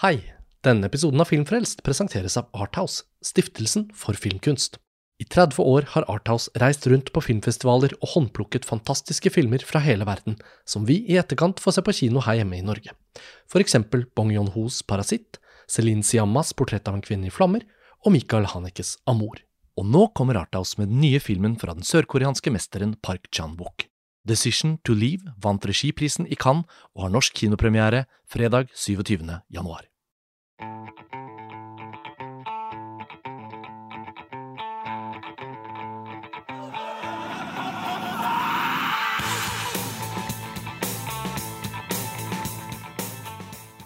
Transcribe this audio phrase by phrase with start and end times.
[0.00, 0.22] Hei!
[0.64, 4.78] Denne episoden av Filmfrelst presenteres av Arthouse, stiftelsen for filmkunst.
[5.20, 10.06] I 30 år har Arthouse reist rundt på filmfestivaler og håndplukket fantastiske filmer fra hele
[10.08, 12.96] verden, som vi i etterkant får se på kino her hjemme i Norge.
[13.44, 15.36] For eksempel Bong Yon-hos Parasitt,
[15.68, 17.68] Celine Siammas Portrett av en kvinne i flammer
[18.00, 19.44] og Michael Hanekes Amor.
[19.76, 23.84] Og nå kommer Arthouse med den nye filmen fra den sørkoreanske mesteren Park Chan-wook.
[24.24, 26.64] Decision to Leave vant regiprisen i Cannes
[26.96, 29.20] og har norsk kinopremiere fredag 27.
[29.52, 29.89] januar.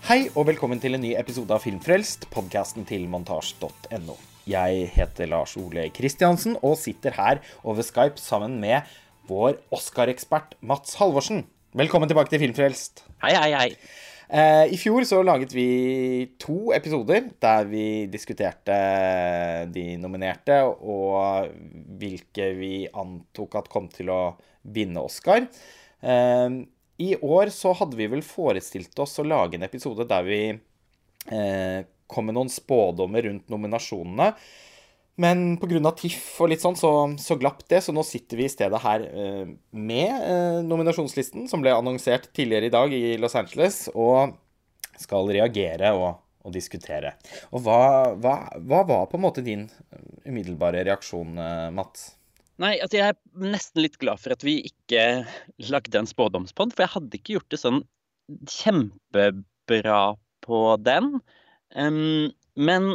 [0.04, 4.16] Hei og velkommen til en ny episode av Filmfrelst, podkasten til montasj.no.
[4.44, 8.84] Jeg heter Lars Ole Kristiansen og sitter her over Skype sammen med
[9.30, 11.46] vår Oscar-ekspert Mats Halvorsen.
[11.72, 13.00] Velkommen tilbake til Filmfrelst.
[13.24, 13.70] Hei, hei, hei.
[14.28, 18.76] Eh, I fjor så laget vi to episoder der vi diskuterte
[19.72, 21.48] de nominerte og
[21.96, 24.22] hvilke vi antok at kom til å
[24.68, 25.48] vinne Oscar.
[26.98, 30.42] Eh, I år så hadde vi vel forestilt oss å lage en episode der vi
[30.50, 34.32] eh, kom med noen spådommer rundt nominasjonene.
[35.16, 35.92] Men pga.
[35.94, 36.90] TIFF og litt sånn, så,
[37.22, 37.84] så, glapp det.
[37.86, 42.70] Så nå sitter vi i stedet her eh, med eh, nominasjonslisten, som ble annonsert tidligere
[42.70, 44.34] i dag i Los Angeles, og
[44.98, 47.14] skal reagere og, og diskutere.
[47.52, 47.78] Og hva,
[48.18, 49.68] hva, hva, var på en måte din
[50.26, 52.12] umiddelbare reaksjon, eh, Mats?
[52.62, 55.24] Nei, altså jeg er nesten litt glad for at vi ikke
[55.72, 57.80] lagde en spådomspod, for jeg hadde ikke gjort det sånn
[58.50, 60.02] kjempebra
[60.44, 61.16] på den.
[61.74, 62.92] Um, men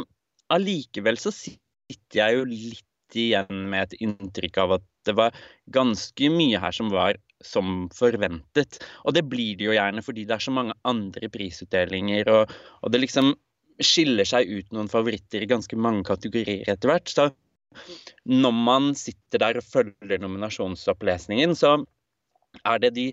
[0.50, 5.36] allikevel så sitter jeg jo litt igjen med et inntrykk av at det var
[5.74, 8.80] ganske mye her som var som forventet.
[9.04, 12.92] Og det blir det jo gjerne fordi det er så mange andre prisutdelinger, og, og
[12.94, 13.34] det liksom
[13.80, 17.12] skiller seg ut noen favoritter i ganske mange kategorier etter hvert.
[17.12, 17.30] Så
[18.28, 21.78] når man sitter der og følger nominasjonsopplesningen, så
[22.64, 23.06] er det de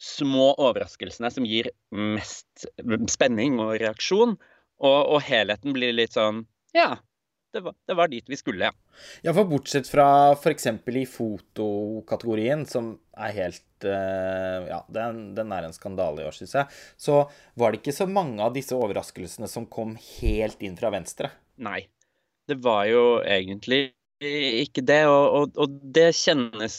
[0.00, 2.66] små overraskelsene som gir mest
[3.12, 4.36] spenning og reaksjon.
[4.84, 6.42] Og, og helheten blir litt sånn
[6.74, 6.96] Ja,
[7.54, 8.72] det var, det var, dit vi skulle, ja.
[9.22, 10.66] Ja, for bortsett fra f.eks.
[10.66, 16.56] i fotokategorien, som er helt uh, Ja, den, den, er en skandale i år, syns
[16.58, 16.82] jeg.
[16.98, 17.22] Så
[17.54, 21.30] var det ikke så mange av disse overraskelsene som kom helt inn fra venstre.
[21.62, 21.84] Nei.
[22.48, 23.94] Det var jo egentlig
[24.24, 26.76] ikke det, og, og, og det kjennes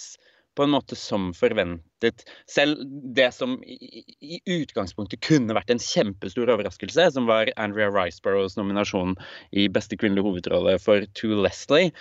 [0.56, 2.24] på en måte som forventet.
[2.50, 2.80] Selv
[3.16, 9.18] det som i, i, utgangspunktet kunne vært en kjempestor overraskelse, som var Andrea Riceboroughs nominasjon
[9.52, 11.92] i beste kvinnelige hovedrolle for To Leslie,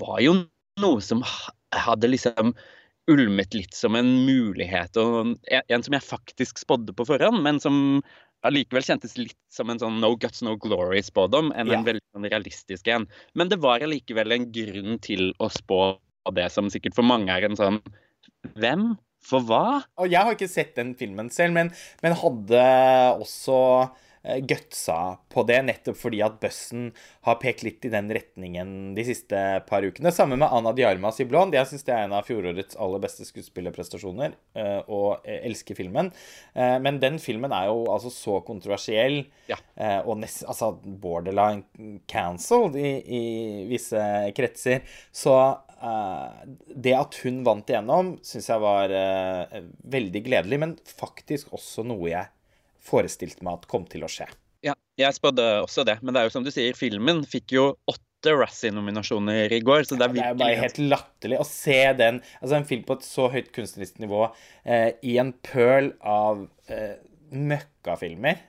[0.00, 0.40] var jo
[0.82, 1.22] noe som
[1.76, 2.56] hadde liksom
[3.10, 7.76] ulmet litt som en mulighet, og en som jeg faktisk spådde på forhånd, men som
[8.46, 12.90] allikevel kjentes litt som en sånn no guts, no glory-spådom enn en veldig sånn realistisk
[12.92, 13.06] en.
[13.38, 15.82] Men det var allikevel en grunn til å spå
[16.34, 17.80] det som sikkert for mange er en sånn
[18.58, 18.92] Hvem?
[19.22, 19.82] For hva?
[20.02, 21.70] Og jeg har ikke sett den filmen selv, men,
[22.02, 22.62] men hadde
[23.22, 23.58] også
[24.22, 26.90] gutsa på det, nettopp fordi at bussen
[27.26, 30.12] har pekt litt i den retningen de siste par ukene.
[30.14, 31.56] Sammen med Anna Diarmas i Blond.
[31.56, 36.12] Jeg syns det er en av fjorårets aller beste skuespillerprestasjoner, eh, og elsker filmen.
[36.54, 39.58] Eh, men den filmen er jo altså så kontroversiell, ja.
[40.06, 43.22] og nest, altså borderline cancelled i, i
[43.70, 44.06] visse
[44.36, 44.86] kretser.
[45.10, 45.36] Så
[45.82, 46.30] Uh,
[46.78, 49.56] det at hun vant igjennom, syns jeg var uh,
[49.90, 52.30] veldig gledelig, men faktisk også noe jeg
[52.82, 54.28] forestilte meg at kom til å skje.
[54.62, 57.66] Ja, jeg spådde også det, men det er jo som du sier, filmen fikk jo
[57.90, 59.82] åtte Razzie-nominasjoner i går.
[59.88, 62.68] Så det er, ja, det er jo bare helt latterlig å se den Altså en
[62.68, 64.28] film på et så høyt kunstnerisk nivå
[64.62, 66.44] eh, i en pøl av
[67.32, 68.44] møkkafilmer.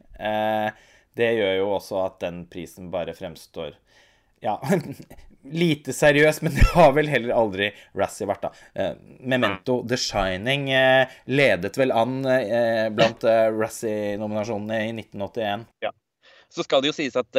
[1.18, 3.74] det gjør jo også at den prisen bare fremstår
[4.44, 4.58] ja,
[5.44, 8.66] lite seriøs, men det har vel heller aldri Razzie vært, da.
[8.74, 15.68] Eh, Memento The Shining eh, ledet vel an eh, blant Razzie-nominasjonene i 1981.
[15.86, 15.94] Ja.
[16.54, 17.34] Så skal det jo sies at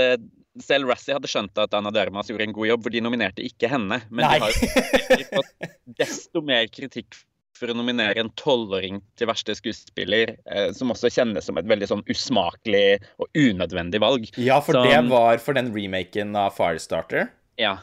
[0.63, 3.71] selv Razzie hadde skjønt at Anna Dermas gjorde en god jobb, for de nominerte ikke
[3.71, 4.01] henne.
[4.11, 4.41] Men Nei.
[4.41, 5.71] de har fått
[6.03, 7.15] desto mer kritikk
[7.59, 11.89] for å nominere en tolvåring til verste skuespiller, eh, som også kjennes som et veldig
[11.91, 14.29] sånn usmakelig og unødvendig valg.
[14.35, 17.31] Ja, for så, det var for den remaken av Firestarter?
[17.61, 17.79] Ja.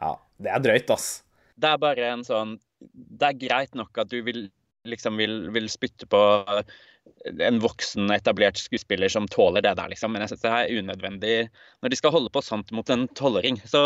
[0.00, 1.08] Ja, det er drøyt, ass.
[1.60, 4.48] Det er bare en sånn Det er greit nok at du vil
[4.90, 6.20] liksom vil, vil spytte på
[7.40, 10.12] en voksen, etablert skuespiller som tåler det der, liksom.
[10.12, 11.34] Men jeg syns det er unødvendig
[11.80, 13.60] når de skal holde på sånt mot en tolvåring.
[13.68, 13.80] Så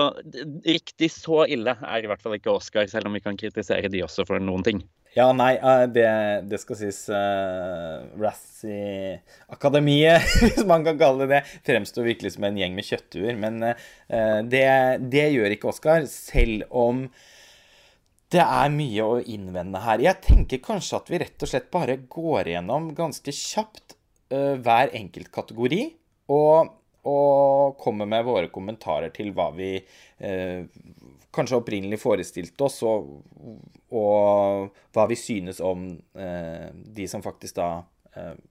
[0.66, 4.02] riktig så ille er i hvert fall ikke Oscar, selv om vi kan kritisere de
[4.06, 4.82] også for noen ting.
[5.16, 6.08] Ja, nei, eh, det,
[6.50, 12.58] det skal sies uh, Razzie-akademiet, hvis man kan kalle det det, fremstår virkelig som en
[12.60, 13.34] gjeng med kjøttduer.
[13.40, 13.75] Men uh,
[14.44, 14.69] det,
[15.08, 16.96] det, gjør ikke Oscar, selv om
[18.28, 19.99] det er mye å innvende her.
[20.05, 23.96] Jeg tenker kanskje at vi rett og slett bare går igjennom ganske kjapt
[24.34, 25.82] uh, hver enkelt kategori.
[26.37, 26.69] Og,
[27.08, 30.61] og kommer med våre kommentarer til hva vi uh,
[31.38, 33.14] kanskje opprinnelig forestilte oss, og,
[33.94, 35.88] og, hva vi synes om
[36.19, 37.70] eh, de som faktisk da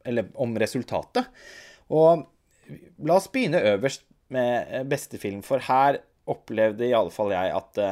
[0.08, 1.26] Eller om resultatet.
[1.92, 2.22] Og
[3.04, 5.98] la oss begynne øverst med beste film, for her
[6.28, 7.92] opplevde i alle fall jeg at det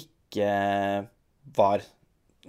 [0.00, 0.48] ikke
[1.54, 1.84] var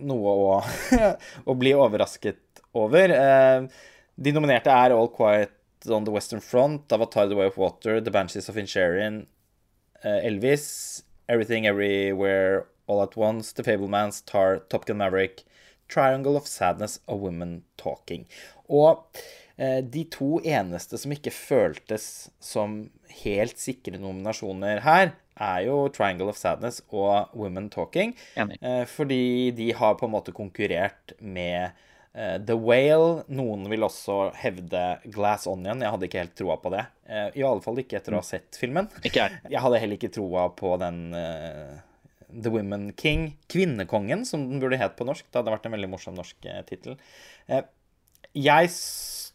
[0.01, 0.57] noe å,
[1.49, 3.13] å bli overrasket over.
[3.13, 3.67] Eh,
[4.15, 5.53] de nominerte er All Quiet
[5.91, 9.25] on the Western Front, Avatar The Way of Water, The Banshees of Insharin,
[10.01, 15.43] eh, Elvis, Everything Everywhere All At Once, The Fablemans, Tar, Top Gun Maverick,
[15.87, 18.25] Triangle of Sadness og Women Talking.
[18.69, 19.05] Og
[19.57, 22.89] eh, de to eneste som ikke føltes som
[23.23, 28.13] helt sikre nominasjoner her, er jo 'Triangle of Sadness' og 'Women Talking'.
[28.61, 31.71] Eh, fordi de har på en måte konkurrert med
[32.13, 33.23] The Whale.
[33.33, 35.81] Noen vil også hevde 'Glass Onion'.
[35.81, 36.83] Jeg hadde ikke helt troa på det.
[37.09, 38.87] Eh, I alle fall ikke etter å ha sett filmen.
[39.03, 41.79] Ikke jeg Jeg hadde heller ikke troa på den uh,
[42.29, 45.25] The Women King, Kvinnekongen, som den burde het på norsk.
[45.27, 46.97] Det hadde vært en veldig morsom norsk eh, tittel.
[47.49, 47.63] Uh,
[48.33, 48.71] jeg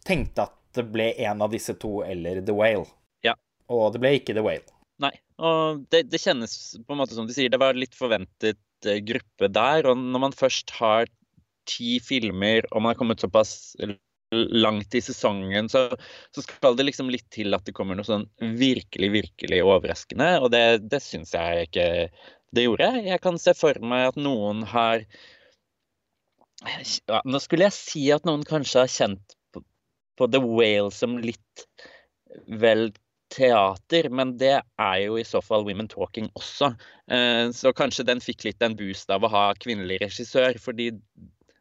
[0.08, 2.88] tenkte at det ble en av disse to eller The Whale.
[3.26, 3.34] Ja.
[3.70, 4.66] Og det ble ikke The Whale.
[5.02, 5.12] Nei.
[5.38, 6.52] Og det, det, kjennes
[6.82, 8.58] på en måte som du sier, det var litt forventet
[9.06, 9.86] gruppe der.
[9.86, 11.10] Og når man først har
[11.68, 13.76] ti filmer, og man har kommet såpass
[14.30, 15.88] langt i sesongen, så,
[16.34, 20.34] så, skal det liksom litt til at det kommer noe sånn virkelig, virkelig overraskende.
[20.42, 21.88] Og det, det syns jeg ikke
[22.56, 22.92] det gjorde.
[23.06, 25.04] Jeg kan se for meg at noen har
[26.66, 29.62] ja, Nå skulle jeg si at noen kanskje har kjent på,
[30.18, 31.68] på The Whale som litt
[32.48, 32.90] vel
[33.32, 36.72] teater, men det er jo i så fall Women Talking også.
[37.12, 40.90] Eh, så kanskje den fikk litt en boost av å ha kvinnelig regissør, fordi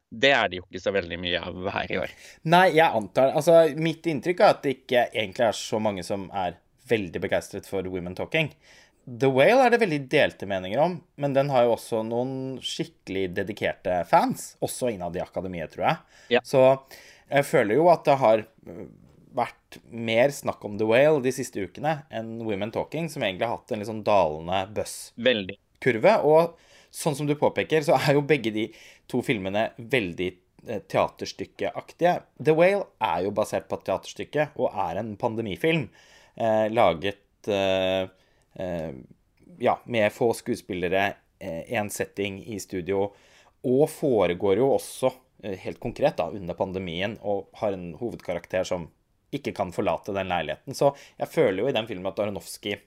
[0.09, 2.15] det er det jo ikke så veldig mye av her i år.
[2.47, 6.29] Nei, jeg antar Altså, mitt inntrykk er at det ikke egentlig er så mange som
[6.31, 8.53] er veldig begeistret for Women Talking.
[9.07, 12.31] The Whale er det veldig delte meninger om, men den har jo også noen
[12.63, 15.99] skikkelig dedikerte fans, også innad i akademiet, tror jeg.
[16.35, 16.41] Ja.
[16.43, 16.63] Så
[17.27, 18.43] jeg føler jo at det har
[19.37, 23.59] vært mer snakk om The Whale de siste ukene enn Women Talking, som egentlig har
[23.59, 26.15] hatt en litt sånn dalende buzz-kurve.
[26.27, 28.67] Og sånn som du påpeker, så er jo begge de
[29.09, 30.29] to filmene veldig
[30.67, 32.15] eh, teaterstykkeaktige.
[32.39, 35.87] The Whale er jo basert på et teaterstykke og er en pandemifilm
[36.35, 38.09] eh, laget eh,
[38.59, 38.91] eh,
[39.59, 43.11] ja, med få skuespillere, én eh, setting i studio,
[43.67, 45.11] og foregår jo også
[45.43, 48.87] eh, helt konkret da, under pandemien og har en hovedkarakter som
[49.33, 50.75] ikke kan forlate den leiligheten.
[50.77, 52.77] Så jeg føler jo i den filmen at Aronofsky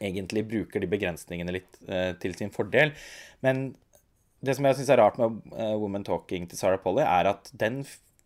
[0.00, 2.94] egentlig bruker de begrensningene litt eh, til sin fordel.
[3.44, 3.68] Men
[4.44, 7.50] det som jeg syns er rart med eh, 'Woman Talking' til Sarah Polly, er at
[7.52, 7.82] den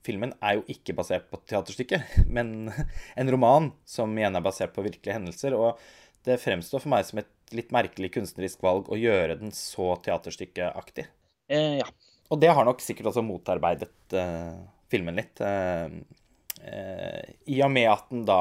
[0.07, 2.73] filmen er jo ikke basert på teaterstykket, men
[3.17, 5.57] en roman som igjen er basert på virkelige hendelser.
[5.57, 5.81] Og
[6.27, 11.07] det fremstår for meg som et litt merkelig kunstnerisk valg å gjøre den så teaterstykkeaktig.
[11.51, 11.89] Eh, ja.
[12.31, 14.59] Og det har nok sikkert også motarbeidet eh,
[14.93, 15.41] filmen litt.
[15.43, 15.89] Eh,
[16.61, 18.41] I og med at den da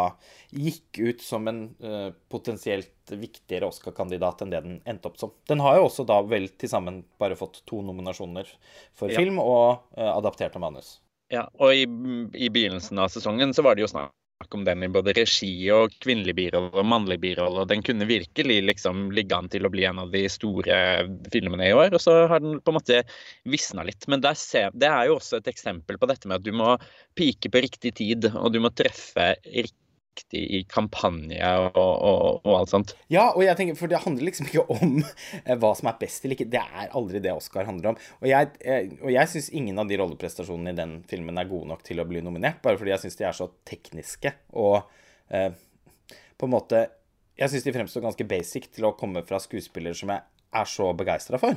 [0.51, 5.31] gikk ut som en uh, potensielt viktigere Oscar-kandidat enn det den endte opp som.
[5.49, 8.49] Den har jo også da vel til sammen bare fått to nominasjoner
[8.97, 9.17] for ja.
[9.17, 10.91] film og adaptert adapterte manus.
[11.33, 11.85] Ja, og i,
[12.37, 14.13] i, begynnelsen av sesongen så var det jo snakk
[14.47, 17.65] om den i både regi og kvinnelig birolle og mannlig birolle.
[17.67, 20.77] Den kunne virkelig liksom ligge an til å bli en av de store
[21.33, 21.91] filmene i år.
[21.97, 23.01] Og så har den på en måte
[23.49, 24.07] visna litt.
[24.07, 26.77] Men ser, det er jo også et eksempel på dette med at du må
[27.19, 29.88] pike på riktig tid, og du må treffe riktig
[30.19, 32.93] viktig i kampanje og, og, og, alt sånt.
[33.11, 36.25] Ja, og jeg tenker, for det handler liksom ikke om eh, hva som er best
[36.25, 36.49] eller ikke.
[36.51, 37.99] Det er aldri det Oscar handler om.
[38.21, 41.71] Og jeg, jeg, og jeg syns ingen av de rolleprestasjonene i den filmen er gode
[41.71, 44.81] nok til å bli nominert, bare fordi jeg syns de er så tekniske og
[45.33, 45.51] eh,
[46.39, 46.87] på en måte
[47.39, 50.23] Jeg syns de fremstår ganske basic til å komme fra skuespillere som jeg
[50.59, 51.55] er så begeistra for.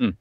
[0.00, 0.14] Mm.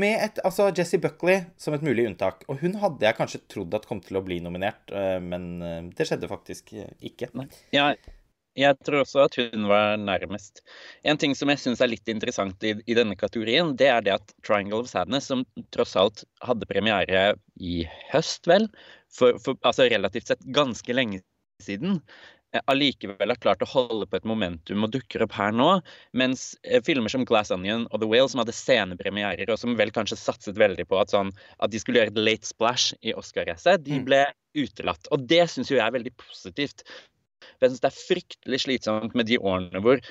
[0.00, 2.44] Med et, altså Jessie Buckley som et mulig unntak.
[2.50, 5.82] Og hun hadde jeg kanskje trodd at kom til å bli nominert, eh, men eh,
[5.96, 7.30] det skjedde faktisk eh, ikke.
[7.76, 7.92] Ja,
[8.58, 10.64] jeg tror også at hun var nærmest.
[11.06, 14.16] En ting som jeg syns er litt interessant i, i, denne kategorien, det er det
[14.16, 18.66] at Triangle of Sadness, som tross alt hadde premiere i høst, vel,
[19.14, 21.22] for, for altså relativt sett ganske lenge
[21.62, 22.00] siden,
[22.70, 25.68] allikevel har klart å holde på et momentum og dukker opp her nå.
[26.16, 29.92] Mens eh, filmer som Glass Onion og The Whale, som hadde scenepremierer, og som vel
[29.94, 33.84] kanskje satset veldig på at, sånn, at de skulle gjøre et late splash i Oscar-racet,
[33.86, 34.08] de mm.
[34.08, 34.24] ble
[34.58, 35.10] utelatt.
[35.14, 36.84] Og det syns jo jeg er veldig positivt.
[37.46, 40.02] For jeg syns det er fryktelig slitsomt med de årene hvor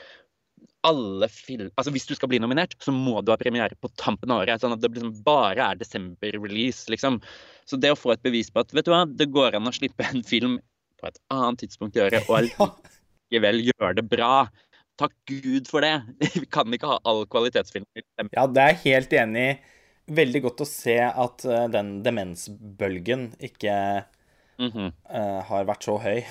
[0.87, 1.67] alle film...
[1.75, 4.61] Altså Hvis du skal bli nominert, så må du ha premiere på tampen av året.
[4.63, 7.19] Sånn at det liksom bare er desember-release, liksom.
[7.67, 9.75] Så det å få et bevis på at vet du hva, det går an å
[9.75, 10.59] slippe en film
[10.99, 14.33] på et annet tidspunkt gjøre, og allikevel gjøre det bra.
[14.99, 15.95] Takk Gud for det!
[16.41, 17.87] Vi kan ikke ha all kvalitetsfilm.
[18.33, 19.59] Ja, det er jeg helt enig i.
[20.19, 23.75] Veldig godt å se at uh, den demensbølgen ikke
[24.59, 24.91] mm -hmm.
[25.13, 26.23] uh, har vært så høy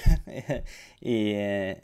[1.17, 1.21] i,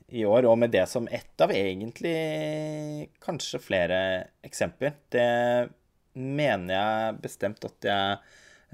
[0.08, 0.44] i, år.
[0.44, 4.92] Og med det som ett av egentlig kanskje flere eksempler.
[5.08, 5.68] Det
[6.14, 8.18] mener jeg bestemt at jeg,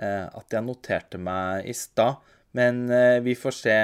[0.02, 2.16] uh, at jeg noterte meg i stad.
[2.56, 3.76] Men uh, vi får se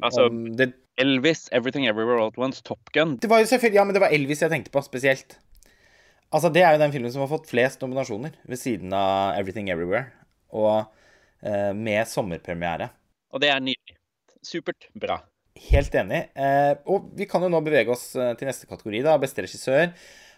[0.00, 3.16] altså, om det Elvis, 'Everything Everywhere All At Once', Top Gun.
[3.16, 5.38] Det var jo selvfølgelig, Ja, men det var Elvis jeg tenkte på spesielt.
[6.32, 9.70] Altså, Det er jo den filmen som har fått flest nominasjoner ved siden av 'Everything
[9.70, 10.10] Everywhere'.
[10.54, 10.86] Og
[11.46, 12.88] uh, med sommerpremiere.
[13.32, 13.98] Og det er nydelig.
[14.42, 15.20] Supert bra.
[15.70, 16.28] Helt enig.
[16.36, 19.18] Uh, og vi kan jo nå bevege oss til neste kategori, da.
[19.18, 19.90] Beste regissør.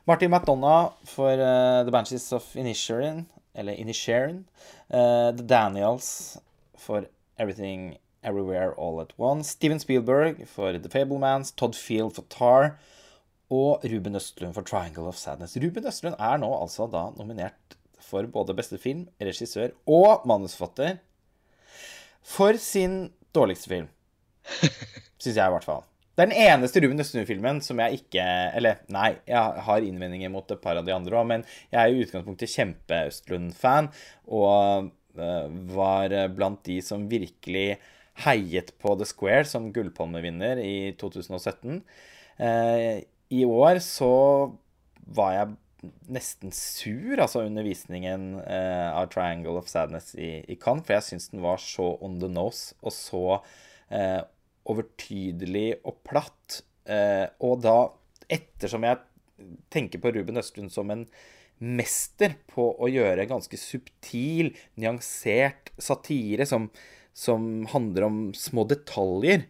[0.06, 4.46] Martin McDonagh for The Banshees of Inisherin, eller Inisherin.
[4.88, 6.38] The Daniels
[6.78, 7.06] for
[7.38, 9.50] Everything Everywhere All At Once.
[9.50, 11.54] Steven Spielberg for The Fablemans.
[11.54, 12.78] Todd Field for Tar.
[13.50, 15.56] Og Ruben Østlund for Triangle of Sadness.
[15.56, 20.98] Ruben Østlund er nå altså da nominert for både beste film, regissør og manusforfatter
[22.26, 23.88] for sin dårligste film.
[25.22, 25.84] Syns jeg, i hvert fall.
[26.16, 28.22] Det er den eneste Ruben Østlund-filmen som jeg ikke
[28.56, 31.92] Eller nei, jeg har innvendinger mot et par av de andre òg, men jeg er
[31.92, 33.90] i utgangspunktet kjempe-Østlund-fan.
[34.32, 34.88] Og
[35.76, 37.78] var eh, blant de som virkelig
[38.26, 41.82] heiet på The Square som gullpalmevinner i 2017.
[42.42, 44.12] Eh, I år så
[45.06, 45.54] var jeg
[46.10, 51.44] nesten sur altså under visningen av Triangle of Sadness i, Cannes, for jeg syns den
[51.44, 53.22] var så on the nose og så
[53.94, 54.24] eh,
[54.70, 56.60] overtydelig og platt.
[56.86, 57.76] Eh, og da,
[58.32, 59.02] ettersom jeg
[59.72, 61.06] tenker på Ruben Østlund som en
[61.58, 66.68] mester på å gjøre ganske subtil, nyansert satire som,
[67.16, 69.46] som handler om små detaljer.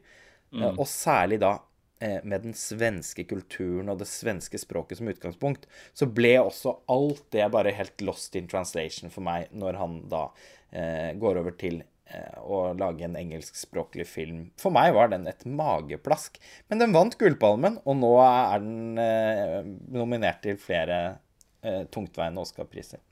[0.52, 0.62] Mm.
[0.62, 1.56] Eh, og særlig da
[2.00, 7.26] eh, med den svenske kulturen og det svenske språket som utgangspunkt, så ble også alt
[7.34, 10.28] det bare helt lost in translation for meg når han da
[10.70, 14.48] eh, går over til eh, å lage en engelskspråklig film.
[14.62, 16.38] For meg var den et mageplask.
[16.70, 19.62] Men den vant Gullpalmen, og nå er den eh,
[19.98, 21.18] nominert til flere
[21.62, 23.02] eh, tungtveiende Oscar-priser.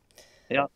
[0.52, 0.68] Ja.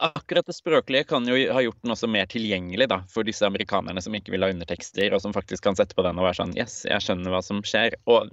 [0.00, 4.00] Akkurat det språklige kan jo ha gjort den også mer tilgjengelig da, for disse amerikanerne
[4.00, 6.54] som ikke vil ha undertekster, og som faktisk kan sette på den og være sånn
[6.56, 7.98] Yes, jeg skjønner hva som skjer.
[8.08, 8.30] Og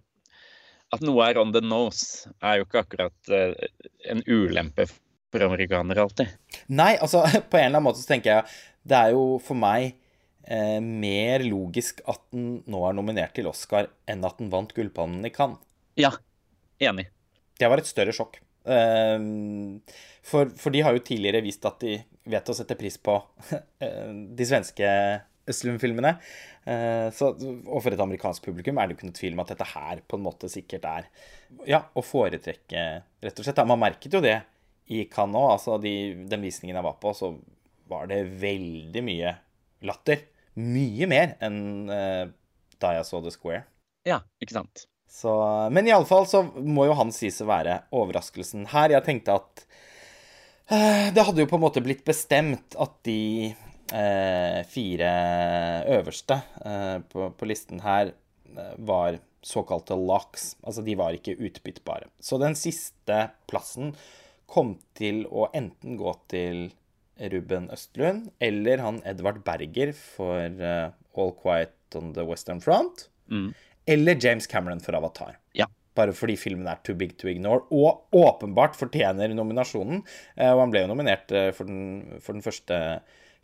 [0.95, 3.51] at noe er on the nose, er jo ikke akkurat uh,
[4.07, 6.31] en ulempe for amerikanere alltid.
[6.71, 9.97] Nei, altså på en eller annen måte så tenker jeg det er jo for meg
[10.47, 15.27] eh, mer logisk at den nå er nominert til Oscar enn at den vant Gullpannen
[15.27, 15.59] i Cannes.
[15.99, 16.13] Ja,
[16.79, 17.09] enig.
[17.59, 18.39] Det var et større sjokk.
[18.67, 19.79] Ehm,
[20.25, 21.97] for, for, de har jo tidligere vist at de
[22.27, 23.15] vet å sette pris på
[23.83, 24.91] eh, de svenske
[25.47, 26.17] Østlund-filmene.
[26.67, 29.69] Eh, og for et amerikansk publikum er det jo ikke noe tvil om at dette
[29.71, 31.07] her på en måte sikkert er
[31.69, 32.87] ja, å foretrekke,
[33.23, 33.63] rett og slett.
[33.69, 34.35] Man merket jo det
[34.91, 35.53] i Cannes òg.
[35.55, 35.93] Altså de,
[36.27, 37.31] den visningen jeg var på, så
[37.87, 39.37] var det veldig mye
[39.87, 40.27] latter.
[40.57, 42.25] Mye mer enn uh,
[42.81, 43.63] da jeg så The Square.
[44.07, 44.87] Ja, ikke sant.
[45.07, 45.31] Så,
[45.71, 48.93] men iallfall så må jo han sies å være overraskelsen her.
[48.93, 49.63] Jeg tenkte at
[50.69, 55.11] eh, det hadde jo på en måte blitt bestemt at de eh, fire
[55.97, 58.13] øverste eh, på, på, listen her
[58.77, 60.51] var såkalte locks.
[60.65, 62.11] Altså de var ikke utbyttbare.
[62.19, 63.93] Så den siste plassen
[64.47, 66.67] kom til å enten gå til
[67.17, 70.61] Ruben Østlund eller han Edvard Berger for
[71.17, 73.07] All Quiet on the Western Front.
[73.33, 73.49] Mm
[73.87, 75.37] eller James Cameron for Avatar.
[75.57, 75.67] Ja.
[75.97, 80.03] Bare fordi filmen er too big to ignore, og åpenbart fortjener nominasjonen.
[80.35, 82.81] Eh, og han ble jo nominert eh, for den, for den første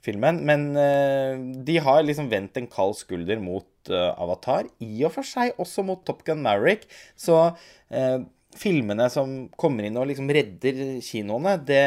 [0.03, 0.41] filmen.
[0.43, 4.67] Men uh, de har liksom vendt en kald skulder mot Avatar.
[4.83, 6.85] I og for seg også mot Top Gun Maverick.
[7.19, 7.35] Så
[8.55, 11.81] filmene som kommer inn og liksom redder kinoene, det,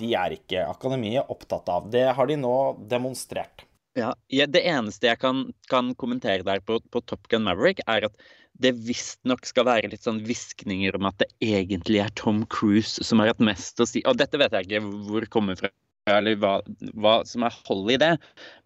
[0.00, 1.90] de er ikke Akademiet opptatt av.
[1.92, 2.54] Det har de nå
[2.88, 3.66] demonstrert.
[3.98, 8.28] Ja, Det eneste jeg kan, kan kommentere der på, på, Top Gun Maverick, er at
[8.62, 13.20] det visstnok skal være litt sånn hviskninger om at det egentlig er Tom Cruise som
[13.20, 14.04] har hatt mest å si.
[14.08, 15.72] Og dette vet jeg ikke hvor kommer fra,
[16.08, 16.54] eller hva,
[16.92, 18.14] hva som er hold i det.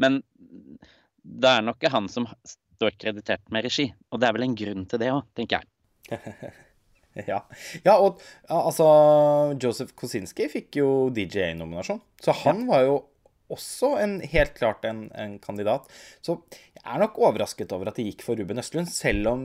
[0.02, 0.20] Men
[1.22, 2.28] det er nok han som
[2.76, 3.88] står kreditert med regi.
[4.12, 6.54] Og det er vel en grunn til det òg, tenker jeg.
[7.32, 7.40] ja.
[7.82, 7.96] ja.
[7.96, 8.86] og altså
[9.62, 12.98] Joseph Kosinski fikk jo DJ-nominasjon, så han var jo
[13.52, 15.88] også en, helt klart en, en, kandidat.
[16.24, 16.38] Så
[16.74, 19.44] jeg er nok overrasket over at det gikk for Ruben Østlund, selv om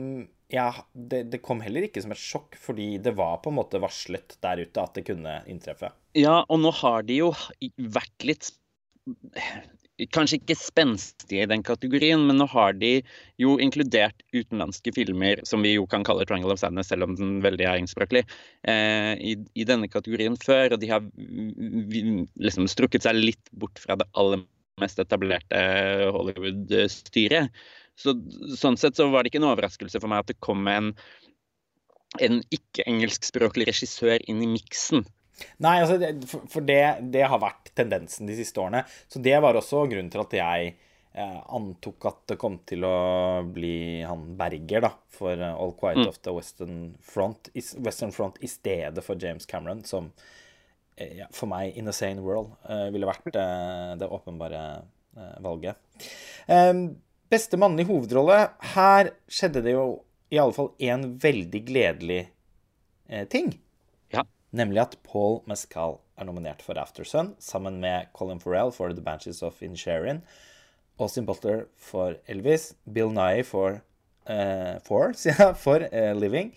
[0.52, 3.80] ja, det, det, kom heller ikke som et sjokk, fordi det var på en måte
[3.82, 5.92] varslet der ute at det kunne inntreffe.
[6.18, 7.30] Ja, og nå har de jo
[7.76, 8.52] vært litt
[10.12, 12.94] Kanskje ikke spenstige i den kategorien, men nå har de
[13.40, 17.42] jo inkludert utenlandske filmer, som vi jo kan kalle 'Triangle of Sadness', selv om den
[17.44, 18.24] veldig er engelskspråklig,
[18.64, 20.72] eh, i, i, denne kategorien før.
[20.72, 21.04] Og de har
[22.40, 24.42] liksom strukket seg litt bort fra det aller
[24.80, 25.60] mest etablerte
[26.16, 27.52] Hollywood-styret.
[28.00, 28.16] Så,
[28.56, 30.94] sånn sett så var det ikke en overraskelse for meg at det kom en,
[32.24, 35.04] en ikke-engelskspråklig regissør inn i miksen.
[35.64, 35.98] Nei, altså,
[36.50, 36.82] for det,
[37.14, 38.84] det, har vært tendensen de siste årene.
[39.08, 40.74] Så det var også grunnen til at jeg
[41.14, 42.96] eh, antok at det kom til å
[43.46, 46.08] bli han Berger, da, for uh, All Quiet mm.
[46.10, 50.10] of the Western Front, i, Western Front i stedet for James Cameron, som
[50.96, 54.62] eh, ja, for meg, in a sane world, eh, ville vært eh, det åpenbare
[55.16, 55.76] eh, valget.
[57.32, 58.36] beste mannlige hovedrolle
[58.74, 62.22] Her skjedde det jo i alle fall én veldig gledelig
[63.28, 63.50] ting.
[64.52, 69.40] Nemlig at Paul Mescal er nominert for Aftersun, sammen med Colin Farrell for The Banshees
[69.42, 70.20] of Insherin,
[71.00, 73.80] Austin Butler for Elvis, Bill Nye for,
[74.28, 76.52] uh, for, ja, for uh, Living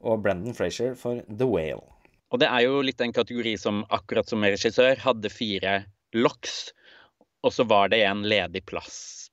[0.00, 1.82] og Brendan Frazier for The Whale.
[2.28, 5.80] Og det er jo litt en kategori som akkurat som regissør hadde fire
[6.12, 6.74] locks,
[7.40, 9.30] og så var det en ledig plass,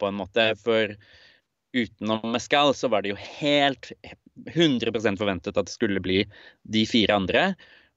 [0.00, 0.50] på en måte.
[0.58, 0.96] For
[1.76, 3.92] utenom Mescal så var det jo helt
[4.44, 6.24] 100% forventet at det skulle bli
[6.68, 7.54] de fire andre.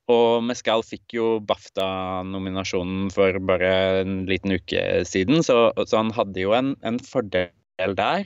[0.09, 6.41] Og Mescal fikk jo BAFTA-nominasjonen for bare en liten uke siden, så, så han hadde
[6.41, 8.25] jo en, en, fordel der.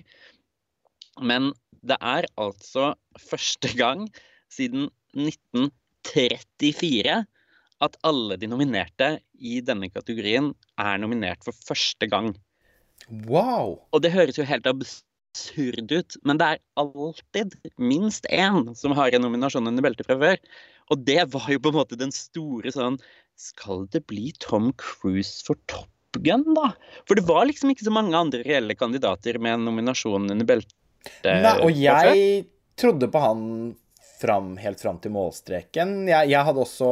[1.20, 1.52] Men
[1.84, 4.08] det er altså første gang
[4.54, 7.26] siden 1934
[7.84, 12.32] at alle de nominerte i denne kategorien er nominert for første gang.
[13.28, 13.84] Wow!
[13.92, 15.04] Og det høres jo helt absurd
[15.34, 20.18] absurd ut, men det er alltid minst én som har en nominasjon under beltet fra
[20.22, 20.38] før.
[20.94, 23.00] Og det var jo på en måte den store sånn
[23.40, 25.90] Skal det bli Tom Cruise for Top
[26.22, 26.74] Gun, da?
[27.08, 30.76] For det var liksom ikke så mange andre reelle kandidater med en nominasjon under beltet.
[31.26, 32.44] Nei, og jeg
[32.80, 33.42] trodde på han
[34.22, 36.04] fram, helt fram til målstreken.
[36.12, 36.92] Jeg, jeg hadde også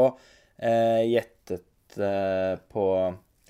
[0.58, 2.88] eh, gjettet eh, på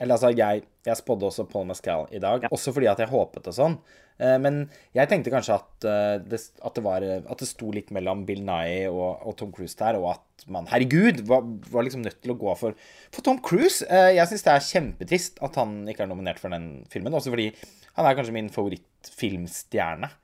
[0.01, 2.51] Eller altså, jeg, jeg spådde også Paul Mescal i dag, ja.
[2.51, 3.79] også fordi at jeg håpet og sånn.
[4.21, 4.63] Eh, men
[4.95, 8.43] jeg tenkte kanskje at eh, det, at det, var, at det sto litt mellom Bill
[8.45, 12.35] Nye og, og, Tom Cruise der, og at man, herregud, var, var liksom nødt til
[12.35, 12.77] å gå for,
[13.09, 13.85] for Tom Cruise.
[13.87, 17.33] Eh, jeg syns det er kjempetrist at han ikke er nominert for den filmen, også
[17.33, 17.51] fordi
[17.97, 20.17] han er kanskje min favorittfilmstjerne.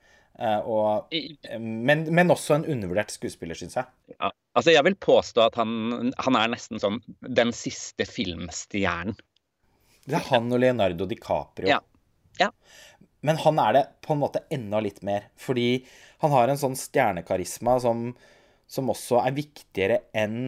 [0.70, 1.10] Og,
[1.58, 3.90] men, men, også en undervurdert skuespiller, syns jeg.
[4.14, 9.18] Ja, altså jeg vil påstå at han, han er nesten sånn den siste filmstjernen.
[10.06, 11.66] Det er han og Leonardo DiCaprio.
[11.68, 11.80] Ja.
[12.38, 12.52] ja.
[13.26, 15.28] Men han er det på en måte enda litt mer.
[15.40, 15.84] Fordi
[16.22, 18.10] han har en sånn stjernekarisma som,
[18.70, 20.38] som også er viktigere enn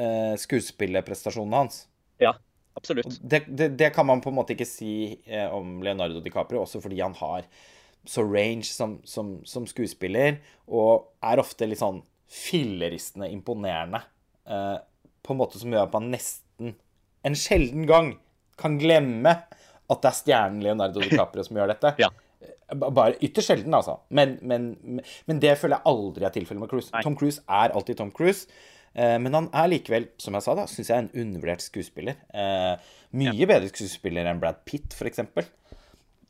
[0.00, 1.84] uh, skuespillerprestasjonene hans.
[2.22, 2.34] Ja,
[2.76, 3.18] absolutt.
[3.20, 6.82] Det, det, det, kan man på en måte ikke si uh, om Leonardo DiCaprio, også
[6.84, 7.48] fordi han har
[8.06, 14.04] så range som, som, som skuespiller, og er ofte litt sånn filleristende imponerende.
[14.46, 14.78] Uh,
[15.26, 16.76] på en måte som gjør at man nesten
[17.26, 18.12] en sjelden gang
[18.60, 19.32] kan glemme
[19.92, 21.92] at det er stjernen Leonardo DiCaprio som gjør dette.
[22.04, 22.10] ja.
[22.76, 24.00] Bare ytterst sjelden, altså.
[24.10, 27.04] Men, men, men, det føler jeg aldri er tilfellet med Cruise.
[27.04, 28.50] Tom Cruise er alltid Tom Cruise.
[28.96, 32.18] Eh, men han er likevel, som jeg sa, da, syns jeg er en undervurdert skuespiller.
[32.34, 33.50] Eh, mye ja.
[33.52, 35.22] bedre skuespiller enn Brad Pitt, f.eks.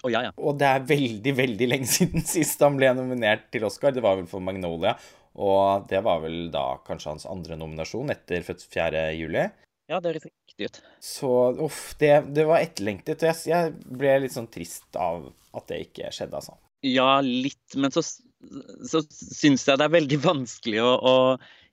[0.04, 0.32] Oh, ja, ja.
[0.36, 3.94] Og det er veldig, veldig lenge siden sist han ble nominert til Oscar.
[3.96, 4.96] Det var vel for Magnolia.
[5.36, 9.08] Og det var vel da kanskje hans andre nominasjon etter 4.
[9.18, 9.48] juli.
[9.86, 10.32] Ja, det er riktig
[10.64, 10.80] ut.
[11.02, 13.22] Så uff, det, det var etterlengtet.
[13.22, 16.56] Og jeg, jeg, ble litt sånn trist av at det ikke skjedde, altså.
[16.86, 17.76] Ja, litt.
[17.76, 21.16] Men så, så syns jeg det er veldig vanskelig å, å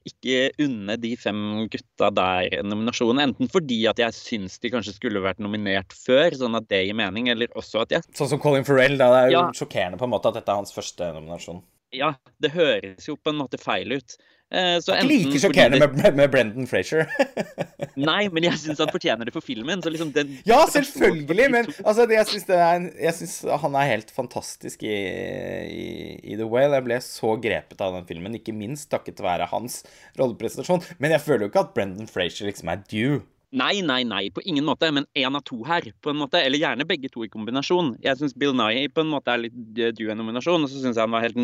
[0.08, 1.42] ikke unne de fem
[1.72, 3.22] gutta der nominasjonen.
[3.30, 6.98] Enten fordi at jeg syns de kanskje skulle vært nominert før, sånn at det gir
[6.98, 9.10] mening, eller også at jeg Sånn som Colin Farrell, da.
[9.14, 9.46] Det er jo ja.
[9.62, 11.64] sjokkerende på en måte at dette er hans første nominasjon.
[11.94, 14.18] Ja, det høres jo på en måte feil ut.
[14.54, 15.88] Eh, så ikke like sjokkerende det...
[15.98, 17.10] med, med, Brendan Frazier.
[18.10, 19.82] Nei, men jeg syns han fortjener det for filmen.
[19.82, 20.36] Liksom den...
[20.46, 21.48] ja, selvfølgelig!
[21.56, 25.90] Men altså, jeg syns han er helt fantastisk i, i,
[26.22, 26.78] i, The Whale.
[26.78, 29.82] Jeg ble så grepet av den filmen, ikke minst takket være hans
[30.22, 30.86] rollepresentasjon.
[31.02, 33.22] Men jeg føler jo ikke at Brendan Frazier liksom er due.
[33.54, 34.90] Nei, nei, nei, på ingen måte.
[34.94, 36.42] Men én av to her, på en måte.
[36.42, 37.96] Eller gjerne begge to i kombinasjon.
[38.06, 39.58] Jeg syns Bill Nye på en måte er litt
[39.98, 41.42] due nominasjon, og så syns jeg han var helt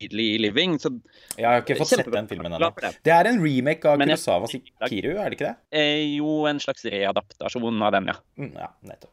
[0.00, 0.78] nydelig i Living.
[0.80, 0.90] Så
[1.36, 2.72] Jeg har ikke fått sett den filmen ennå.
[2.80, 3.12] det.
[3.12, 4.54] Er en remake av Kurosawas
[4.88, 5.56] Kiru, er det ikke det?
[5.72, 8.14] eh, jo en slags readaptasjon av den, ja.
[8.38, 9.10] Mm, ja, nettopp.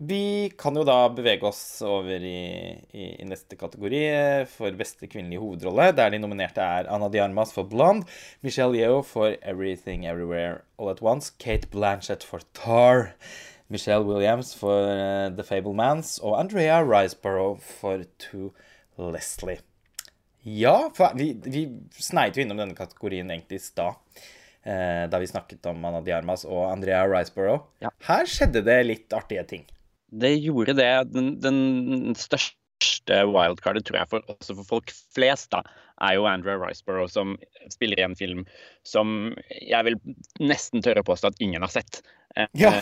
[0.00, 5.40] Vi kan jo da bevege oss over i, i, i neste kategori for beste kvinnelige
[5.42, 8.06] hovedrolle, der de nominerte er Anna Diarmas for Blonde,
[8.46, 13.14] Michelle Yeo for Everything Everywhere All At Once, Kate Blanchett for Tar,
[13.68, 18.52] Michelle Williams for uh, The Fablemans og Andrea Riseborough for To
[18.98, 19.58] Leslie.
[20.56, 21.64] Ja, for vi, vi
[22.00, 23.98] sneit jo innom denne kategorien egentlig i stad.
[24.68, 27.66] Eh, da vi snakket om Anna Diarmas og Andrea Riceborough.
[27.84, 27.92] Ja.
[28.08, 29.66] Her skjedde det litt artige ting.
[30.08, 30.90] Det gjorde det.
[31.14, 35.62] Den, den største wildcardet, tror jeg, for, også for folk flest, da,
[36.04, 37.34] er jo Andrea Riceborough, som
[37.72, 38.44] spiller i en film
[38.86, 39.96] som jeg vil
[40.42, 42.02] nesten tørre å påstå at ingen har sett.
[42.36, 42.74] Eh, Ja.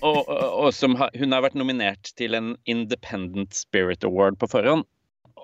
[0.00, 4.48] og, og, og som har, hun har vært nominert til en Independent Spirit Award på
[4.50, 4.86] forhånd,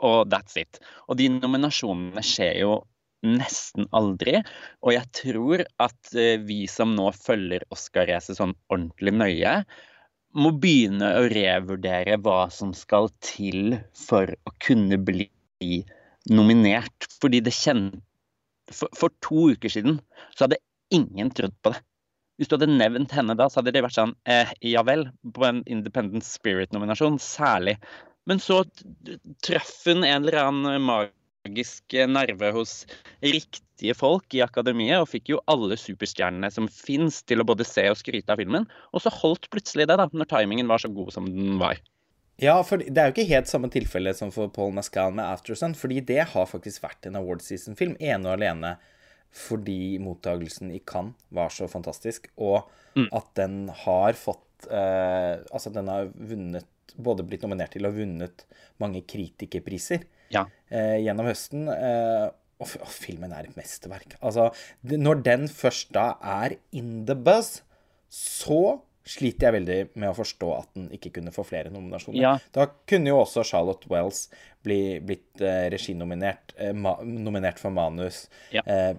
[0.03, 0.81] og that's it.
[1.09, 2.75] Og de nominasjonene skjer jo
[3.23, 4.41] nesten aldri.
[4.83, 9.57] Og jeg tror at eh, vi som nå følger Oscar-racet sånn ordentlig nøye,
[10.33, 15.29] må begynne å revurdere hva som skal til for å kunne bli
[16.33, 17.09] nominert.
[17.21, 17.91] Fordi det kjen...
[18.73, 19.99] For, for to uker siden
[20.33, 20.63] så hadde
[20.95, 21.83] ingen trodd på det.
[22.41, 25.05] Hvis du hadde nevnt henne da, så hadde det vært sånn eh, ja vel,
[25.37, 27.77] på en Independent Spirit-nominasjon, særlig.
[28.31, 28.63] Men så
[29.45, 32.75] traff hun en eller annen magisk nerve hos
[33.25, 37.89] riktige folk i akademiet, og fikk jo alle superstjernene som fins til å både se
[37.91, 38.69] og skryte av filmen.
[38.95, 41.83] Og så holdt plutselig det, da, når timingen var så god som den var.
[42.43, 45.77] Ja, for det er jo ikke helt samme tilfelle som for Paul Mescal med Aftersun,
[45.79, 48.77] fordi det har faktisk vært en award season-film, ene og alene
[49.33, 52.69] fordi mottagelsen i Cannes var så fantastisk, og
[53.01, 56.67] at den har fått eh, Altså, den har vunnet
[56.99, 58.45] Både blitt nominert til og vunnet
[58.83, 60.47] mange kritikerpriser Ja.
[60.71, 61.69] eh, gjennom høsten.
[61.73, 62.29] Eh,
[62.63, 64.17] og, og filmen er et mesterverk.
[64.23, 64.51] Altså,
[64.87, 67.63] det, når den først da er in the buzz,
[68.13, 72.21] så sliter jeg veldig med å forstå at den ikke kunne få flere nominasjoner.
[72.23, 72.37] Ja.
[72.55, 74.29] Da kunne jo også Charlotte Wells
[74.63, 78.29] bli, blitt eh, reginominert, eh, ma nominert for manus.
[78.55, 78.63] Ja.
[78.63, 78.95] Eh,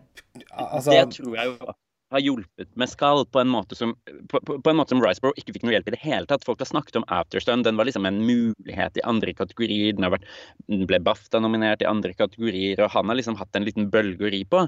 [0.51, 1.71] altså, det tror jeg jo
[2.13, 3.95] har hjulpet Mescal på en måte som
[4.31, 6.45] på, på, på en måte som Riceborough ikke fikk noe hjelp i det hele tatt.
[6.47, 7.65] Folk har snakket om Afterstun.
[7.65, 9.95] Den var liksom en mulighet i andre kategorier.
[9.97, 10.27] Den, har vært,
[10.69, 14.33] den ble BAFTA-nominert i andre kategorier, og han har liksom hatt en liten bølge å
[14.33, 14.67] ri på.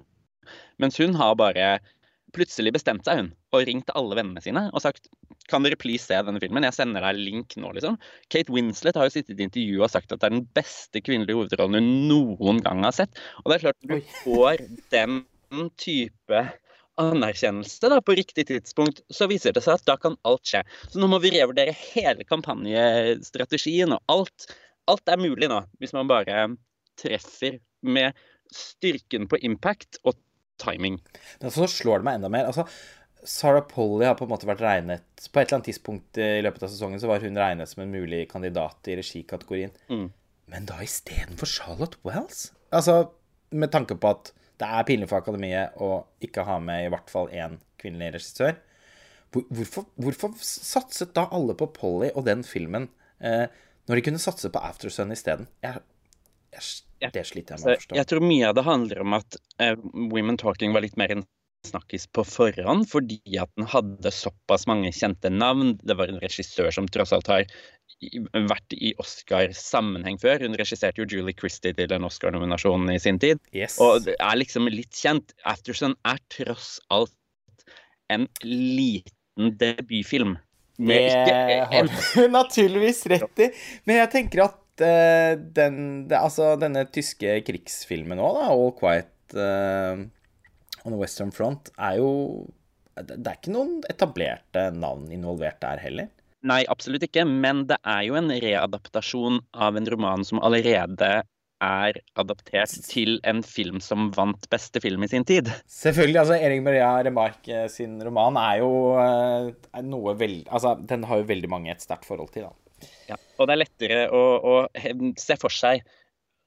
[0.82, 1.78] Mens hun har bare
[2.36, 5.08] plutselig bestemt seg, hun, og ringt alle vennene sine og sagt
[5.50, 6.66] kan dere please se denne filmen?
[6.66, 8.00] Jeg sender deg link nå, liksom.
[8.34, 11.38] Kate Winslet har jo sittet i intervju og sagt at det er den beste kvinnelige
[11.38, 13.22] hovedrollen hun noen gang har sett.
[13.44, 15.20] Og det er klart, du får den
[15.80, 16.42] type
[17.02, 20.64] anerkjennelse da, på riktig tidspunkt, så viser det seg at da kan alt skje.
[20.92, 24.50] Så nå må vi revurdere hele kampanjestrategien og alt.
[24.92, 26.48] Alt er mulig nå, hvis man bare
[27.02, 28.16] treffer med
[28.54, 30.16] styrken på impact og
[30.62, 31.00] timing.
[31.42, 32.52] Men så slår det meg enda mer.
[32.52, 32.68] Altså,
[33.26, 36.68] Sarah Polly har på en måte vært regnet På et eller annet tidspunkt i løpet
[36.68, 39.74] av sesongen så var hun regnet som en mulig kandidat i regikategorien.
[39.90, 40.12] Mm.
[40.54, 42.52] Men da istedenfor Charlotte Wells?
[42.70, 43.10] Altså,
[43.50, 44.30] med tanke på at
[44.62, 48.56] det er pinlig for Akademiet å ikke ha med i hvert fall én kvinnelig regissør.
[49.36, 52.88] Hvorfor, hvorfor satset da alle på Polly og den filmen,
[53.20, 53.52] eh,
[53.86, 55.50] når de kunne satse på Aftersun isteden?
[55.62, 57.98] Det sliter jeg med å forstå.
[58.00, 59.76] jeg tror mye av det handler om at uh,
[60.14, 61.26] Women Talking var litt mer en
[61.66, 65.76] snakkis på forhånd, fordi at den hadde såpass mange kjente navn.
[65.84, 67.46] Det var en regissør som tross alt har
[68.50, 70.44] vært i Oscar-sammenheng før.
[70.46, 73.42] Hun regisserte jo Julie Christie til en Oscar-nominasjon i sin tid.
[73.56, 73.78] Yes.
[73.84, 75.36] Og er liksom litt kjent.
[75.48, 77.16] Afterson er tross alt
[78.14, 80.38] en liten debutfilm.
[80.78, 81.08] Det
[81.72, 83.50] har du naturligvis rett i.
[83.88, 85.78] Men jeg tenker at eh, den,
[86.10, 90.06] det, altså, denne tyske krigsfilmen òg, da, All Quiet eh,
[90.86, 92.12] on the Western Front, er jo
[92.96, 96.12] Det er ikke noen etablerte navn involvert der heller.
[96.46, 97.26] Nei, absolutt ikke.
[97.28, 101.10] Men det er jo en readaptasjon av en roman som allerede
[101.64, 105.50] er adaptert til en film som vant beste film i sin tid.
[105.72, 106.20] Selvfølgelig.
[106.22, 108.72] altså Erik Maria Remarque sin roman er jo
[109.02, 110.46] eh, er noe veld...
[110.52, 112.90] Altså, den har jo veldig mange et sterkt forhold til, da.
[113.10, 113.20] Ja.
[113.40, 115.84] Og det er lettere å, å se for seg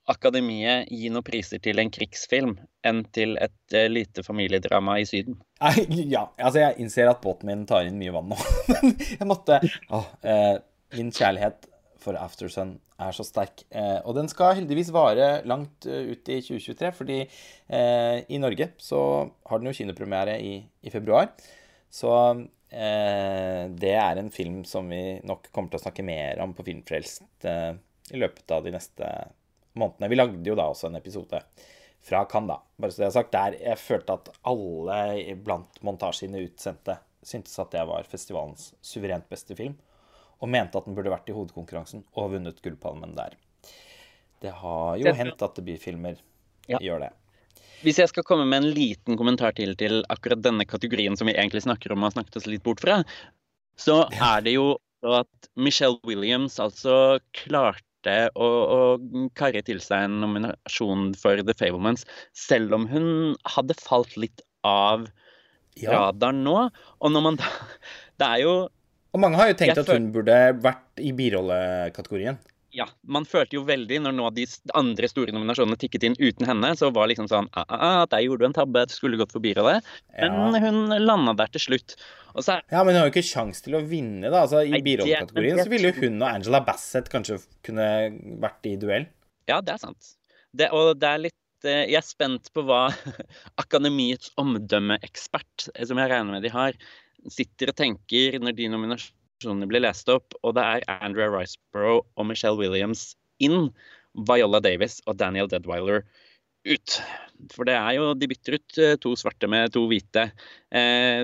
[0.09, 5.39] Akademiet gi noen priser til en krigsfilm enn til et uh, lite familiedrama i Syden.
[6.15, 8.39] Ja, altså jeg innser at båten min tar inn mye vann nå.
[9.19, 9.61] Jeg måtte
[9.93, 10.59] å, eh,
[10.97, 11.67] Min kjærlighet
[12.01, 13.67] for Aftersun er så sterk.
[13.69, 18.71] Eh, og den skal heldigvis vare langt eh, ut i 2023, fordi eh, i Norge
[18.81, 19.01] så
[19.51, 21.35] har den jo kinopremiere i, i februar.
[21.93, 22.15] Så
[22.69, 26.67] Eh, det er en film som vi nok kommer til å snakke mer om på
[26.67, 29.09] Filmfrelst i løpet av de neste
[29.79, 30.11] månedene.
[30.11, 31.41] Vi lagde jo da også en episode
[32.05, 32.65] fra Cannes.
[32.77, 33.35] Bare så det er sagt.
[33.35, 39.57] Der jeg følte at alle blant montasjene utsendte syntes at det var festivalens suverent beste
[39.59, 39.77] film,
[40.39, 43.35] og mente at den burde vært i hovedkonkurransen og vunnet Gullpalmen der.
[44.39, 46.21] Det har jo hendt at debutfilmer
[46.71, 46.79] ja.
[46.79, 47.11] gjør det.
[47.83, 51.37] Hvis jeg skal komme med en liten kommentar til til akkurat denne kategorien som vi
[51.37, 53.03] egentlig snakker om og har snakket oss litt bort fra,
[53.79, 54.73] så er det jo
[55.07, 62.07] at Michelle Williams altså klarte å, å karre til seg en nominasjon for The Fablemans,
[62.37, 65.09] selv om hun hadde falt litt av
[65.79, 65.95] ja.
[65.95, 66.69] radaren nå.
[67.01, 67.51] Og når man da
[68.19, 68.55] Det er jo
[69.15, 72.39] Og mange har jo tenkt at hun burde vært i birollekategorien
[72.79, 74.45] ja, man følte jo veldig når nå de
[74.79, 78.23] andre store nominasjonene tikket inn uten henne, så var liksom sånn ah, ah, ah Der
[78.23, 79.81] gjorde du en tabbe, du skulle gått forbi det.
[80.15, 80.61] Men ja.
[80.69, 81.97] hun landa der til slutt.
[82.39, 84.45] Så, ja, men hun har jo ikke kjangs til å vinne, da.
[84.45, 87.89] Altså, I birollekategorien så ville jo hun og Angela Bassett kanskje kunne
[88.45, 89.09] vært i duell.
[89.51, 90.15] Ja, det er sant.
[90.55, 92.87] Det, og det er litt eh, Jeg er spent på hva
[93.63, 96.79] Akademiets omdømmeekspert, eh, som jeg regner med de har,
[97.27, 102.05] sitter og tenker når de nominasjonene nominasjonene blir lest opp, og det er Andrea Riceborough
[102.17, 103.71] og Michelle Williams inn,
[104.15, 106.05] Viola Davis og Daniel Deadwiler
[106.67, 107.03] ut.
[107.55, 110.31] For det er jo, de bytter ut eh, to svarte med to hvite.
[110.75, 111.23] Eh,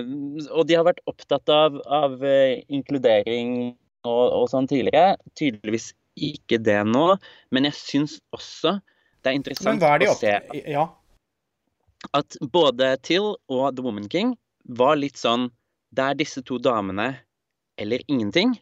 [0.51, 3.75] og de har vært opptatt av, av uh, inkludering
[4.05, 5.17] og, og, sånn tidligere.
[5.35, 7.17] Tydeligvis ikke det nå,
[7.51, 8.77] men jeg syns også
[9.25, 10.31] det er interessant er å se
[10.69, 10.85] ja.
[12.13, 14.35] at både Till og The Woman King
[14.77, 15.49] var litt sånn
[15.89, 17.09] Det er disse to damene
[17.81, 18.55] eller ingenting.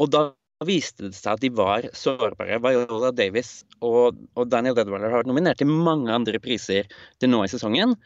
[0.00, 0.30] Og da
[0.66, 2.58] viste det seg at de var sårbare.
[2.64, 7.44] Viola Davis og, og Daniel Deadwaller har vært nominert til mange andre priser til nå
[7.44, 7.96] i sesongen,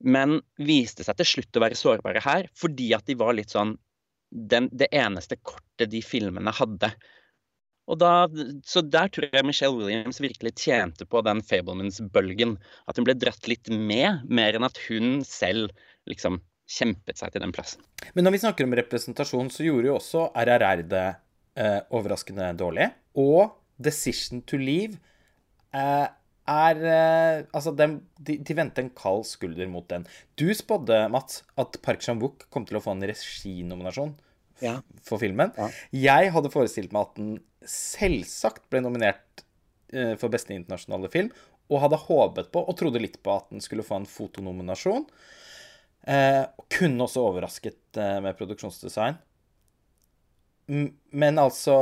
[0.00, 3.76] men viste seg til slutt å være sårbare her fordi at de var litt sånn
[4.30, 6.92] den, det eneste kortet de filmene hadde.
[7.90, 8.28] Og da,
[8.66, 12.54] så der tror jeg Michelle Williams virkelig tjente på den Fablemans-bølgen.
[12.86, 15.74] At hun ble dratt litt med, mer enn at hun selv
[16.10, 16.38] liksom
[16.70, 17.82] kjempet seg til den plassen.
[18.14, 21.06] Men når vi snakker om representasjon, så gjorde jo også RRR det
[21.58, 22.90] eh, overraskende dårlig.
[23.18, 25.00] Og Decision to Leave
[25.74, 26.06] eh,
[26.50, 30.06] er eh, Altså, de, de, de, venter en kald skulder mot den.
[30.38, 34.14] Du spådde, Mats, at Park Chan-wook kom til å få en reginominasjon
[34.64, 34.78] ja.
[35.06, 35.54] for filmen.
[35.56, 35.70] Ja.
[36.06, 37.36] Jeg hadde forestilt meg at den
[37.68, 39.44] selvsagt ble nominert
[39.92, 41.32] eh, for beste internasjonale film,
[41.70, 45.04] og hadde håpet på, og trodde litt på, at den skulle få en fotonominasjon.
[46.08, 49.18] Eh, kunne også overrasket eh, med produksjonsdesign.
[51.10, 51.76] Men altså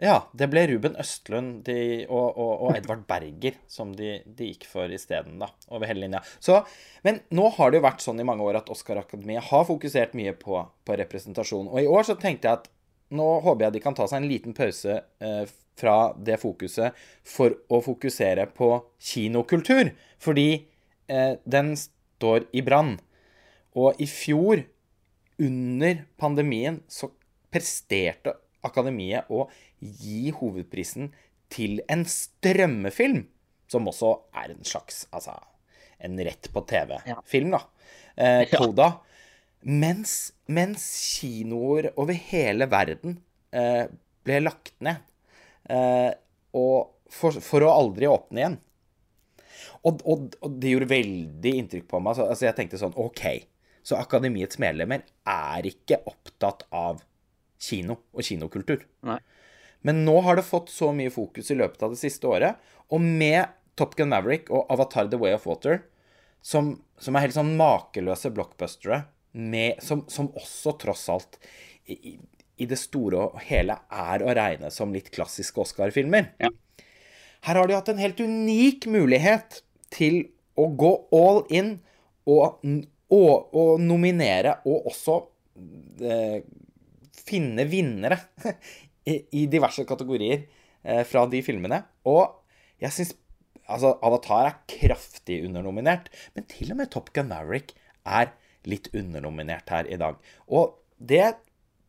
[0.00, 4.66] Ja, det ble Ruben Østlund de, og, og, og, Edvard Berger som de, de gikk
[4.66, 5.46] for isteden, da.
[5.70, 6.20] Over hele linja.
[6.42, 6.58] Så,
[7.06, 10.34] men nå har det jo vært sånn i mange år at Oscar-akademiet har fokusert mye
[10.40, 11.70] på, på, representasjon.
[11.70, 12.66] Og i år så tenkte jeg at
[13.14, 16.98] nå håper jeg de kan ta seg en liten pause eh, fra det fokuset
[17.36, 18.74] for å fokusere på
[19.12, 19.92] kinokultur.
[20.22, 20.48] Fordi
[21.06, 21.74] eh, den
[22.24, 22.96] står i brann.
[23.76, 24.64] Og i fjor,
[25.42, 27.10] under pandemien, så
[27.52, 31.10] presterte Akademiet å gi hovedprisen
[31.52, 33.26] til en strømmefilm,
[33.68, 35.34] som også er en slags altså,
[35.98, 37.60] en rett på TV-film, da.
[38.16, 38.88] Eh, Koda.
[39.64, 40.84] Mens, mens,
[41.18, 43.18] kinoer over hele verden
[43.52, 43.90] eh,
[44.24, 45.02] ble lagt ned.
[45.68, 46.12] Eh,
[46.56, 48.58] og for, for, å aldri åpne igjen.
[49.84, 52.14] Og, og, og, det gjorde veldig inntrykk på meg.
[52.14, 53.24] Altså, altså jeg tenkte sånn OK.
[53.84, 57.02] Så Akademiets medlemmer er ikke opptatt av
[57.60, 58.84] kino og kinokultur.
[59.04, 59.18] Nei.
[59.84, 62.56] Men nå har det fått så mye fokus i løpet av det siste året.
[62.88, 65.82] Og med Top Gun Maverick og Avatar The Way of Water,
[66.44, 71.40] som, som er helt sånn makeløse blockbustere, med, som, som, også tross alt
[71.90, 76.30] i, i, det store og hele er å regne som litt klassiske Oscar-filmer.
[76.38, 76.52] Ja.
[77.44, 79.58] Her har de hatt en helt unik mulighet
[79.94, 80.20] til
[80.58, 81.76] å gå all in
[82.30, 82.60] og
[83.14, 85.16] og, og nominere og også
[86.02, 86.38] eh,
[87.24, 88.18] finne vinnere
[89.10, 90.46] i, i, diverse kategorier
[90.82, 91.82] eh, fra de filmene.
[92.10, 92.40] Og
[92.82, 93.18] jeg syns
[93.64, 97.70] Altså, Avatar er kraftig undernominert, men til og med Top Gun Maverick
[98.04, 98.34] er
[98.68, 100.18] litt undernominert her i dag.
[100.52, 101.30] Og det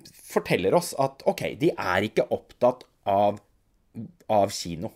[0.07, 3.41] forteller oss at OK, de er ikke opptatt av,
[4.31, 4.93] av kino.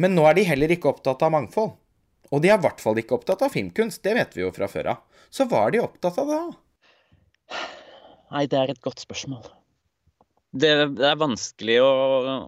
[0.00, 1.74] Men nå er de heller ikke opptatt av mangfold.
[2.34, 4.68] Og de er i hvert fall ikke opptatt av filmkunst, det vet vi jo fra
[4.70, 5.20] før av.
[5.30, 6.40] Så hva er de opptatt av da?
[8.34, 9.44] Nei, det er et godt spørsmål.
[10.54, 11.92] Det, det er vanskelig å,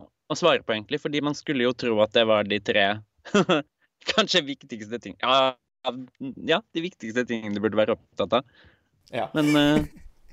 [0.07, 2.87] å, svare på, egentlig, fordi man skulle jo tro at det var de tre
[4.15, 5.57] kanskje viktigste ting ja,
[6.47, 8.59] ja, de viktigste tingene de burde være opptatt av.
[9.15, 9.29] Ja.
[9.35, 9.87] Men uh,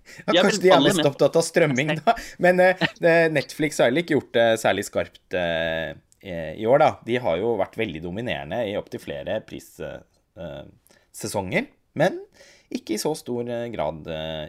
[0.27, 2.15] Ja, kanskje de er mest opptatt av strømming, da.
[2.43, 2.87] Men uh,
[3.33, 6.97] Netflix har heller ikke gjort det særlig skarpt uh, i år, da.
[7.03, 11.67] De har jo vært veldig dominerende i opptil flere prissesonger.
[11.93, 12.19] men
[12.73, 14.07] ikke i så stor grad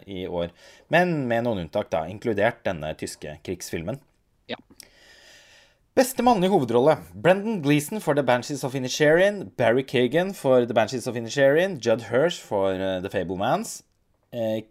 [0.09, 0.49] i år.
[0.89, 3.99] Men med noen unntak, da, inkludert denne tyske krigsfilmen.
[4.49, 4.55] Ja.
[5.95, 6.97] Beste mannlige hovedrolle.
[7.13, 9.51] Brendan Gleeson for The Banshees of Inisherin.
[9.57, 11.79] Barry Kagan for The Banshees of Inisherin.
[11.79, 13.39] Judd Hirsch for The Fablemans.
[13.39, 13.83] Mans,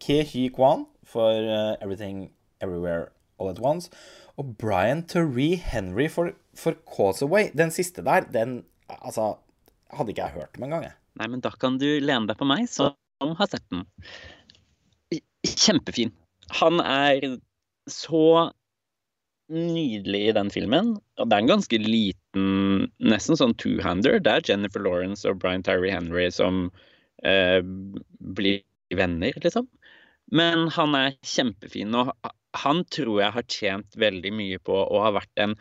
[0.03, 1.31] Ke Hy Kwan for
[1.81, 3.89] Everything Everywhere All At Once.
[4.37, 7.51] Og Brian Teree Henry for, for Causeway.
[7.57, 9.35] Den siste der, den altså,
[9.95, 10.89] hadde ikke jeg hørt om engang.
[11.21, 12.95] Nei, men da kan du lene deg på meg, som
[13.39, 13.87] har sett den.
[15.45, 16.13] Kjempefin.
[16.61, 17.39] Han er
[17.91, 18.51] så
[19.53, 20.95] nydelig i den filmen.
[21.21, 24.19] Og det er en ganske liten, nesten sånn two-hander.
[24.23, 26.69] Det er Jennifer Lawrence og Brian Tyree Henry som
[27.27, 27.61] eh,
[28.35, 28.63] blir
[28.95, 29.69] venner, liksom.
[30.35, 32.15] Men han er kjempefin, og
[32.55, 35.55] han tror jeg har tjent veldig mye på å ha vært en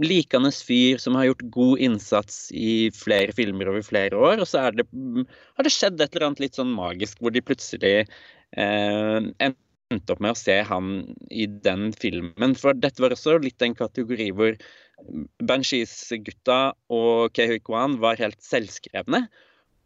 [0.00, 4.40] likende fyr som har gjort god innsats i flere filmer over flere år.
[4.40, 7.94] Og så det, har det skjedd et eller annet litt sånn magisk hvor de plutselig
[8.00, 10.94] eh, endte opp med å se han
[11.30, 12.56] i den filmen.
[12.58, 14.56] For dette var også litt en kategori hvor
[15.44, 16.60] Banshees-gutta
[16.94, 19.26] og Kehui Kwan var helt selvskrevne.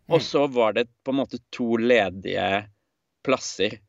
[0.08, 0.24] Og mm.
[0.24, 2.68] så var det på en måte to ledige
[3.26, 3.80] plasser.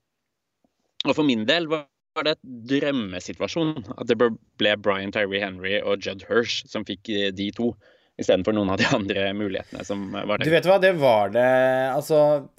[1.06, 1.86] Og for min del var
[2.28, 7.50] det et drømmesituasjon at det ble Brian Tyree Henry og Judd Hirsch som fikk de
[7.56, 7.74] to
[8.20, 10.44] istedenfor noen av de andre mulighetene som var der.
[10.44, 11.46] Du vet hva, det var det
[11.94, 12.18] Altså,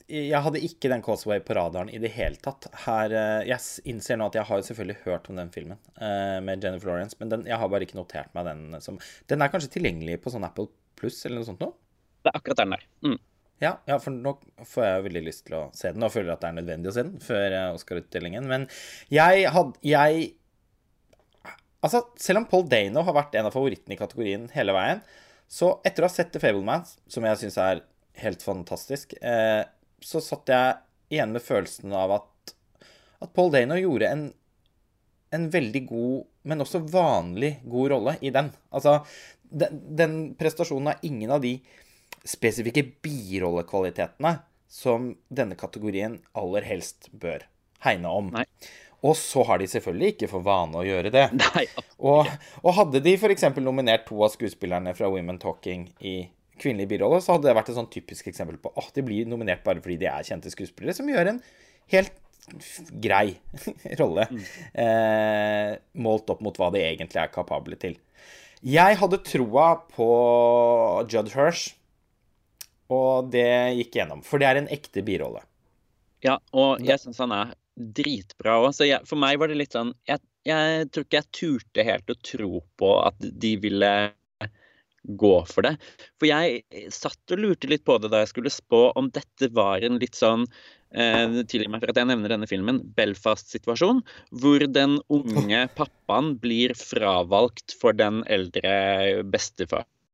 [0.09, 2.71] jeg hadde ikke den Causeway på radaren i det hele tatt.
[2.87, 3.61] Her eh, Jeg
[3.93, 7.45] innser nå at jeg har selvfølgelig hørt om den filmen med Jennifer Lawrence, men den,
[7.49, 8.97] jeg har bare ikke notert meg den som
[9.29, 11.75] Den er kanskje tilgjengelig på sånn Apple Pluss eller noe sånt nå?
[12.21, 12.89] Det er akkurat den der.
[13.05, 13.21] Mm.
[13.61, 16.41] Ja, ja, for nå får jeg veldig lyst til å se den, og føler at
[16.41, 18.47] det er nødvendig å se den før eh, Oscar-utdelingen.
[18.49, 18.69] Men
[19.13, 20.31] jeg hadde Jeg
[21.81, 24.99] Altså, selv om Paul Dano har vært en av favorittene i kategorien hele veien,
[25.49, 27.81] så etter å ha sett The Fableman, som jeg syns er
[28.21, 29.63] helt fantastisk, eh,
[30.05, 30.75] så satt jeg
[31.17, 32.53] igjen med følelsen av at,
[33.25, 34.27] at Paul Dano gjorde en,
[35.33, 38.53] en veldig god, men også vanlig god rolle i den.
[38.77, 38.99] Altså,
[39.51, 41.57] den, den prestasjonen av ingen av de
[42.27, 44.37] spesifikke birollekvalitetene
[44.71, 47.47] som denne kategorien aller helst bør
[47.85, 48.31] hegne om.
[48.35, 48.47] Nei.
[49.07, 51.25] Og så har de selvfølgelig ikke for vane å gjøre det.
[51.41, 51.65] Nei,
[51.99, 52.29] og,
[52.61, 53.49] og, hadde de f.eks.
[53.59, 56.19] nominert to av skuespillerne fra Women Talking i
[56.61, 59.65] kvinnelig birolle, så hadde det vært et sånn typisk eksempel på at de blir nominert
[59.65, 61.41] bare fordi de er kjente skuespillere, som gjør en
[61.95, 62.19] helt
[63.01, 63.39] grei
[64.01, 64.45] rolle mm.
[64.83, 67.97] eh, målt opp mot hva de egentlig er kapable til.
[68.61, 70.09] Jeg hadde troa på
[71.09, 71.71] Judd Hirsch,
[72.91, 73.49] og det
[73.79, 74.23] gikk gjennom.
[74.27, 75.45] For det er en ekte birolle.
[76.25, 78.73] Ja, og jeg syns han er dritbra òg.
[78.77, 82.13] Så jeg, for meg var det litt sånn jeg, jeg, tror ikke jeg turte helt
[82.13, 83.93] å tro på at de ville
[85.03, 85.77] gå for det.
[86.21, 89.85] For jeg satt og lurte litt på det da jeg skulle spå om dette var
[89.87, 90.45] en litt sånn
[90.93, 94.03] eh, Tilgi meg for at jeg nevner denne filmen, Belfast-situasjon,
[94.43, 99.23] hvor den unge pappaen blir fravalgt for den eldre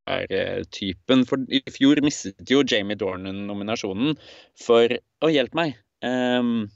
[0.06, 1.24] bestefar-typen.
[1.26, 4.16] For i fjor mistet jo Jamie Dornan nominasjonen
[4.58, 4.88] for
[5.22, 5.76] Å, hjelp meg.
[6.04, 6.68] Um,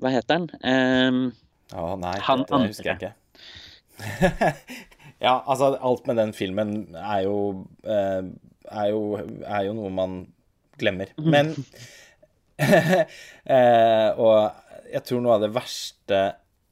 [0.00, 0.48] hva heter han?
[0.62, 1.32] Um,
[1.74, 3.12] Å nei, han det husker jeg ikke.
[5.24, 8.22] ja, altså, alt med den filmen er jo, uh,
[8.70, 9.02] er jo,
[9.46, 10.18] er jo noe man
[10.78, 11.14] glemmer.
[11.18, 11.30] Mhm.
[11.30, 11.54] Men
[13.48, 14.36] uh, Og
[14.94, 16.18] jeg tror noe av det verste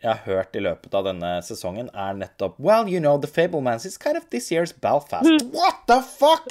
[0.02, 3.86] jeg har hørt i løpet av denne sesongen, er nettopp Well, you know, The Fablemans
[3.86, 5.28] is kind of this year's Belfast.
[5.28, 5.52] Mhm.
[5.54, 6.50] What the fuck?!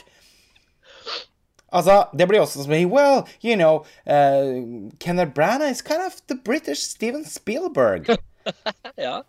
[1.72, 6.36] Altså, det blir også som Well, you know, uh, Kenneth Branagh is kind of the
[6.36, 8.10] British Steven Spielberg.
[8.98, 9.22] ja.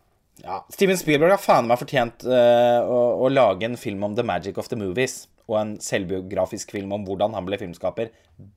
[0.42, 0.56] ja.
[0.70, 4.58] Steven Spielberg har faen meg fortjent uh, å, å, lage en film om The Magic
[4.58, 5.28] of the Movies.
[5.46, 8.10] Og en selvbiografisk film om hvordan han ble filmskaper.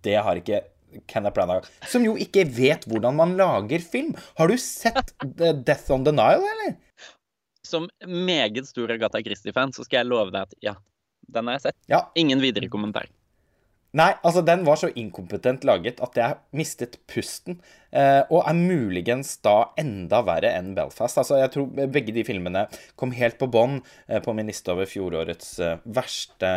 [0.06, 0.64] Det har ikke
[1.10, 1.68] Kenneth Branagh.
[1.92, 4.16] Som jo ikke vet hvordan man lager film.
[4.40, 6.78] Har du sett Death on the Nile, eller?
[7.66, 10.76] Som meget stor Agatha Christie-fan så skal jeg love deg at ja,
[11.34, 11.80] den har jeg sett.
[11.92, 12.06] Ja.
[12.20, 13.10] Ingen videre kommentar.
[13.96, 17.62] Nei, altså den var så inkompetent laget at jeg mistet pusten.
[17.96, 21.22] Eh, og er muligens da enda verre enn Belfast.
[21.22, 22.66] Altså, jeg tror begge de filmene
[23.00, 26.52] kom helt på bånn eh, på min liste over fjorårets eh, verste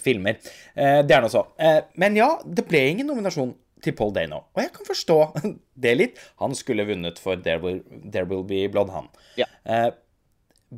[0.00, 0.40] filmer.
[0.74, 1.46] Eh, det er nå så.
[1.58, 3.54] Eh, men ja, det ble ingen nominasjon
[3.84, 4.42] til Paul Dano.
[4.56, 5.18] Og jeg kan forstå
[5.86, 6.20] det litt.
[6.42, 9.10] Han skulle vunnet for There Will, There Will Be Blood, han.
[9.40, 9.48] Ja.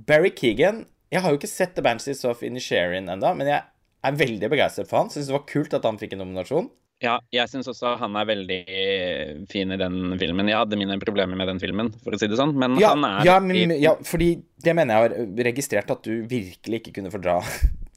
[0.09, 0.82] Barry Keegan
[1.12, 3.62] Jeg har jo ikke sett The Banshees of Inisherin ennå, men jeg
[4.05, 5.12] er veldig begeistret for han.
[5.12, 6.68] Syns det var kult at han fikk en nominasjon.
[6.99, 8.59] Ja, jeg syns også han er veldig
[9.51, 10.51] fin i den filmen.
[10.51, 13.07] Jeg hadde mine problemer med den filmen, for å si det sånn, men Ja, han
[13.07, 14.32] er ja, men, ja, fordi
[14.64, 17.38] det mener jeg har registrert at du virkelig ikke kunne fordra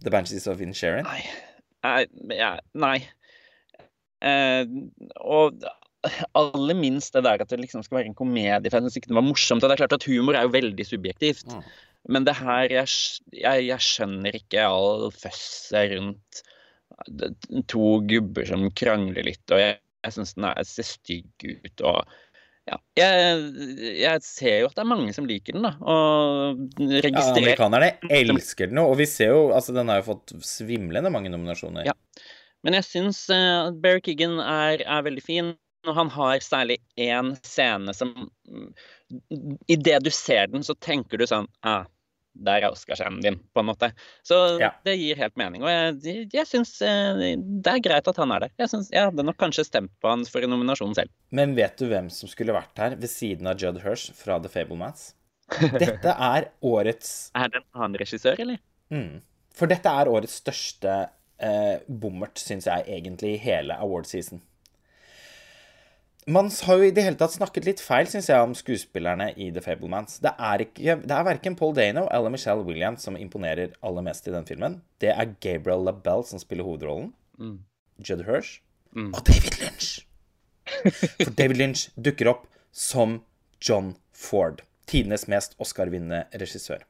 [0.01, 1.07] The Banshees of Insharing?
[1.07, 1.21] Nei.
[1.85, 2.01] Nei.
[2.37, 2.97] ja, nei.
[4.21, 4.65] Eh,
[5.21, 5.63] og
[6.37, 8.69] aller minst det der at det liksom skal være en komedie.
[8.69, 9.63] For jeg syns ikke det var morsomt.
[9.63, 11.53] Og det er klart at humor er jo veldig subjektivt.
[11.53, 11.65] Mm.
[12.09, 12.87] Men det her jeg,
[13.37, 16.41] jeg, jeg skjønner ikke all føsset rundt
[17.69, 21.83] to gubber som krangler litt, og jeg, jeg syns den er, ser stygg ut.
[21.87, 22.03] og
[22.70, 23.39] ja, jeg,
[23.97, 25.72] jeg ser jo at det er mange som liker den, da.
[25.82, 30.36] Og Ja, amerikanerne elsker den jo, og vi ser jo Altså, den har jo fått
[30.45, 31.89] svimlende mange nominasjoner.
[31.89, 31.95] Ja.
[32.62, 35.55] Men jeg syns uh, Barry Keegan er, er veldig fin.
[35.89, 38.14] Og han har særlig én scene som
[39.68, 41.89] Idet du ser den, så tenker du sånn ah,
[42.34, 43.89] Der er Oscarscenen din, på en måte.
[44.23, 44.69] Så Ja.
[44.86, 45.63] det gir helt mening.
[45.63, 48.51] Og jeg, jeg syns eh, det er greit at han er der.
[48.57, 51.09] Jeg, synes, jeg hadde nok kanskje stemt på han for en nominasjon selv.
[51.32, 54.49] Men vet du hvem som skulle vært her ved siden av Judd Hirsch fra The
[54.49, 55.09] Fablemans?
[55.75, 58.61] Dette er årets Er det en annen regissør, eller?
[58.89, 59.19] mm,
[59.53, 60.93] For dette er årets største
[61.43, 64.39] eh, bommert, syns jeg, egentlig, i hele award-season.
[66.30, 69.47] Man har jo i det hele tatt snakket litt feil, syns jeg, om skuespillerne i
[69.51, 70.19] The Fablemans.
[70.22, 74.28] Det er, ikke, det er verken Paul Dano eller Michelle Williams som imponerer aller mest
[74.30, 74.80] i den filmen.
[75.01, 77.09] Det er Gabriel LaBelle som spiller hovedrollen.
[77.41, 77.57] Mm.
[78.05, 78.59] Judd Hirsch.
[78.95, 79.89] Og David Lynch.
[81.26, 83.22] For David Lynch dukker opp som
[83.63, 84.61] John Ford.
[84.91, 86.84] Tidenes mest Oscar-vinnende regissør.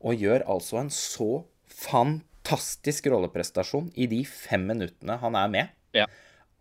[0.00, 1.42] Og gjør altså en så
[1.74, 6.06] fantastisk rolleprestasjon i de fem minuttene han er med, Ja.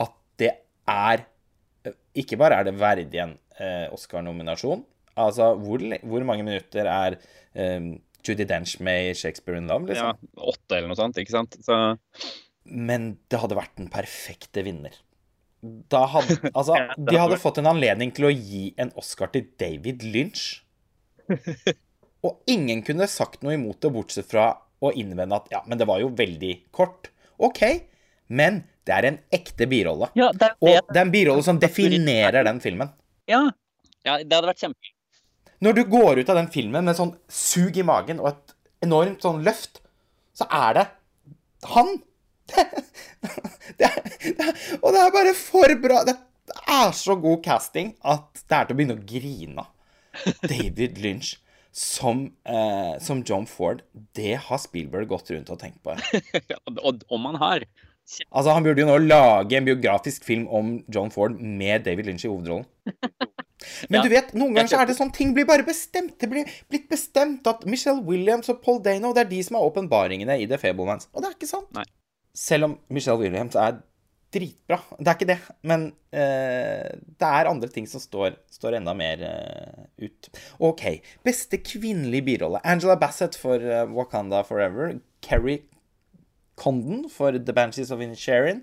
[0.01, 0.55] at det
[0.89, 1.25] er
[2.19, 4.85] Ikke bare er det verdig en eh, Oscar-nominasjon.
[5.19, 7.89] Altså, hvor, hvor mange minutter er eh,
[8.25, 10.15] Judy Dench med i Shakespeare in Love, liksom?
[10.15, 10.45] ja.
[10.51, 11.59] Åtte eller noe sånt, ikke sant?
[11.65, 11.75] Så
[12.63, 14.95] Men det hadde vært den perfekte vinner.
[15.61, 20.05] Da hadde, altså, de hadde fått en anledning til å gi en Oscar til David
[20.07, 20.63] Lynch.
[22.27, 25.87] Og ingen kunne sagt noe imot det, bortsett fra å innvende at ja, men det
[25.87, 27.11] var jo veldig kort.
[27.39, 27.63] OK,
[28.27, 30.09] men det er en ekte birolle.
[30.17, 30.95] Ja, det er Og det.
[30.97, 32.89] er en birolle som definerer den filmen.
[33.29, 33.43] Ja.
[34.07, 34.95] ja, det hadde vært kjempe...
[35.59, 38.53] Når du går ut av den filmen med sånn sug i magen og et
[38.87, 39.81] enormt sånn løft,
[40.37, 40.87] så er det
[41.75, 41.97] han.
[42.49, 42.63] Det,
[43.77, 44.45] det, det
[44.79, 45.99] og det er bare for bra.
[46.07, 46.15] Det
[46.65, 49.69] er så god casting at det er til å begynne å grine av.
[50.49, 51.35] David Lynch
[51.71, 53.83] som, eh, som John Ford,
[54.17, 55.93] det har Spielberg gått rundt og tenkt på.
[57.15, 57.67] Om han har.
[58.29, 62.25] Altså, Han burde jo nå lage en biografisk film om John Ford med David Lynch
[62.25, 62.65] i hovedrollen.
[63.91, 66.15] Men Ja, du vet, noen ganger så er det sånn ting blir bare bestemt.
[66.21, 69.67] Det blir blitt bestemt at Michelle Williams og Paul Dano det er de som er
[69.67, 71.09] åpenbaringene i The Fablemans.
[71.11, 71.69] Og det er ikke sant.
[71.75, 71.85] Nei.
[72.35, 73.81] Selv om Michelle Williams er
[74.33, 74.79] dritbra.
[74.97, 75.37] Det er ikke det.
[75.67, 75.85] Men
[76.15, 76.87] eh,
[77.19, 80.31] det er andre ting som står, står enda mer eh, ut.
[80.69, 80.85] OK.
[81.25, 82.63] Beste kvinnelige birolle.
[82.63, 84.95] Angela Bassett for eh, Wakanda Forever.
[85.25, 85.59] Kerry
[86.59, 88.61] Condon for The Banshees of Inisherin.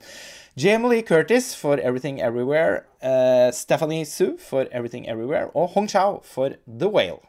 [0.57, 2.86] Jamie Lee Curtis for Everything Everywhere.
[3.03, 5.51] Uh, Stephanie Sue for Everything Everywhere.
[5.57, 7.22] Og Hong Chau for The Whale.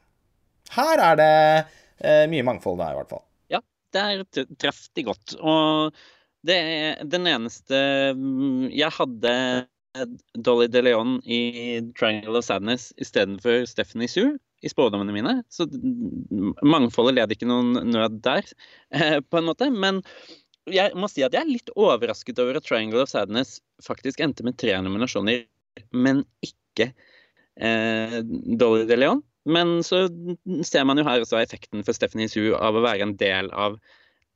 [0.76, 1.34] Her er det
[2.04, 3.24] uh, mye mangfold, da, i hvert fall.
[3.52, 3.64] Ja,
[3.96, 5.36] der er de godt.
[5.40, 5.96] Og
[6.48, 7.80] det er den eneste
[8.16, 9.34] mm, Jeg hadde
[10.46, 11.40] Dolly De Leon i
[11.98, 15.34] Triangle of Sadness istedenfor Stephanie Sue i spådommene mine.
[15.54, 15.68] Så
[16.66, 18.46] mangfoldet led ikke noen nød der,
[18.94, 19.70] eh, på en måte.
[19.72, 20.02] Men
[20.74, 24.46] jeg må si at jeg er litt overrasket over at Triangle of Sadness faktisk endte
[24.48, 25.46] med tre nominasjoner,
[25.94, 26.90] men ikke
[27.60, 28.20] eh,
[28.60, 29.24] Dolly De Leon.
[29.48, 30.06] Men så
[30.68, 33.78] ser man jo her også effekten for Stephanie Sue av å være en del av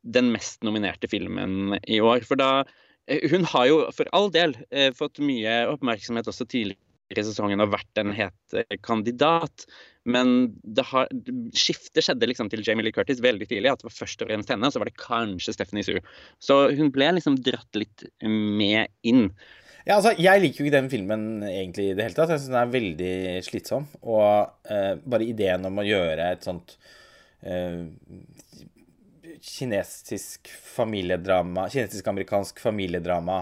[0.01, 2.23] den mest nominerte filmen i år.
[2.27, 2.63] For da
[3.11, 6.79] eh, Hun har jo for all del eh, fått mye oppmerksomhet også tidligere
[7.19, 9.65] sesongen og vært en het eh, kandidat.
[10.09, 11.09] Men det har,
[11.53, 13.71] skiftet skjedde liksom til Jamie Lee Curtis veldig tidlig.
[13.71, 16.03] At det var først og fremst henne, så var det kanskje Stephanie Sue.
[16.41, 19.29] Så hun ble liksom dratt litt med inn.
[19.85, 22.33] Ja, altså, Jeg liker jo ikke den filmen egentlig i det hele tatt.
[22.33, 23.13] Jeg syns den er veldig
[23.45, 23.87] slitsom.
[24.01, 26.75] Og eh, bare ideen om å gjøre et sånt
[27.41, 27.85] eh,
[29.41, 33.41] kinesisk familiedrama Kinesisk-amerikansk familiedrama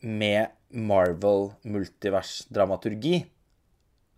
[0.00, 3.26] med Marvel-multivers-dramaturgi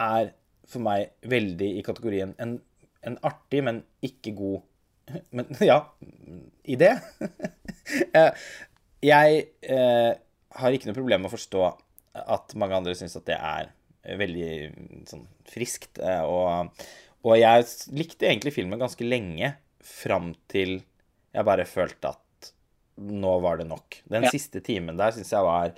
[0.00, 0.32] er
[0.70, 2.60] for meg veldig i kategorien en,
[3.06, 3.76] en artig, men
[4.06, 4.60] ikke god
[5.36, 5.80] Men ja,
[6.64, 6.94] idé.
[8.14, 8.30] Eh,
[9.02, 10.12] jeg eh,
[10.60, 11.62] har ikke noe problem med å forstå
[12.20, 13.72] at mange andre syns at det er
[14.20, 14.50] veldig
[15.10, 15.98] sånn friskt.
[15.98, 16.70] eh, Og,
[17.26, 17.66] og jeg
[17.98, 20.84] likte egentlig filmen ganske lenge, fram til
[21.34, 22.19] jeg bare følte at
[23.00, 24.00] nå var det nok.
[24.10, 24.30] Den Ja.
[24.30, 25.72] siste timen der syns jeg var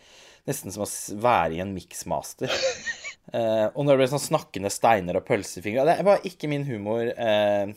[0.48, 0.90] nesten som å
[1.22, 2.50] være i en mixmaster.
[3.32, 7.06] Eh, og når det ble sånn snakkende steiner og pølsefingre Det var ikke min humor.
[7.06, 7.70] Eh,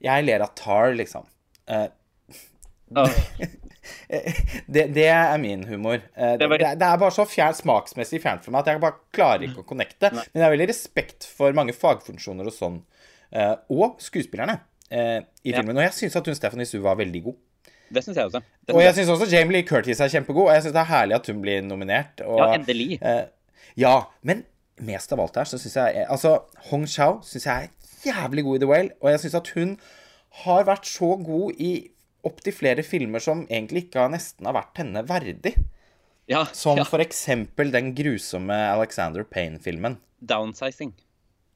[0.00, 1.26] jeg ler av Tar, liksom.
[1.68, 1.84] Eh,
[2.96, 3.18] oh.
[4.72, 6.00] det, det er min humor.
[6.16, 8.98] Eh, det, Det det, er bare så fjern, smaksmessig fjernt for meg at jeg bare
[9.14, 10.10] klarer ikke å connecte.
[10.16, 12.80] Men jeg har veldig respekt for mange fagfunksjoner og sånn,
[13.36, 14.58] eh, og skuespillerne
[14.90, 15.60] eh, i Ja.
[15.60, 15.76] filmen.
[15.76, 17.36] Og jeg syns at hun Stephanie Sue var veldig god.
[17.92, 18.40] Det syns jeg også.
[18.66, 20.90] Det Og jeg syns også Jamie Lee Curtis er kjempegod, og jeg syns det er
[20.90, 22.20] herlig at hun blir nominert.
[22.26, 22.98] Og, Ja, endelig.
[23.02, 23.26] eh,
[23.76, 24.44] ja, men
[24.80, 28.56] mest av alt her så syns jeg Altså, Hong Chau syns jeg er jævlig god
[28.56, 29.76] i The Whale, og jeg syns at hun
[30.44, 31.70] har vært så god i
[32.26, 35.54] opptil flere filmer som egentlig ikke har nesten har vært henne verdig.
[36.28, 36.84] Ja, Som ja.
[36.84, 39.96] for eksempel den grusomme Alexander Payne-filmen.
[40.20, 40.92] Downsizing.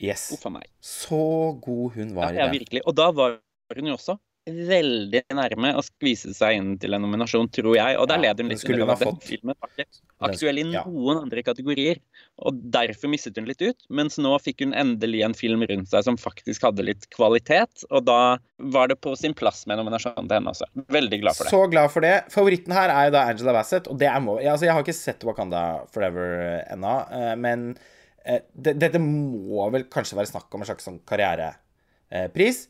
[0.00, 0.30] Yes.
[0.32, 0.68] Uff a meg.
[0.80, 2.44] Så god hun var ja, i den.
[2.44, 2.82] Ja, virkelig.
[2.86, 3.40] Og da var
[3.74, 4.14] hun jo også
[4.46, 7.98] veldig nærme å skvise seg inn til en nominasjon, tror jeg.
[8.00, 9.22] Og der Ja, led hun litt hun ha den fått.
[9.22, 9.86] filmen var ikke
[10.20, 10.84] aktuell i Ja.
[10.84, 12.00] noen andre kategorier.
[12.38, 13.76] Og derfor mistet hun litt ut.
[13.90, 17.84] Mens nå fikk hun endelig en film rundt seg som faktisk hadde litt kvalitet.
[17.90, 20.64] Og da var det på sin plass med nominasjonen til henne også.
[20.88, 21.50] Veldig glad for det.
[21.50, 22.24] Så glad for det.
[22.32, 24.40] Favoritten her er jo da Angela Bassett, og det er må...
[24.42, 27.76] ja, Altså, jeg har ikke sett Wakanda Forever eh, ennå, eh, men
[28.24, 32.68] eh, det, dette må vel kanskje være snakk om en slags sånn karrierepris.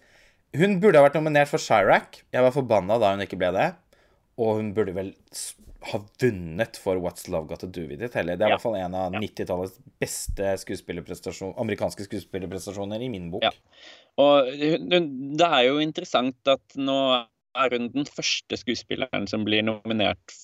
[0.57, 2.23] Hun burde ha vært nominert for Chirac.
[2.35, 3.69] Jeg var forbanna da hun ikke ble det.
[4.41, 5.13] Og hun burde vel
[5.91, 8.37] ha vunnet for What's Love Got To Do With It heller.
[8.37, 13.47] Det er i hvert fall en av 90-tallets beste skuespillerprestasjon, amerikanske skuespillerprestasjoner i min bok.
[13.47, 13.53] Ja.
[14.21, 16.99] Og det er jo interessant at nå
[17.59, 20.37] er hun den første skuespilleren som blir nominert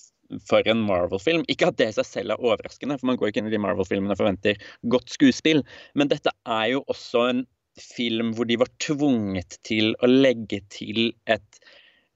[0.49, 1.45] for en Marvel-film.
[1.53, 3.63] Ikke at det i seg selv er overraskende, for man går ikke inn i de
[3.63, 4.59] Marvel-filmene og forventer
[4.93, 5.63] godt skuespill,
[5.95, 7.45] men dette er jo også en
[7.81, 11.61] film hvor de var tvunget til å legge til et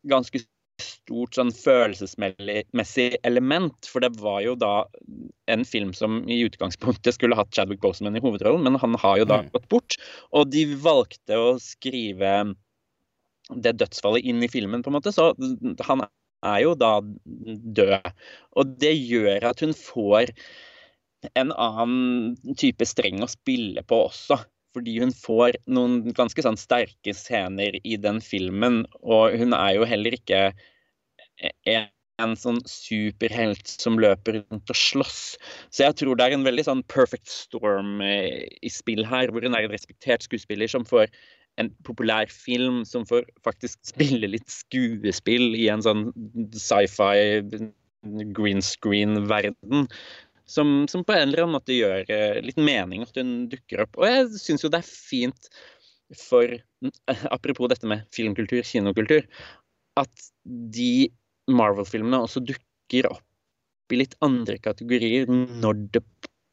[0.09, 0.41] ganske
[0.81, 3.77] stort sånn følelsesmessig element.
[3.85, 4.87] For det var jo da
[5.53, 9.27] en film som i utgangspunktet skulle hatt Chadwick Boseman i hovedrollen, men han har jo
[9.29, 9.51] da Mm.
[9.53, 9.97] gått bort.
[10.33, 12.55] Og de valgte å skrive
[13.51, 15.13] det dødsfallet inn i filmen, på en måte.
[15.13, 15.35] Så
[15.85, 16.07] han
[16.43, 18.13] er jo da død.
[18.57, 20.33] Og det gjør at hun får
[21.37, 24.39] en annen type streng å spille på også.
[24.77, 29.89] Fordi hun får noen ganske sånn sterke scener i den filmen, og hun er jo
[29.89, 30.45] heller ikke
[31.67, 31.89] en,
[32.23, 35.25] en sånn superhelt som løper rundt og slåss.
[35.75, 39.47] Så jeg tror det er en veldig sånn perfect storm eh, i spill her, hvor
[39.47, 41.11] hun er en respektert skuespiller som får
[41.61, 46.09] en populær film, som får faktisk spille litt skuespill i en sånn
[46.57, 47.41] sci-fi
[48.37, 49.89] green screen-verden.
[50.51, 54.01] Som, som på en eller annen måte gjør eh, litt mening at hun dukker opp.
[54.01, 55.51] Og jeg syns jo det er fint
[56.19, 56.57] for
[57.37, 59.27] Apropos dette med filmkultur, kinokultur,
[60.01, 60.31] at
[60.75, 61.11] de
[61.51, 66.03] Marvel-filmene også dukker opp i litt andre kategorier når det,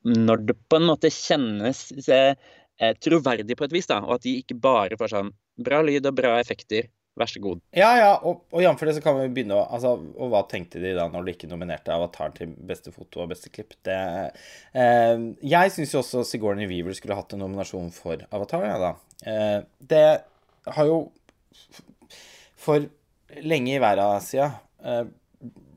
[0.05, 4.37] når det på en måte kjennes eh, troverdig på et vis, da, og at de
[4.41, 5.33] ikke bare får sånn
[5.65, 7.61] bra lyd og bra effekter, vær så god.
[7.75, 8.83] Ja, ja, og, og jf.
[8.87, 11.49] det så kan vi begynne å Altså, og hva tenkte de da når de ikke
[11.51, 13.75] nominerte Avatar til beste foto og beste klipp?
[13.85, 18.77] Det eh, Jeg syns jo også Sigourney Weaver skulle hatt en nominasjon for Avatar, ja
[18.81, 18.91] da.
[19.27, 19.59] Eh,
[19.93, 20.05] det
[20.77, 21.01] har jo
[22.57, 22.87] for
[23.43, 25.03] lenge i verden siden eh,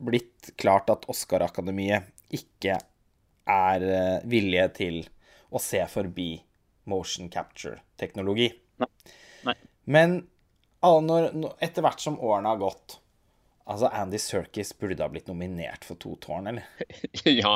[0.01, 2.79] blitt klart at Oscar-akademiet ikke
[3.51, 5.01] er eh, villige til
[5.51, 6.33] å se forbi
[6.89, 8.49] motion capture-teknologi.
[8.81, 8.89] Nei.
[9.45, 9.55] Nei.
[9.91, 10.21] Men
[11.05, 12.97] når, når- etter hvert som årene har gått
[13.71, 16.65] Altså, Andy Serkis burde ha blitt nominert for To tårn, eller?
[17.29, 17.53] ja.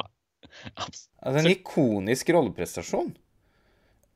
[0.77, 1.07] Absolutt.
[1.25, 3.09] Altså, en ikonisk rolleprestasjon.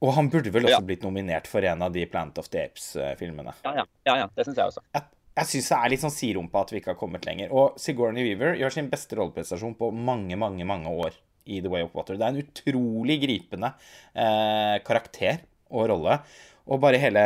[0.05, 0.83] Og han burde vel også Ja.
[0.85, 3.51] blitt nominert for en av de Planet of the Apes-filmene.
[3.65, 4.83] Ja, ja, ja, ja, det syns jeg også.
[4.95, 5.03] Jeg,
[5.41, 7.51] jeg syns det er litt sånn sirumpa at vi ikke har kommet lenger.
[7.51, 11.17] Og Sigourney Weaver gjør sin beste rolleprestasjon på mange, mange, mange år
[11.49, 12.15] i The Way of Water.
[12.21, 13.73] Det er en utrolig gripende
[14.13, 15.41] eh, karakter
[15.73, 16.21] og rolle.
[16.69, 17.23] Og bare hele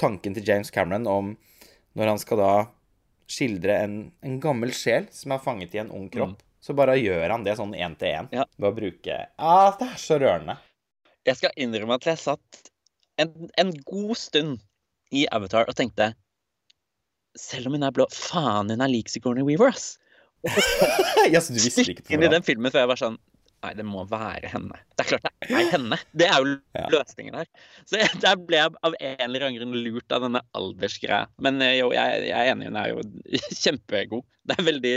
[0.00, 1.32] tanken til James Cameron om
[1.98, 2.52] når han skal da
[3.28, 7.28] skildre en, en gammel sjel som er fanget i en ung kropp, så bare gjør
[7.34, 8.30] han det sånn én til én.
[8.34, 8.46] Ja.
[8.56, 10.56] Ved å bruke Ja, det er så rørende.
[11.28, 12.62] Jeg skal innrømme at jeg satt
[13.20, 14.62] en, en god stund
[15.12, 16.12] i Avatar og tenkte
[17.38, 19.98] Selv om hun er blå, faen, hun er lik Sigourney Weaver, ass.
[20.48, 23.18] så du visste ikke på inn i den filmen før jeg var sånn
[23.58, 24.76] Nei, det må være henne.
[24.94, 25.96] Det er klart det er henne.
[26.14, 27.48] Det er jo løsningen her.
[27.88, 31.24] Så jeg, der ble jeg av en eller annen grunn lurt av denne aldersgreia.
[31.42, 33.02] Men eh, jo, jeg, jeg er enig, hun er jo
[33.64, 34.22] kjempegod.
[34.46, 34.94] Det er veldig,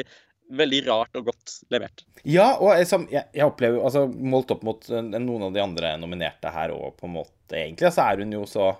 [0.62, 2.06] veldig rart og godt levert.
[2.22, 6.54] Ja, og jeg, jeg, opplever altså Målt opp mot eh, noen av de andre nominerte
[6.54, 8.72] her òg, på en måte egentlig, så er hun jo så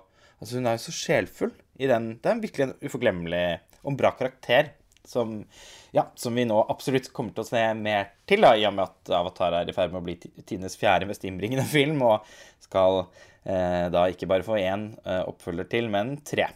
[0.42, 3.44] Altså, hun er jo så sjelfull i den Det er virkelig en uforglemmelig
[3.86, 4.72] og bra karakter
[5.06, 5.44] Som,
[5.92, 8.88] ja, som vi nå absolutt kommer til å se mer til, da, i og med
[8.88, 12.24] at Avatar er i ferd med å bli tidenes fjerde mest innbringende film, og
[12.64, 13.04] skal
[13.44, 16.48] eh, da ikke bare få én eh, oppfølger til, men tre.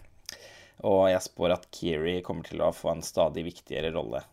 [0.89, 4.25] Og jeg spår at Kiri kommer til å få en stadig viktigere rolle.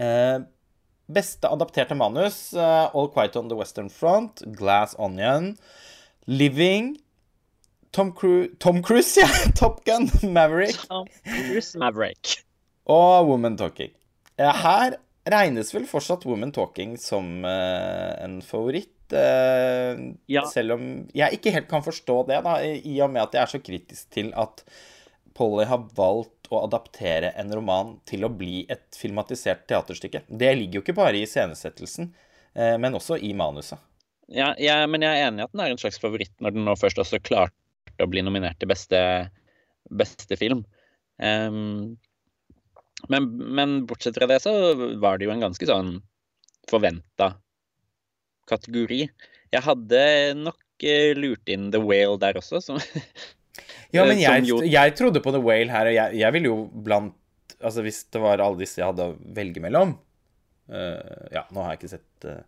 [0.00, 0.40] Eh,
[1.12, 5.58] beste adapterte manus, eh, All Quiet on the Western Front, Glass Onion,
[6.24, 6.94] Living
[7.92, 9.28] Tom, Cru Tom Cruise, ja!
[9.56, 10.76] Top Gun, Maverick.
[10.88, 12.47] Tom Cruise Maverick.
[12.88, 13.92] Og Woman Talking.
[14.38, 14.96] Her
[15.28, 18.94] regnes vel fortsatt Woman Talking som uh, en favoritt.
[19.12, 20.44] Uh, ja.
[20.48, 20.86] Selv om
[21.16, 24.08] jeg ikke helt kan forstå det, da, i og med at jeg er så kritisk
[24.14, 24.64] til at
[25.38, 30.24] Polly har valgt å adaptere en roman til å bli et filmatisert teaterstykke.
[30.28, 32.10] Det ligger jo ikke bare i iscenesettelsen,
[32.56, 33.80] uh, men også i manuset.
[34.28, 36.66] Ja, ja, men jeg er enig i at den er en slags favoritt når den
[36.68, 39.00] nå først også klarte å bli nominert til beste,
[39.88, 40.66] beste film.
[41.16, 41.96] Um,
[43.12, 43.28] men,
[43.58, 44.52] men, bortsett fra det så
[45.00, 45.98] var det jo en ganske sånn
[46.68, 47.32] forventa
[48.48, 49.02] kategori.
[49.52, 50.02] Jeg hadde
[50.38, 52.80] nok uh, lurt inn The Whale der også, som
[53.94, 54.60] Ja, men jeg, jo...
[54.64, 57.16] jeg, trodde på The Whale her, og jeg, jeg ville jo blant
[57.58, 59.96] Altså hvis det var alle disse jeg hadde å velge mellom
[60.70, 62.44] uh, Ja, nå har jeg ikke sett uh,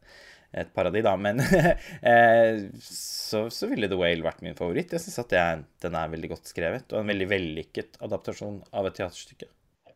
[0.53, 1.15] et par av de, da.
[1.17, 1.41] Men
[2.11, 4.93] eh, så, så, ville The Whale vært min favoritt.
[4.95, 8.89] Jeg syns at er, den er veldig godt skrevet, og en veldig vellykket adaptasjon av
[8.89, 9.51] et teaterstykke.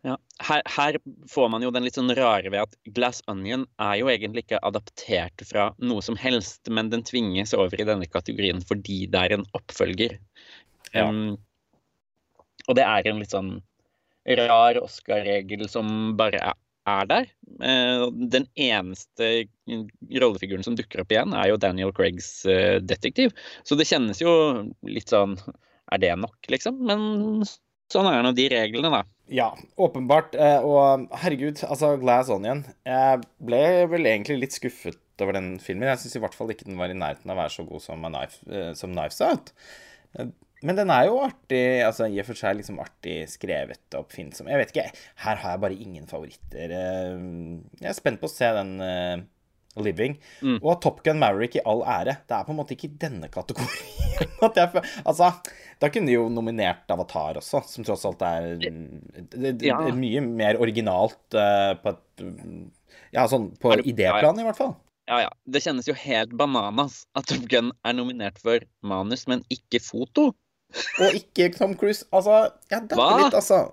[0.04, 0.96] Ja, her, her,
[1.32, 4.60] får man jo den litt sånn rare ved at Glass Onion er jo egentlig ikke
[4.68, 9.36] adaptert fra noe som helst, men den tvinges over i denne kategorien fordi det er
[9.38, 10.18] en oppfølger.
[10.92, 11.06] Ja.
[11.08, 11.38] Um,
[12.68, 13.56] og det er en litt sånn
[14.42, 15.88] rar Oscar-regel som
[16.20, 16.60] bare er,
[16.92, 17.32] er der.
[17.64, 19.32] Uh, den eneste
[20.20, 23.32] rollefiguren som dukker opp igjen, er jo Daniel Craigs uh, detektiv.
[23.64, 24.36] Så det kjennes jo
[24.84, 25.38] litt sånn
[25.92, 26.76] Er det nok, liksom?
[26.88, 27.44] Men
[27.92, 29.04] sånn er nå de reglene, da.
[29.32, 30.34] Ja, åpenbart.
[30.36, 35.88] Eh, og herregud, altså Glass Onion Jeg ble vel egentlig litt skuffet over den filmen.
[35.88, 37.84] Jeg syns i hvert fall ikke den var i nærheten av å være så god
[37.84, 39.54] som, Knife, som Knives Out.
[40.64, 44.48] Men den er jo artig, altså i og for seg liksom artig skrevet og oppfinnsom.
[44.48, 44.86] Jeg vet ikke,
[45.26, 46.72] her har jeg bare ingen favoritter.
[46.72, 47.24] Eh,
[47.82, 48.74] jeg er spent på å se den
[49.82, 50.16] Living.
[50.44, 50.60] Mm.
[50.60, 52.18] Og Top Gun Maverick i all ære.
[52.28, 54.04] Det er på en måte ikke i denne kategorien.
[54.58, 55.32] jeg, altså,
[55.82, 58.52] da kunne de jo nominert Avatar også, som tross alt er
[59.64, 59.80] ja.
[59.96, 62.24] mye mer originalt uh, på et
[63.14, 64.74] Ja, sånn på idéplan, i hvert fall.
[65.10, 65.32] Ja, ja.
[65.50, 70.30] Det kjennes jo helt bananas at Top Gun er nominert for manus, men ikke foto.
[71.02, 72.06] Og ikke Tom Cruise.
[72.14, 73.66] Altså, ja, det er litt, altså.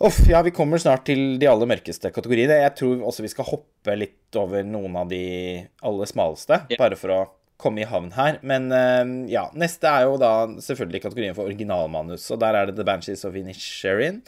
[0.00, 2.56] Uff, ja, vi kommer snart til de aller mørkeste kategoriene.
[2.62, 5.24] Jeg tror også vi skal hoppe litt over noen av de
[5.84, 6.80] aller smaleste, yeah.
[6.80, 7.18] bare for å
[7.60, 8.38] komme i havn her.
[8.40, 10.32] Men uh, ja, neste er jo da
[10.64, 14.22] selvfølgelig kategorien for originalmanus, og der er det The Banshees of Inisherin.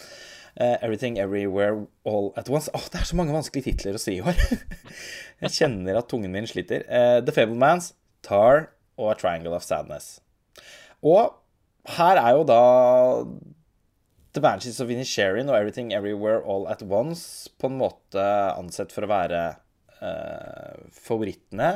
[0.60, 2.68] Uh, Everything Everywhere All At Once.
[2.68, 4.36] Åh, oh, det er så mange vanskelige titler å si i år.
[5.46, 6.84] jeg kjenner at tungen min sliter.
[6.84, 8.68] Uh, The Fablemans, Tar
[9.00, 10.18] og A Triangle of Sadness.
[11.00, 11.32] Og
[11.96, 12.60] her er jo da
[14.32, 18.22] The Banshees of Inisherin og Everything Everywhere All At Once på en måte
[18.56, 19.42] ansett for å være
[20.00, 21.74] uh, favorittene.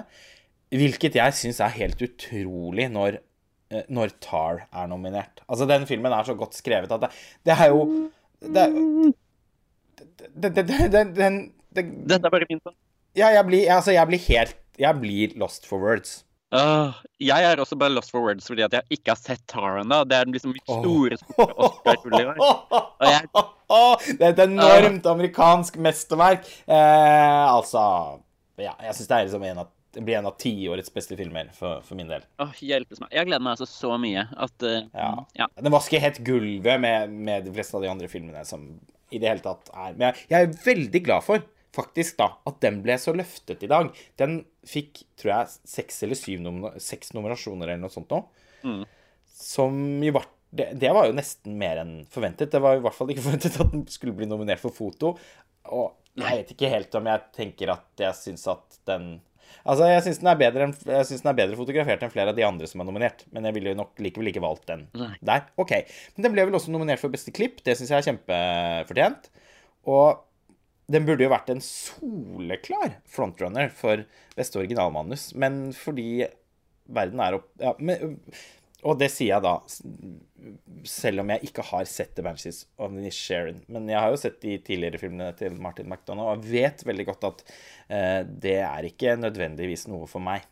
[0.72, 3.20] Hvilket jeg syns er helt utrolig når,
[3.74, 5.44] uh, når, Tar er nominert.
[5.46, 7.12] Altså, den filmen er så godt skrevet at det,
[7.44, 7.84] det er jo
[8.40, 8.66] det,
[10.32, 11.40] det, det, den,
[11.76, 12.72] Dette er bare fint.
[13.16, 16.25] Ja, jeg blir, altså, jeg blir helt Jeg blir lost for words.
[16.54, 19.80] Uh, jeg er også bare lost for words fordi at jeg ikke har sett Tar
[19.80, 20.02] ennå.
[20.06, 22.44] Det er liksom mitt store i år.
[24.06, 26.46] Det er et enormt amerikansk mesterverk.
[26.70, 27.80] Eh, altså
[28.56, 31.48] Ja, jeg syns det er liksom en av det blir en av tiårets beste filmer
[31.56, 32.20] for, for min del.
[32.44, 33.08] Åh, hjelpes meg.
[33.16, 35.08] Jeg gleder meg altså så mye at uh, ja.
[35.38, 35.46] ja.
[35.56, 38.66] Den vasker helt gulvet med, med de fleste av de andre filmene som
[39.08, 42.60] i det hele tatt er Men jeg, jeg er veldig glad for faktisk da, at
[42.64, 43.90] den ble så løftet i dag.
[44.20, 48.22] Den fikk, tror jeg, seks eller syv nomin seks nominasjoner eller noe sånt nå.
[48.66, 48.82] Mm.
[49.36, 52.52] Som jo var det, det, var jo nesten mer enn forventet.
[52.52, 55.14] Det var i hvert fall ikke forventet at den skulle bli nominert for foto.
[55.74, 59.16] Og jeg vet ikke helt om jeg tenker at jeg syns at den
[59.66, 62.86] Altså, jeg syns den, den, er bedre fotografert enn flere av de andre som er
[62.86, 63.24] nominert.
[63.34, 65.48] Men jeg ville jo nok likevel ikke valgt den der.
[65.58, 65.72] OK.
[66.14, 67.58] Men den ble vel også nominert for beste klipp.
[67.66, 69.26] Det syns jeg er kjempefortjent.
[69.90, 70.22] Og
[70.92, 74.04] den burde jo vært en soleklar frontrunner for
[74.36, 76.26] beste originalmanus, men fordi
[76.86, 77.48] verden er opp...
[77.62, 78.20] Ja, men,
[78.86, 79.54] og det sier jeg da,
[80.86, 83.64] selv om jeg ikke har sett The Banshees of Sharon.
[83.72, 87.26] Men jeg har jo sett de tidligere filmene til Martin McDonagh, og vet veldig godt
[87.32, 87.44] at
[87.88, 90.46] eh, det er ikke nødvendigvis noe for meg.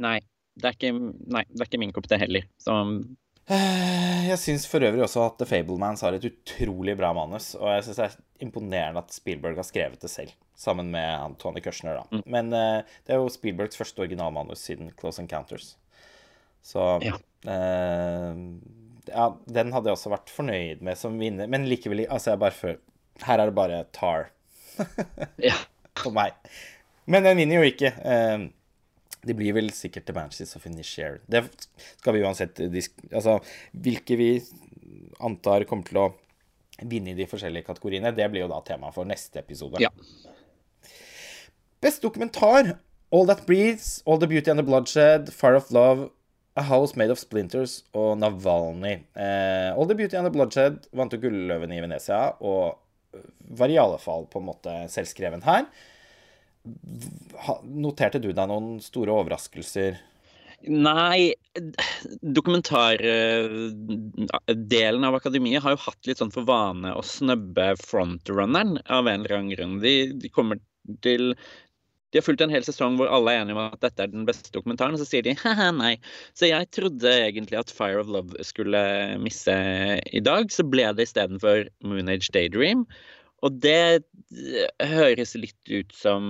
[0.00, 0.20] Nei
[0.58, 2.46] det, ikke, nei, det er ikke min kopp, det heller.
[2.62, 2.78] Så
[3.48, 7.54] Eh, Jeg syns for øvrig også at The Fablemans har et utrolig bra manus.
[7.56, 11.34] Og jeg syns det er imponerende at Spielberg har skrevet det selv, sammen med han
[11.40, 12.00] Tony Kushner.
[12.02, 12.20] da.
[12.26, 15.76] Men uh, det er jo Spielbergs første originalmanus siden Close Encounters.
[16.62, 17.14] Så Ja.
[17.46, 18.58] Uh,
[19.08, 21.48] ja, den hadde jeg også vært fornøyd med som vinner.
[21.48, 22.80] Men likevel, altså jeg bare føler
[23.24, 24.26] Her er det bare Tar
[25.50, 25.54] Ja.
[25.98, 26.34] for meg.
[27.08, 27.92] Men den vinner jo ikke.
[28.04, 28.48] Uh,
[29.26, 31.22] Det blir vel sikkert The Banshees of Inisherin.
[31.26, 31.40] Det
[31.98, 32.92] skal vi uansett disk...
[33.10, 33.38] Altså,
[33.74, 34.28] hvilke vi
[35.26, 36.04] antar kommer til å
[36.86, 39.80] vinne i de forskjellige kategoriene, det blir jo da tema for neste episode.
[39.82, 39.90] Ja.
[41.82, 42.76] Best dokumentar.
[43.10, 46.10] All That Breathes, All the Beauty and the Bloodshed, Fire of Love,
[46.58, 48.98] A House Made of Splinters og Navalny.
[49.16, 52.76] Eh, All the Beauty and the Bloodshed vant jo Gulløven i Venezia, og
[53.56, 55.70] var i alle fall på en måte selvskreven her.
[57.64, 59.96] Noterte du deg noen store overraskelser?
[60.66, 61.34] Nei,
[62.34, 69.22] dokumentardelen av akademiet har jo hatt litt sånn for vane å snøbbe frontrunneren av en
[69.22, 69.76] eller annen grunn.
[69.84, 70.58] De, de kommer
[71.04, 71.36] til
[72.10, 74.26] De har fulgt en hel sesong hvor alle er enige om at dette er den
[74.26, 75.94] beste dokumentaren, og så sier de haha, nei.
[76.34, 78.80] Så jeg trodde egentlig at Fire of Love skulle
[79.22, 79.54] misse
[80.10, 82.86] i dag, så ble det istedenfor Moon Age Daydream.
[83.46, 86.22] Og det eh, høres litt ut som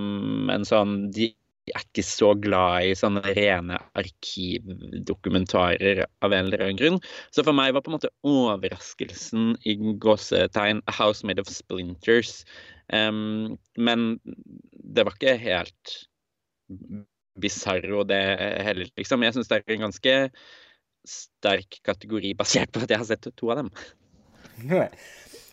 [0.53, 1.31] en sånn De
[1.75, 6.99] er ikke så glad i sånne rene arkivdokumentarer av en eller annen grunn.
[7.35, 12.31] Så for meg var på en måte overraskelsen i gåsetegn A House Made of Splinters.
[12.93, 15.97] Um, men det var ikke helt
[17.39, 18.21] bisarro, det
[18.65, 19.23] heller, liksom.
[19.23, 20.15] Jeg syns det er en ganske
[21.07, 23.71] sterk kategori basert på at jeg har sett to av dem.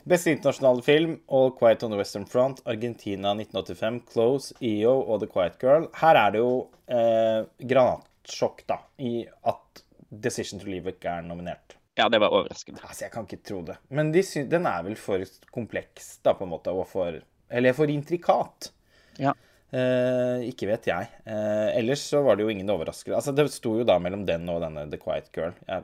[0.07, 5.27] Beste internasjonale film, All Quiet on the Western Front, Argentina 1985, Close, EO og The
[5.33, 5.89] Quiet Girl.
[5.99, 6.53] Her er det jo
[6.87, 7.41] eh,
[7.73, 11.75] granatsjokk, da, i at Decision to Leave ikke er nominert.
[11.99, 12.85] Ja, det var overraskende.
[12.87, 13.81] Altså, jeg kan ikke tro det.
[13.91, 17.19] Men de sy den er vel for kompleks, da, på en måte, og for
[17.51, 18.71] Eller for intrikat.
[19.19, 19.35] Ja.
[19.75, 21.11] Eh, ikke vet jeg.
[21.27, 23.19] Eh, ellers så var det jo ingen overraskelse.
[23.19, 25.55] Altså, det sto jo da mellom den og denne The Quiet Girl.
[25.67, 25.83] Jeg,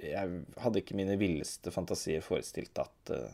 [0.00, 3.30] jeg hadde ikke mine villeste fantasier forestilt at eh,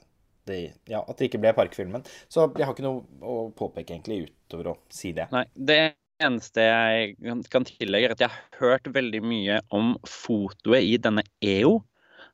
[0.47, 0.59] det,
[0.91, 2.03] ja, at det ikke ble Parkfilmen.
[2.29, 5.29] Så jeg har ikke noe å påpeke egentlig utover å si det.
[5.33, 7.15] Nei, det eneste jeg
[7.51, 11.79] kan- tillegge, er at jeg har hørt veldig mye om fotoet i denne EO,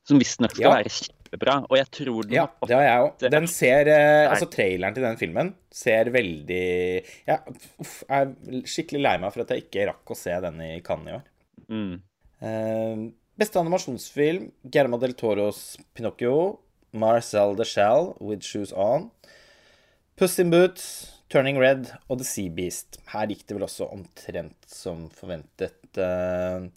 [0.06, 0.76] som visstnok skal Ja.
[0.78, 1.66] være kjempebra.
[1.70, 3.30] Og jeg tror den Ja, det har jeg òg.
[3.30, 7.38] Den ser eh, Altså, traileren til den filmen ser veldig Ja,
[7.80, 10.80] uff, jeg er skikkelig lei meg for at jeg ikke rakk å se den i
[10.80, 11.22] Cannes i år.
[11.68, 12.00] mm.
[12.42, 16.60] Eh, beste animasjonsfilm Guillermo del Toros Pinocchio.
[16.96, 19.10] Marcel the Shell With Shoes On.
[20.16, 23.00] Puss in Boots, Turning Red og The Sea Beast.
[23.12, 25.82] Her gikk det vel også omtrent som forventet.
[26.00, 26.68] Eh,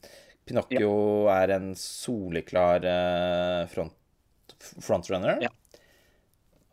[0.50, 3.96] Pinocchio er en soleklar eh, front,
[4.84, 5.40] frontrunner.
[5.46, 5.54] Ja.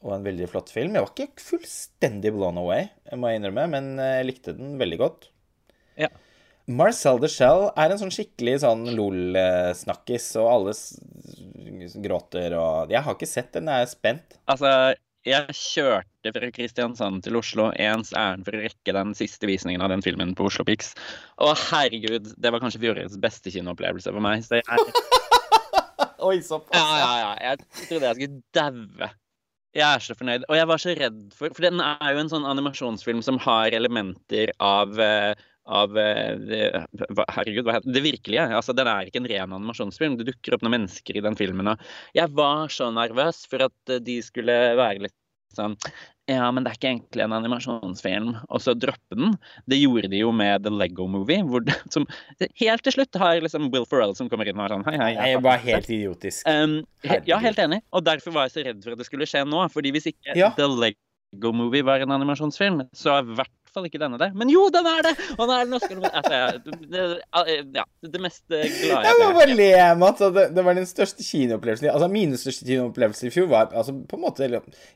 [0.03, 0.97] Og en veldig flott film.
[0.97, 4.75] Jeg var ikke fullstendig blown away, jeg må jeg innrømme, men eh, jeg likte den
[4.83, 5.31] veldig godt.
[6.01, 6.11] Ja.
[6.67, 10.73] Marcel de Shell er en sånn skikkelig sånn LOL-snakkis, og alle
[12.03, 14.39] gråter og Jeg har ikke sett den, jeg er spent.
[14.51, 14.73] Altså,
[15.27, 19.95] jeg kjørte fra Kristiansand til Oslo ens ærend for å rekke den siste visningen av
[19.95, 20.93] den filmen på Oslo Pix.
[21.39, 24.43] Å, herregud, det var kanskje fjorårets beste kinoopplevelse for meg.
[24.47, 24.67] Så jeg,
[26.27, 26.79] Oi, såpass.
[26.83, 29.15] ja, ja, ja, jeg trodde jeg skulle daue.
[29.77, 30.47] Jeg er så fornøyd.
[30.49, 33.75] Og jeg var så redd for For den er jo en sånn animasjonsfilm som har
[33.77, 35.35] elementer av eh,
[35.67, 36.63] av eh, det,
[37.35, 38.03] Herregud, hva heter det?
[38.07, 38.49] Virkelige.
[38.55, 40.17] Altså, den er ikke en ren animasjonsfilm.
[40.21, 41.73] Det dukker opp noen mennesker i den filmen.
[41.75, 41.87] Og
[42.17, 45.17] jeg var så nervøs for at eh, de skulle være litt
[45.57, 45.75] sånn
[46.29, 48.33] Ja, men det er ikke egentlig en animasjonsfilm.
[48.51, 49.37] Og så droppe den.
[49.71, 51.43] Det gjorde de jo med The Lego Movie.
[51.47, 51.63] Hvor
[51.95, 52.07] som,
[52.61, 55.11] helt til slutt har liksom Will Ferrell som kommer inn og er sånn Hei, hei.
[55.17, 56.47] Jeg er bare helt idiotisk.
[56.51, 57.79] Um, he- ja, helt enig.
[57.95, 59.63] Og derfor var jeg så redd for at det skulle skje nå.
[59.75, 60.51] Fordi hvis ikke Ja.
[60.59, 64.33] The Lego Movie var en animasjonsfilm, så er hvert fall ikke denne der.
[64.39, 65.13] Men jo, den er det!
[65.37, 67.05] Og den er den Oscar altså, det, det,
[67.77, 69.69] ja, det mest eh, glade Jeg må bare le
[70.01, 70.25] Mats.
[70.39, 74.19] det, det var den største kinoopplevelsen Altså mine største kinoopplevelse i fjor var altså på
[74.19, 74.51] en måte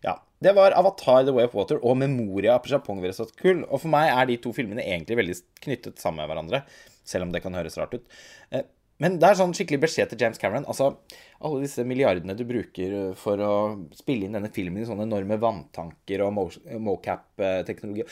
[0.05, 0.17] Ja.
[0.41, 3.03] Det var Avatar The Way of Water og Memoria av Japong
[3.37, 3.65] Kull.
[3.69, 6.63] Og for meg er de to filmene egentlig veldig knyttet sammen med hverandre.
[7.05, 8.07] Selv om det kan høres rart ut.
[9.01, 10.67] Eh, Men det er sånn skikkelig beskjed til James Cameron.
[10.69, 10.87] Altså,
[11.41, 13.53] alle disse milliardene du bruker for å
[13.97, 16.33] spille inn denne filmen i sånne enorme vanntanker og
[16.85, 18.05] mocap-teknologi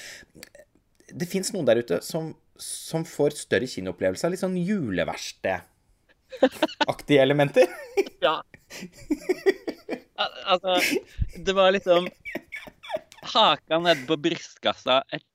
[1.13, 7.67] Det fins noen der ute som, som får større kinoopplevelse av litt sånn juleverksted-aktige elementer.
[8.19, 8.43] Ja.
[10.19, 10.73] Al altså,
[11.47, 12.09] det var liksom
[13.31, 15.28] Haka nede på brystkassa etter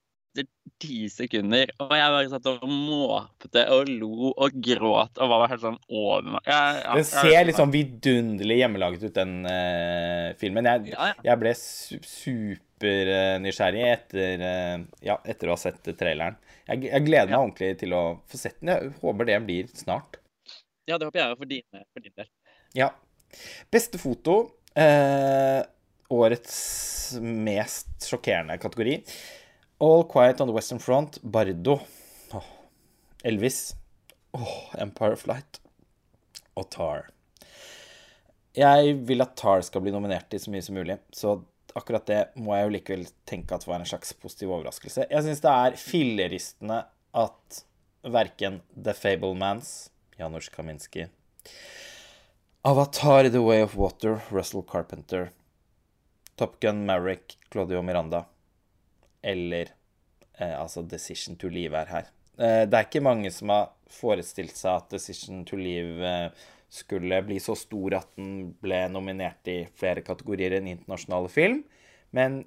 [0.83, 1.71] ti sekunder.
[1.83, 6.27] Og jeg bare satt og måpte og lo og gråt og var helt sånn over
[6.35, 6.49] meg.
[6.49, 6.59] Ja,
[6.99, 10.69] Den ser sånn vidunderlig hjemmelaget ut, den uh, filmen.
[10.69, 11.19] Jeg, Ja, ja.
[11.31, 11.99] jeg ble su
[12.83, 16.35] supernysgjerrig etter, uh, ja, etter å ha sett traileren.
[16.67, 18.73] Jeg, jeg gleder meg ordentlig til å få sett den.
[18.73, 20.19] Jeg håper det blir snart.
[20.89, 22.29] Ja, det håper jeg òg, for, for din del.
[22.75, 22.91] Ja.
[23.71, 24.41] Beste foto.
[24.73, 25.61] Uh,
[26.13, 26.57] årets
[27.21, 28.99] mest sjokkerende kategori.
[29.83, 31.17] All Quiet on the Western Front.
[31.21, 31.81] Bardo.
[33.23, 33.75] Elvis.
[34.31, 35.59] Oh, Empire of Light.
[36.55, 37.09] Og Tar.
[38.55, 41.35] Jeg vil at Tar skal bli nominert til så mye som mulig, så
[41.75, 45.09] akkurat det må jeg jo likevel tenke at var en slags positiv overraskelse.
[45.09, 46.79] Jeg syns det er filleristende
[47.25, 47.63] at
[48.15, 51.09] verken The Fablemans, Janusz Kaminski,
[52.63, 55.33] Avatar The Way of Water, Russell Carpenter,
[56.39, 58.29] Top Gun Maverick, Claudio Miranda,
[59.23, 59.71] eller
[60.37, 62.09] eh, altså Decision to Leave er her.
[62.37, 67.21] Eh, det er ikke mange som har forestilt seg at Decision to Leave eh, skulle
[67.25, 71.61] bli så stor at den ble nominert i flere kategorier enn internasjonale film,
[72.17, 72.43] men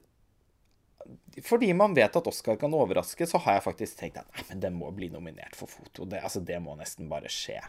[1.46, 4.62] fordi man vet at Oscar kan overraske, så har jeg faktisk tenkt at nei, men
[4.64, 6.06] den må bli nominert for foto.
[6.08, 7.60] Det, altså, det må nesten bare skje.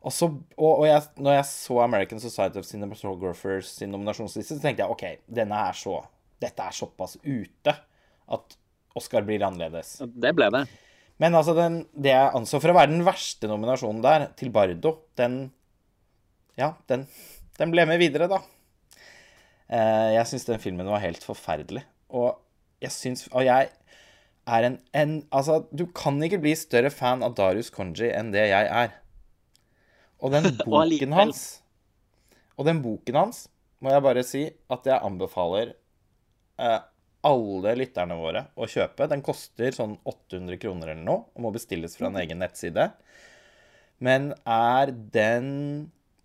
[0.00, 4.62] Og, så, og, og jeg, når jeg så American Society of Cinematographers sin nominasjonsliste, så
[4.62, 5.04] tenkte jeg OK,
[5.40, 5.98] denne er så
[6.42, 7.72] Dette er såpass ute
[8.26, 8.56] at
[8.96, 9.98] Oscar blir annerledes.
[10.04, 10.64] Det ble det.
[11.22, 14.98] Men altså, den, det jeg anså for å være den verste nominasjonen der, til Bardo,
[15.20, 15.46] den
[16.56, 17.04] Ja, den,
[17.60, 18.40] den ble med videre, da.
[19.66, 21.82] Eh, jeg syns den filmen var helt forferdelig.
[22.14, 22.36] Og
[22.80, 23.70] jeg syns Og jeg
[24.46, 28.46] er en, en Altså, du kan ikke bli større fan av Darius Konji enn det
[28.52, 28.94] jeg er.
[30.22, 31.42] Og den boken hans
[32.56, 33.46] Og den boken hans
[33.84, 35.74] må jeg bare si at jeg anbefaler
[36.56, 39.08] alle lytterne våre å kjøpe.
[39.10, 42.90] Den koster sånn 800 kroner eller noe, og må bestilles fra en egen nettside.
[44.04, 45.50] Men er den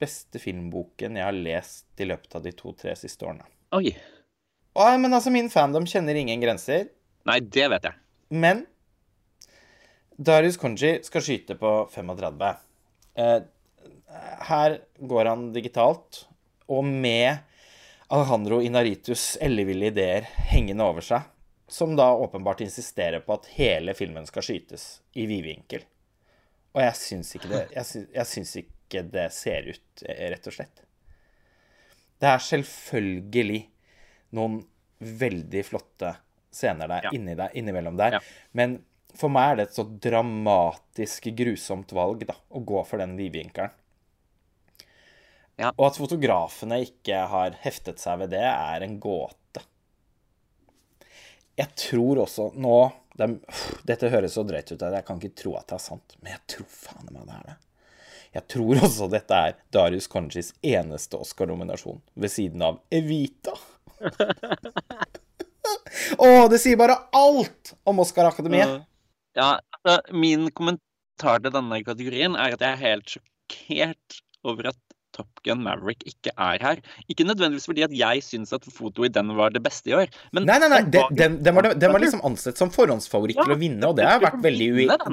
[0.02, 3.46] beste filmboken jeg har lest i løpet av de to-tre siste årene.
[3.78, 3.94] Oi.
[4.72, 6.90] Å, men altså, min fandom kjenner ingen grenser.
[7.28, 7.98] Nei, det vet jeg.
[8.32, 8.66] Men
[10.22, 12.44] Darius Konji skal skyte på 35.
[13.22, 13.40] Eh,
[14.52, 14.78] her
[15.12, 16.26] går han digitalt,
[16.72, 17.42] og med
[18.12, 21.24] Alejandro Inaritus elleville ideer hengende over seg,
[21.72, 24.86] som da åpenbart insisterer på at hele filmen skal skytes
[25.16, 25.86] i vidvinkel.
[26.76, 30.48] Og jeg syns ikke det Jeg syns, jeg syns ikke det ser ut, eh, rett
[30.48, 30.84] og slett.
[32.20, 33.62] Det er selvfølgelig
[34.36, 34.60] noen
[35.00, 36.12] veldig flotte
[36.52, 37.12] scener der, Ja.
[37.16, 38.12] inni der innimellom der.
[38.12, 38.20] Ja.
[38.54, 38.84] Men
[39.16, 43.72] for meg er det et så dramatisk grusomt valg da, å gå for den vidvinkelen.
[45.62, 45.70] Ja.
[45.78, 49.62] Og at fotografene ikke har heftet seg ved det, er en gåte.
[51.60, 52.78] Jeg tror også nå
[53.20, 53.28] det,
[53.86, 56.42] Dette høres så drøyt ut jeg kan ikke tro at det er sant, men jeg
[56.54, 57.58] tror faen meg det er det.
[58.32, 63.58] Jeg tror også dette er Darius Konjis eneste Oscar-nominasjon, ved siden av Evita.
[66.22, 68.88] Å, det sier bare alt om Oscar-akademiet!
[69.36, 74.80] Ja, altså, min kommentar til denne kategorien er at jeg er helt sjokkert over at
[75.22, 76.82] Top Gun Maverick ikke er her.
[77.08, 80.10] Ikke nødvendigvis fordi at jeg syns at foto i den var det beste i år,
[80.34, 83.38] men Nei, nei, nei, den den, var- den, var, den var liksom ansett som forhåndsfavoritt
[83.40, 84.70] Ja, til å vinne, og det har jeg vært veldig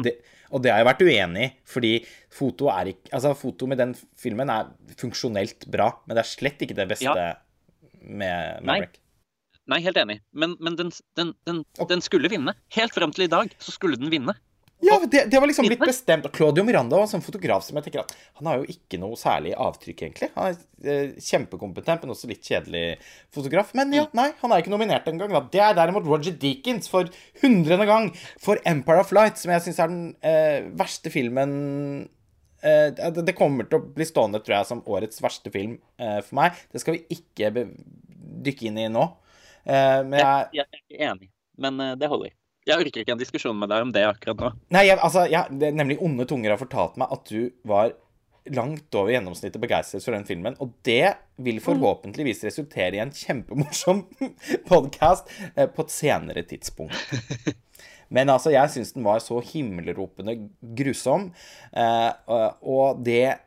[0.09, 0.15] det,
[0.51, 1.93] Og det har jeg vært uenig i, fordi
[2.33, 6.65] foto er ikke Altså, foto med den filmen er funksjonelt bra, men det er slett
[6.65, 7.35] ikke det beste Ja.
[8.01, 8.81] med Nei.
[8.81, 8.99] Maverick.
[9.69, 10.15] Nei, helt enig.
[10.33, 10.89] Men, men den,
[11.19, 11.59] den, den,
[11.91, 12.55] den skulle vinne.
[12.73, 14.33] Helt frem til i dag så skulle den vinne.
[14.81, 16.27] Ja, det, det var liksom blitt bestemt.
[16.29, 19.01] Og Claudio Miranda var en sånn fotograf som jeg tenker at han har jo ikke
[19.03, 20.29] noe særlig avtrykk, egentlig.
[20.37, 22.85] Han er eh, kjempekompetent, men også litt kjedelig
[23.35, 23.73] fotograf.
[23.75, 23.97] Men Mm.
[23.99, 25.35] ja, nei, han er ikke nominert engang.
[25.51, 27.11] Det er derimot Roger Deakins for
[27.43, 32.09] hundrede gang for Empire of Light, som jeg syns er den eh, verste filmen
[32.63, 36.21] eh, det, det kommer til å bli stående, tror jeg, som årets verste film eh,
[36.23, 36.55] for meg.
[36.71, 37.51] Det skal vi ikke
[38.47, 39.09] dykke inn i nå.
[39.67, 42.38] Eh, men jeg Jeg er ikke enig, men eh, det holder.
[42.69, 44.51] Jeg orker ikke en diskusjon med deg om det akkurat nå.
[44.77, 47.95] Nei, jeg, altså, jeg, det, nemlig onde tunger har fortalt meg at du var
[48.55, 50.57] langt over gjennomsnittet begeistret for den filmen.
[50.63, 54.05] Og det vil forhåpentligvis resultere i en kjempemorsom
[54.71, 57.57] podkast eh, på et senere tidspunkt.
[58.15, 60.37] Men altså, jeg syns den var så himmelropende
[60.77, 61.31] grusom.
[61.77, 63.39] Eh, og, det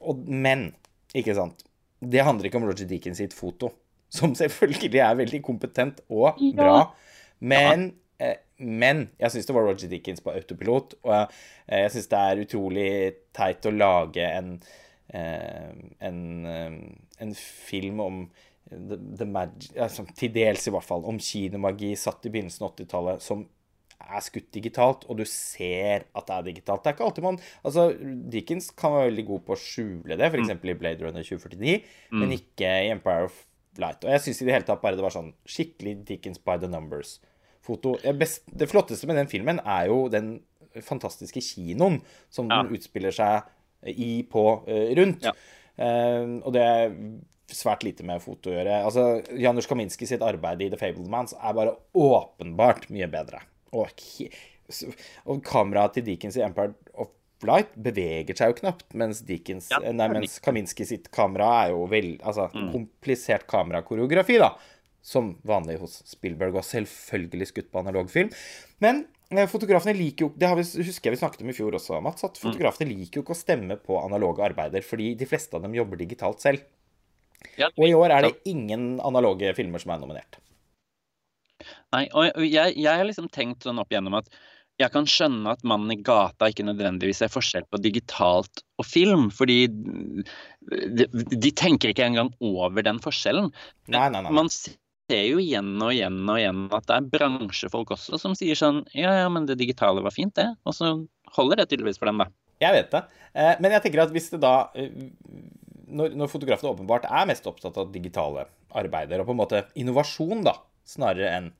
[0.00, 0.68] og, Men,
[1.14, 1.66] ikke sant.
[2.02, 3.70] Det handler ikke om Roger Deakins sitt foto,
[4.12, 6.80] som selvfølgelig er veldig kompetent og bra.
[7.40, 7.88] Men,
[8.58, 10.96] men jeg syns det var Roger Dickens på autopilot.
[11.04, 11.30] Og jeg,
[11.68, 12.90] eh, jeg syns det er utrolig
[13.36, 14.54] teit å lage en,
[15.12, 16.78] eh, en, eh,
[17.20, 18.22] en film om
[18.70, 22.72] the, the magic, altså, til dels i hvert fall, om kinomagi satt i begynnelsen av
[22.74, 23.44] 80-tallet, som
[24.06, 26.82] er skutt digitalt, og du ser at det er digitalt.
[26.84, 27.88] Det er ikke alltid man Altså,
[28.30, 30.52] Dickens kan være veldig god på å skjule det, f.eks.
[30.52, 30.68] Mm.
[30.68, 31.78] i Blade Runner 2049,
[32.10, 32.18] mm.
[32.20, 33.40] men ikke i Empire of
[33.80, 34.04] Light.
[34.04, 36.70] Og jeg syns i det hele tatt bare det var sånn skikkelig Dickens by the
[37.66, 37.98] numbers-foto.
[38.46, 40.40] Det flotteste med den filmen er jo den
[40.82, 42.00] fantastiske kinoen
[42.30, 42.62] som ja.
[42.62, 43.42] den utspiller seg
[43.86, 45.24] i, på, uh, rundt.
[45.24, 45.32] Ja.
[45.76, 46.94] Uh, og det er
[47.52, 48.82] svært lite med foto å gjøre.
[48.84, 53.40] Altså, Janusz Kaminski sitt arbeid i The Fabled Mans er bare åpenbart mye bedre.
[53.76, 53.92] Og,
[55.26, 57.12] og kameraet til Dickens i Empire of
[57.46, 61.82] Light beveger seg jo knapt, mens, Dickens, ja, nei, mens Kaminski sitt kamera er jo
[61.90, 62.70] vel Altså mm.
[62.72, 64.54] komplisert kamerakoreografi, da.
[65.06, 68.32] Som vanlig hos Spielberg, og selvfølgelig skutt på analogfilm.
[68.82, 72.00] Men eh, fotografene liker jo Det vi, husker jeg vi snakket om i fjor også,
[72.02, 72.42] Mats, at mm.
[72.42, 76.00] fotografene liker jo ikke å stemme på analoge arbeider, fordi de fleste av dem jobber
[76.02, 76.66] digitalt selv.
[77.76, 80.40] Og i år er det ingen analoge filmer som er nominert.
[81.94, 84.28] Nei, og jeg, jeg har liksom tenkt sånn opp igjennom at
[84.76, 89.30] jeg kan skjønne at mannen i gata ikke nødvendigvis er forskjell på digitalt og film,
[89.32, 93.48] fordi de, de tenker ikke engang over den forskjellen.
[93.88, 94.34] Nei, nei, nei.
[94.36, 94.76] Man ser
[95.14, 99.12] jo igjen og igjen og igjen at det er bransjefolk også som sier sånn Ja,
[99.22, 100.48] ja, men det digitale var fint, det.
[100.66, 100.92] Og så
[101.36, 102.30] holder det tydeligvis for dem, da.
[102.62, 103.02] Jeg vet det.
[103.36, 104.90] Eh, men jeg tenker at hvis det da eh,
[105.86, 110.42] når, når fotografene åpenbart er mest opptatt av digitale arbeider, og på en måte innovasjon,
[110.46, 110.56] da,
[110.88, 111.50] snarere enn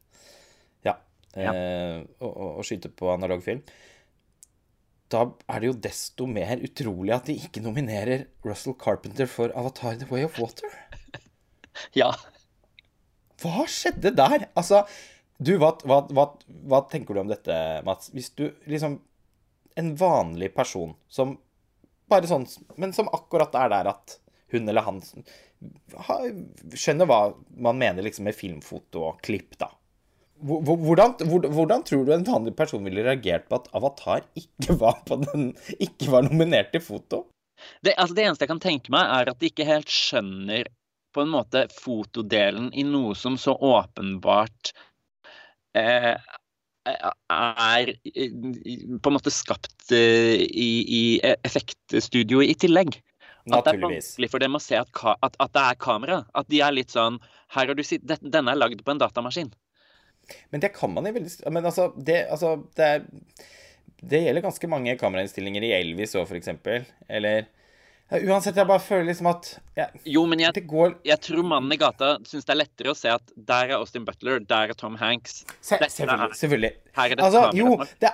[0.87, 0.97] ja,
[1.37, 1.53] ja.
[1.53, 3.63] Eh, å, å, skyte på analog film,
[5.13, 5.23] da
[5.53, 10.11] er det jo desto mer utrolig at de ikke nominerer Russell Carpenter for Avatar The
[10.11, 10.73] Way of Water.
[11.93, 12.15] Ja.
[13.43, 14.49] Hva skjedde der?
[14.57, 14.85] Altså,
[15.39, 16.31] du, hva, hva, hva,
[16.69, 17.57] hva tenker du om dette,
[17.87, 18.11] Mats?
[18.15, 19.01] Hvis du liksom
[19.77, 21.35] En vanlig person som
[22.09, 22.47] bare sånn,
[22.81, 24.15] men som akkurat er der at
[24.55, 25.03] hun eller han
[26.73, 27.19] skjønner hva
[27.61, 29.69] man mener liksom med filmfoto og klipp, da.
[30.37, 35.51] Hvordan, hvordan, tror du en vanlig person ville reagert på at Avatar ikke var, den,
[35.77, 37.23] ikke var nominert til foto?
[37.81, 40.69] Det, altså det, eneste jeg kan tenke meg, er at de ikke helt skjønner
[41.17, 44.73] på en måte fotodelen i noe som så åpenbart
[45.77, 46.15] eh,
[46.87, 52.99] er på en måte skapt eh, i, i effektstudio i tillegg.
[53.55, 54.91] At det er vanskelig for dem å se at,
[55.23, 56.23] at, at, det er kamera.
[56.35, 57.21] At de er litt sånn
[57.55, 59.53] her har du sitt, Denne er lagd på en datamaskin.
[60.51, 63.07] Men det kan man i veldig Men altså, det, altså, det,
[64.03, 66.51] det gjelder ganske mange kamerainnstillinger i Elvis òg, f.eks.
[67.07, 67.47] Eller
[68.07, 70.93] Uansett, jeg bare føler liksom at jeg, Jo, men jeg, går...
[71.09, 74.05] jeg, tror mannen i gata syns det er lettere å se at der er Austin
[74.07, 75.41] Butler, der er Tom Hanks.
[75.59, 76.29] Se, selvfølgelig.
[76.29, 76.71] Er, selvfølgelig.
[77.19, 77.73] altså, jo,
[78.05, 78.13] det,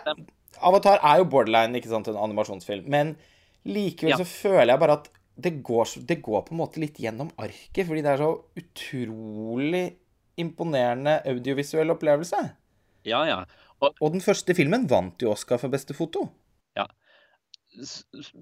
[0.64, 2.88] Avatar er jo borderline, ikke sant, en animasjonsfilm.
[2.92, 3.12] Men
[3.68, 4.20] likevel ja.
[4.22, 5.12] så føler jeg bare at
[5.42, 8.32] det går, det går, på en måte litt gjennom arket, fordi det er så
[8.62, 9.84] utrolig
[10.40, 12.40] imponerende audiovisuell opplevelse.
[13.08, 13.42] Ja, ja.
[13.82, 16.26] Og, og den første filmen vant jo Oscar for beste foto.
[16.78, 16.86] Ja.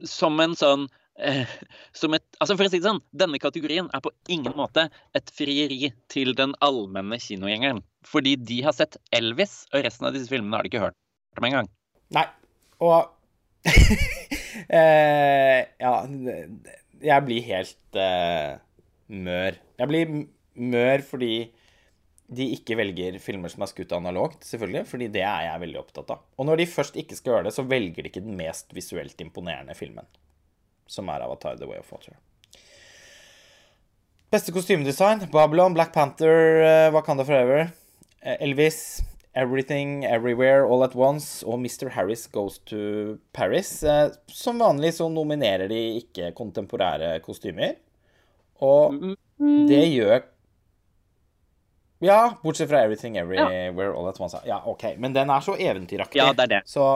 [0.07, 0.87] Som en sånn
[1.21, 4.87] et, altså for å si det sånn, Denne kategorien er på ingen måte
[5.17, 7.83] et frieri til den allmenne kinogjengeren.
[8.09, 10.97] Fordi de har sett Elvis, og resten av disse filmene har de ikke hørt
[11.39, 11.71] om engang.
[12.17, 12.27] Nei.
[12.81, 13.11] Og
[14.81, 15.95] eh, Ja,
[17.01, 18.61] jeg blir helt eh,
[19.13, 19.59] mør.
[19.81, 20.15] Jeg blir
[20.61, 21.35] mør fordi
[22.31, 26.13] de ikke velger filmer som er skutt analogt, selvfølgelig, fordi det er jeg veldig opptatt
[26.15, 26.21] av.
[26.39, 29.25] Og når de først ikke skal gjøre det, så velger de ikke den mest visuelt
[29.25, 30.07] imponerende filmen
[30.91, 32.17] som er Avatar The Way of Water.
[34.31, 37.71] Beste kostymedesign Babylon, Black Panther, uh, Wakanda Forever,
[38.23, 39.01] uh, Elvis,
[39.35, 41.91] Everything Everywhere All At Once og Mr.
[41.95, 43.73] Harris Goes to Paris.
[43.83, 47.79] Uh, som vanlig så nominerer de ikke kontemporære kostymer.
[48.61, 50.21] Og det gjør
[52.01, 54.39] ja, bortsett fra Everything Everywhere All At Once.
[54.47, 54.85] Ja, OK.
[54.97, 56.19] Men den er så eventyraktig.
[56.19, 56.61] Ja, det er det.
[56.65, 56.87] Så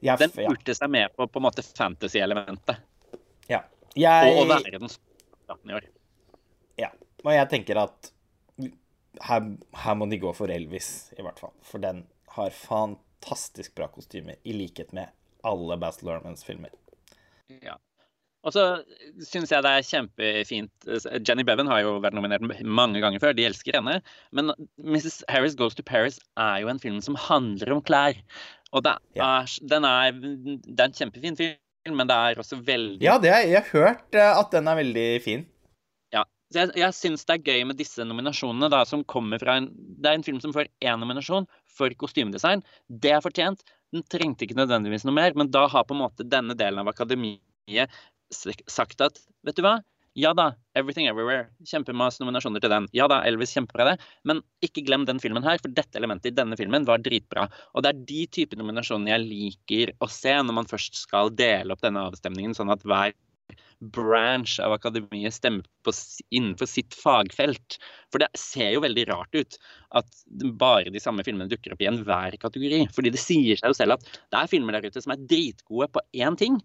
[0.00, 2.80] ja, Den urte seg med på på en måte fantasy-elementet.
[3.96, 4.32] Jeg...
[4.32, 4.90] Og, og verden
[5.70, 5.88] i år.
[6.80, 6.90] Ja.
[7.24, 8.12] Og jeg tenker at
[9.24, 9.48] her,
[9.80, 11.54] her, må de gå for Elvis, i hvert fall.
[11.64, 12.04] For den
[12.36, 15.12] har fantastisk bra kostymer, i likhet med
[15.46, 16.74] alle Baz Lermans filmer.
[17.62, 17.78] Ja.
[18.46, 18.62] Og så
[19.26, 20.84] syns jeg det er kjempefint
[21.26, 23.34] Jenny Bevan har jo vært nominert mange ganger før.
[23.34, 23.96] De elsker henne.
[24.30, 25.24] Men Mrs.
[25.32, 28.20] Harris Goes to Paris er jo en film som handler om klær.
[28.70, 29.30] Og er, ja.
[29.66, 31.58] den er, det er en kjempefin film
[31.94, 35.06] men det er også veldig Ja, det, jeg har hørt eh, at den er veldig
[35.22, 35.44] fin.
[36.14, 36.24] Ja.
[36.50, 39.70] Så jeg, jeg syns det er gøy med disse nominasjonene, da, som kommer fra en
[39.70, 42.64] Det er en film som får én nominasjon for kostymedesign.
[42.88, 43.62] Det er fortjent.
[43.94, 46.90] Den trengte ikke nødvendigvis noe mer, men da har på en måte denne delen av
[46.90, 47.92] akademiet
[48.32, 49.78] sagt at vet du hva,
[50.16, 51.50] Ja da, Everything Everywhere.
[51.68, 52.86] Kjempemasse nominasjoner til den.
[52.96, 53.96] Ja da, Elvis kjempebra det.
[54.24, 57.44] Men ikke glem den filmen her, for dette elementet i denne filmen var dritbra.
[57.76, 61.76] Og det er de typer nominasjoner jeg liker å se når man først skal dele
[61.76, 63.12] opp denne avstemningen, sånn at hver
[63.92, 65.92] branch av akademiet stemmer på,
[66.32, 67.76] innenfor sitt fagfelt.
[68.08, 69.58] For det ser jo veldig rart ut
[70.00, 70.22] at
[70.56, 72.86] bare de samme filmene dukker opp i enhver kategori.
[72.96, 75.90] Fordi det sier seg jo selv at det er filmer der ute som er dritgode
[75.92, 76.56] på én ting.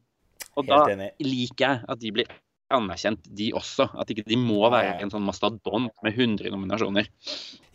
[0.55, 0.85] Og da
[1.19, 2.31] liker jeg at de blir
[2.75, 3.87] anerkjent, de også.
[3.99, 7.09] At ikke de må være en sånn mastodont med 100 nominasjoner.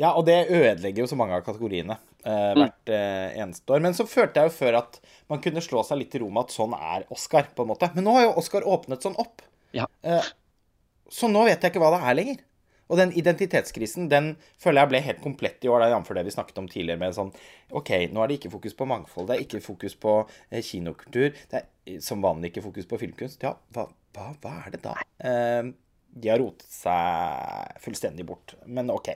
[0.01, 2.61] Ja, og det ødelegger jo så mange av kategoriene eh, mm.
[2.61, 3.85] hvert eh, eneste år.
[3.87, 5.01] Men så følte jeg jo før at
[5.33, 7.93] man kunne slå seg litt til ro med at sånn er Oscar, på en måte.
[7.97, 9.45] Men nå har jo Oscar åpnet sånn opp.
[9.77, 9.89] Ja.
[10.07, 10.35] Eh,
[11.13, 12.45] så nå vet jeg ikke hva det er lenger.
[12.87, 16.11] Og den identitetskrisen den føler jeg ble helt komplett i år, jf.
[16.15, 17.01] det vi snakket om tidligere.
[17.01, 17.33] med sånn,
[17.75, 20.19] OK, nå er det ikke fokus på mangfold, det er ikke fokus på
[20.51, 21.33] eh, kinokultur.
[21.51, 23.43] Det er som vanlig ikke fokus på filmkunst.
[23.43, 24.95] Ja, hva, hva, hva er det da?
[25.21, 25.69] Eh,
[26.17, 28.57] de har rotet seg fullstendig bort.
[28.65, 29.13] Men OK,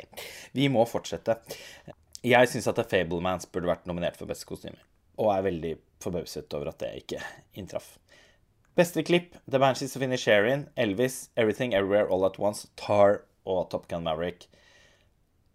[0.57, 1.39] vi må fortsette.
[2.21, 4.83] Jeg syns at The Fablemans burde vært nominert for beste kostymer.
[5.21, 5.75] Og er veldig
[6.05, 7.23] forbauset over at det ikke
[7.57, 7.95] inntraff.
[8.77, 13.89] Beste klipp The Banshees of Inisherin, Elvis, Everything Everywhere All At Once, Tar og Top
[13.91, 14.47] Gun Maverick.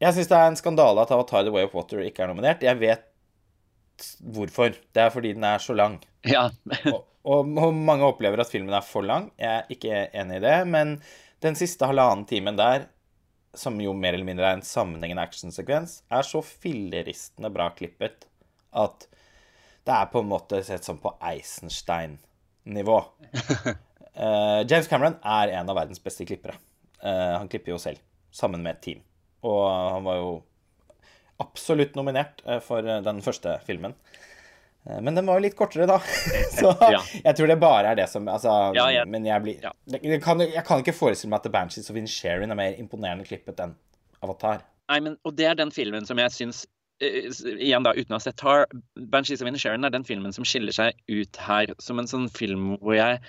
[0.01, 2.65] Jeg syns det er en skandale at Avatar The Way of Water ikke er nominert.
[2.65, 3.05] Jeg vet
[4.19, 4.75] hvorfor.
[4.93, 6.01] Det er fordi den er så lang.
[6.33, 6.49] Ja.
[6.89, 9.29] og, og, og, mange opplever at filmen er for lang.
[9.37, 10.57] Jeg er ikke enig i det.
[10.69, 10.97] Men
[11.45, 12.87] den siste halvannen timen der,
[13.55, 18.25] som jo mer eller mindre er en sammenhengende actionsekvens, er så filleristende bra klippet
[18.75, 19.07] at
[19.85, 22.97] det er på en måte sett som på Eisenstein-nivå.
[24.17, 26.57] uh, James Cameron er en av verdens beste klippere.
[27.03, 28.01] Uh, han klipper jo selv,
[28.33, 29.03] sammen med et team.
[29.45, 30.31] Og han var jo
[31.43, 33.93] absolutt nominert uh, for den første filmen.
[34.85, 35.97] Men den var jo litt kortere, da.
[36.59, 37.01] Så ja.
[37.23, 39.07] jeg tror det bare er det som altså, ja, ja.
[39.09, 42.53] Men jeg blir jeg kan, jeg kan, ikke forestille meg at The Banshees of Insharin
[42.53, 43.73] er mer imponerende klippet enn
[44.21, 44.61] Avatar.
[44.91, 46.65] Nei, men, og det er den filmen som jeg syns
[47.03, 48.69] Igjen da, uten å ha sett Tar,
[49.11, 52.77] Banshees of Inisherin er den filmen som skiller seg ut her som en sånn film
[52.79, 53.19] hvor jeg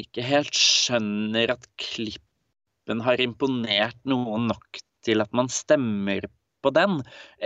[0.00, 6.24] ikke helt skjønner at klippen har imponert noen nok til at man stemmer
[6.64, 7.00] på den.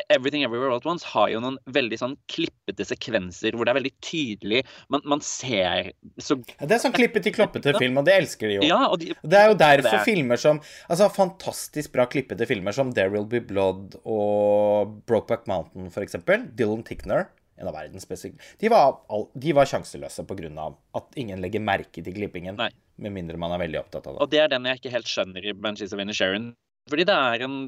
[0.09, 3.79] Everything Everywhere All At Once har jo noen veldig sånn klippete sekvenser hvor det er
[3.81, 4.63] veldig tydelig
[4.93, 5.93] Man, man ser
[6.23, 8.67] så Det er sånn klippete-kloppete film, og det elsker de jo.
[8.69, 10.05] Ja, de, det er jo derfor er...
[10.07, 15.91] filmer som Altså fantastisk bra klippete filmer som There Will Be Blood og Brokeback Mountain,
[15.95, 16.47] for eksempel.
[16.59, 19.01] Dylan Tickner en av verdens beste De var,
[19.35, 20.69] de var sjanseløse pga.
[20.95, 22.57] at ingen legger merke til klippingen.
[22.59, 22.71] Nei.
[22.99, 24.23] Med mindre man er veldig opptatt av det.
[24.23, 26.53] Og det er den jeg ikke helt skjønner i Banshees of Inisherin.
[26.91, 27.59] Fordi det er en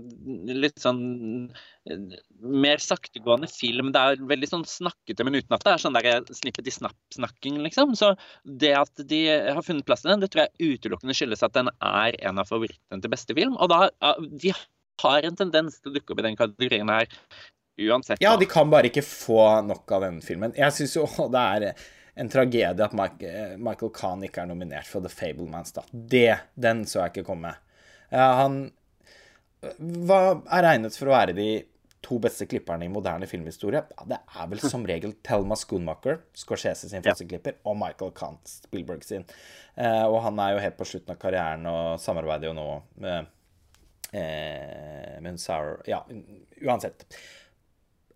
[0.61, 1.01] litt sånn
[2.41, 3.93] mer saktegående film.
[3.95, 7.61] Det er veldig sånn snakkete, men uten at det er sånn der snippet i snapp-snakking,
[7.67, 7.95] liksom.
[7.99, 8.15] Så
[8.45, 11.71] det at de har funnet plass til den, det tror jeg utelukkende skyldes at den
[11.79, 13.57] er en av favorittene til beste film.
[13.61, 13.89] Og da
[14.21, 14.53] De
[15.01, 17.09] har en tendens til å dukke opp i den kategorien her
[17.81, 18.21] uansett.
[18.21, 20.53] Ja, de kan bare ikke få nok av den filmen.
[20.59, 21.71] Jeg syns jo det er
[22.21, 25.73] en tragedie at Michael Khan ikke er nominert for The Fablemans.
[25.73, 25.87] da.
[25.93, 27.55] Det, Den så jeg ikke komme.
[28.13, 28.59] Han
[29.61, 30.21] hva
[30.57, 31.51] er regnet for å være de
[32.05, 33.83] to beste klipperne i moderne filmhistorie?
[33.97, 38.41] Ja, det er vel som regel Thelma Schoonmaker, Scorsese sin første klipper, og Michael Kant,
[38.49, 39.27] Spielberg sin.
[39.77, 42.67] Eh, og han er jo helt på slutten av karrieren og samarbeider jo nå
[43.05, 43.29] med,
[44.17, 46.01] eh, med Sour Ja,
[46.65, 47.05] uansett.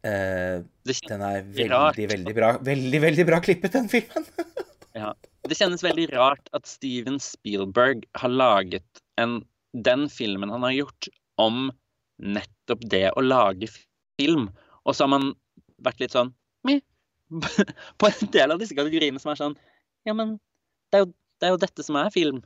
[0.05, 0.61] Eh,
[1.09, 2.51] den er veldig, veldig bra.
[2.61, 4.27] Veldig, veldig bra klippet, den filmen.
[5.01, 5.13] ja.
[5.45, 9.43] Det kjennes veldig rart at Steven Spielberg har laget en,
[9.77, 11.09] den filmen han har gjort,
[11.41, 11.69] om
[12.23, 13.69] nettopp det å lage
[14.19, 14.49] film.
[14.85, 15.31] Og så har man
[15.85, 16.33] vært litt sånn
[16.65, 16.81] Meh.
[18.01, 19.55] på en del av disse kategoriene som er sånn
[20.07, 20.37] Ja, men
[20.93, 21.09] det er jo,
[21.41, 22.43] det er jo dette som er film.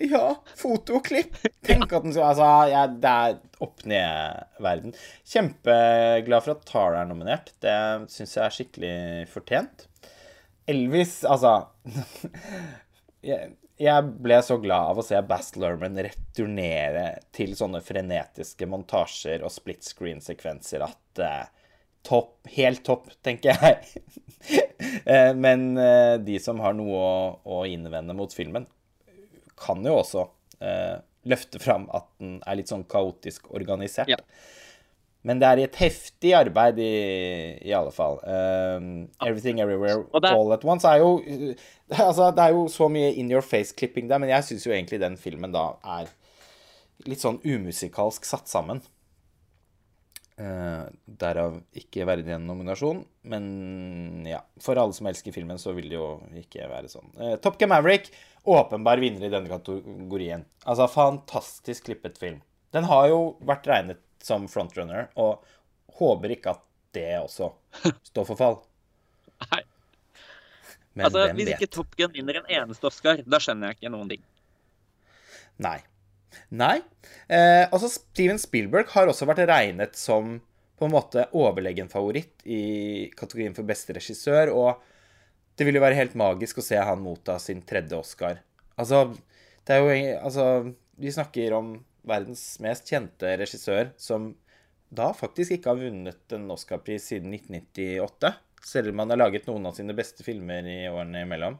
[0.00, 1.36] Ja, fotoklipp.
[1.66, 4.94] Tenk at den skal Altså, ja, det er opp-ned-verden.
[5.28, 7.52] Kjempeglad for at Tara er nominert.
[7.62, 7.74] Det
[8.12, 8.94] syns jeg er skikkelig
[9.32, 9.86] fortjent.
[10.70, 11.66] Elvis, altså
[13.80, 19.52] jeg, ble så glad av å se Bass Lerman returnere til sånne frenetiske montasjer og
[19.54, 21.42] split screen-sekvenser at uh,
[22.02, 22.40] Topp.
[22.50, 23.82] Helt topp, tenker jeg.
[25.06, 27.12] Eh, men uh, de som har noe å,
[27.46, 28.64] å innvende mot filmen,
[29.58, 30.24] kan jo også
[31.26, 34.10] løfte fram at den er litt sånn kaotisk organisert.
[34.10, 34.18] Ja.
[35.22, 36.94] Men det er et heftig arbeid, i,
[37.62, 38.18] i alle fall.
[38.26, 38.88] Um,
[39.22, 40.02] Everything Everywhere.
[40.18, 41.12] All At Once er jo
[41.94, 44.98] altså, Det er jo så mye in your face-klipping der, men jeg syns jo egentlig
[45.02, 45.68] den filmen da
[46.00, 46.10] er
[47.06, 48.82] litt sånn umusikalsk satt sammen.
[50.42, 53.04] Uh, derav ikke verdig en nominasjon.
[53.30, 57.10] Men ja, for alle som elsker filmen, så vil det jo ikke være sånn.
[57.14, 58.10] Uh, Top Gun Maverick,
[58.42, 60.46] åpenbar vinner i denne kategorien.
[60.64, 62.40] Altså, fantastisk klippet film.
[62.74, 65.42] Den har jo vært regnet som frontrunner, og
[65.98, 66.64] håper ikke at
[66.96, 67.50] det også
[68.10, 68.58] står for fall.
[69.50, 69.62] Nei.
[70.92, 71.56] Men altså, hvem Hvis vet?
[71.56, 74.24] ikke Top Gun vinner en eneste Oscar, da skjønner jeg ikke noen ting.
[75.62, 75.78] Nei.
[76.52, 76.78] Nei.
[77.28, 80.38] Eh, altså, Steven Spielberg har også vært regnet som
[80.78, 84.82] på en måte overlegen favoritt i kategorien for beste regissør, og
[85.56, 88.40] det vil jo være helt magisk å se han motta sin tredje Oscar.
[88.80, 89.04] Altså,
[89.68, 90.46] det er jo Altså,
[90.98, 91.74] vi snakker om
[92.08, 94.32] verdens mest kjente regissør som
[94.92, 98.32] da faktisk ikke har vunnet en Oscar-pris siden 1998,
[98.66, 101.56] selv om han har laget noen av sine beste filmer i årene imellom.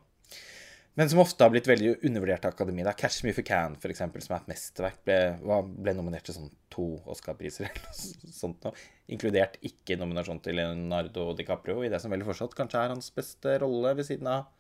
[0.95, 2.85] Men som ofte har blitt veldig undervurdert av akademiet.
[2.85, 2.93] Da.
[2.93, 5.17] 'Catch Me If You Can', for eksempel, som er et mesterverk, ble,
[5.65, 7.87] ble nominert til sånn to Oscar-priser eller
[8.27, 8.77] noe sånt noe.
[9.09, 13.57] Inkludert ikke nominasjon til Leonardo DiCaprio i det som vel fortsatt kanskje er hans beste
[13.65, 14.51] rolle ved siden av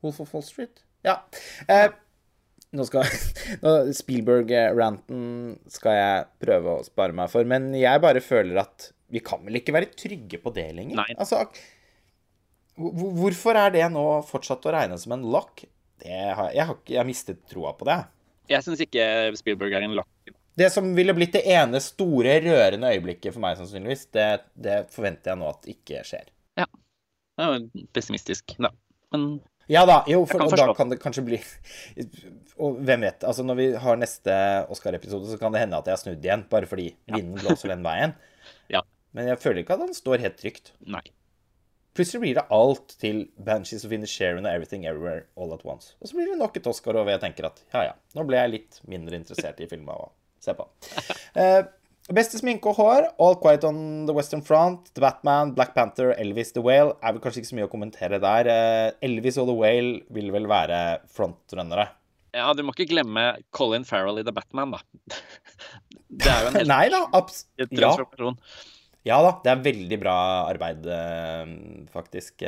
[0.00, 0.80] Wolf of Wall Street.
[1.04, 1.18] Ja.
[1.68, 1.90] Eh,
[2.76, 3.06] nå skal
[4.00, 5.22] Spielberg-ranten
[5.72, 9.60] skal jeg prøve å spare meg for, men jeg bare føler at vi kan vel
[9.60, 11.02] ikke være trygge på det lenger?
[11.02, 11.10] Nei.
[11.20, 11.44] Altså,
[12.80, 15.66] hvorfor er det nå fortsatt å regne som en lock?
[16.02, 18.00] Det har, jeg har jeg har mistet troa på det.
[18.50, 19.04] Jeg syns ikke
[19.38, 20.32] Spielberg er en lock.
[20.58, 25.32] Det som ville blitt det ene store, rørende øyeblikket for meg, sannsynligvis, det, det forventer
[25.32, 26.26] jeg nå at ikke skjer.
[26.60, 26.66] Ja.
[27.38, 28.68] Det er jo pessimistisk, da.
[29.14, 29.30] Men
[29.70, 31.38] Ja da, jo, for, og da kan det kanskje bli
[32.62, 33.24] Og hvem vet?
[33.24, 34.34] altså Når vi har neste
[34.72, 37.84] Oscar-episode, så kan det hende at jeg har snudd igjen, bare fordi vinden blåser den
[37.86, 38.14] veien.
[38.72, 38.80] Ja.
[39.14, 40.72] Men jeg føler ikke at han står helt trygt.
[40.82, 41.04] nei.
[41.92, 45.92] Plutselig blir det alt til Banshees of Inisherin og Everything Everywhere All At Once.
[46.00, 48.38] Og så blir det nok et Oscar, og jeg tenker at ja ja, nå ble
[48.40, 50.08] jeg litt mindre interessert i filmen å
[50.40, 50.64] se på.
[51.36, 51.60] Eh,
[52.10, 53.76] beste sminke og hår, All Quiet on
[54.08, 56.96] the Western Front, The Batman, Black Panther, Elvis, The Whale.
[56.98, 58.50] Er vel kanskje ikke så mye å kommentere der.
[58.50, 60.80] Eh, Elvis og The Whale vil vel være
[61.14, 61.86] frontrunnere.
[62.34, 64.82] Ja, du må ikke glemme Colin Farrell i The Batman, da.
[66.12, 67.46] Det er jo en helt Nei da, abs...
[67.70, 67.94] Ja.
[69.02, 70.16] Ja da, det er veldig bra
[70.50, 71.54] arbeid, eh,
[71.94, 72.44] faktisk.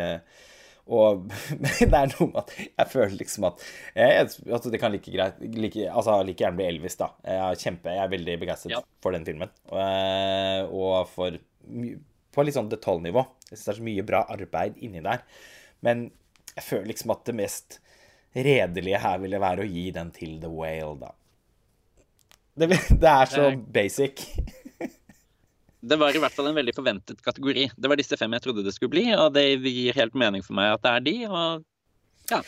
[0.86, 1.24] Eh, Og
[1.81, 3.62] det er noe med at jeg føler liksom at
[3.97, 7.09] jeg, altså det kan like greit like, Altså like gjerne bli Elvis, da.
[7.24, 8.82] Jeg er, kjempe, jeg er veldig begeistret Ja.
[9.01, 9.48] for den filmen.
[9.73, 11.39] Og, Og for
[12.35, 13.23] På litt sånn detaljnivå.
[13.48, 15.23] Jeg syns det er så mye bra arbeid inni der.
[15.86, 16.11] Men
[16.55, 17.78] jeg føler liksom at det mest
[18.35, 21.12] redelige her ville være å gi den til The Whale, da.
[22.59, 22.69] Det,
[23.02, 24.24] det er så basic.
[25.85, 27.66] Det var i hvert fall en veldig forventet kategori.
[27.77, 30.56] Det var disse fem jeg trodde det skulle bli, og det gir helt mening for
[30.56, 31.16] meg at det er de.
[31.28, 32.44] Og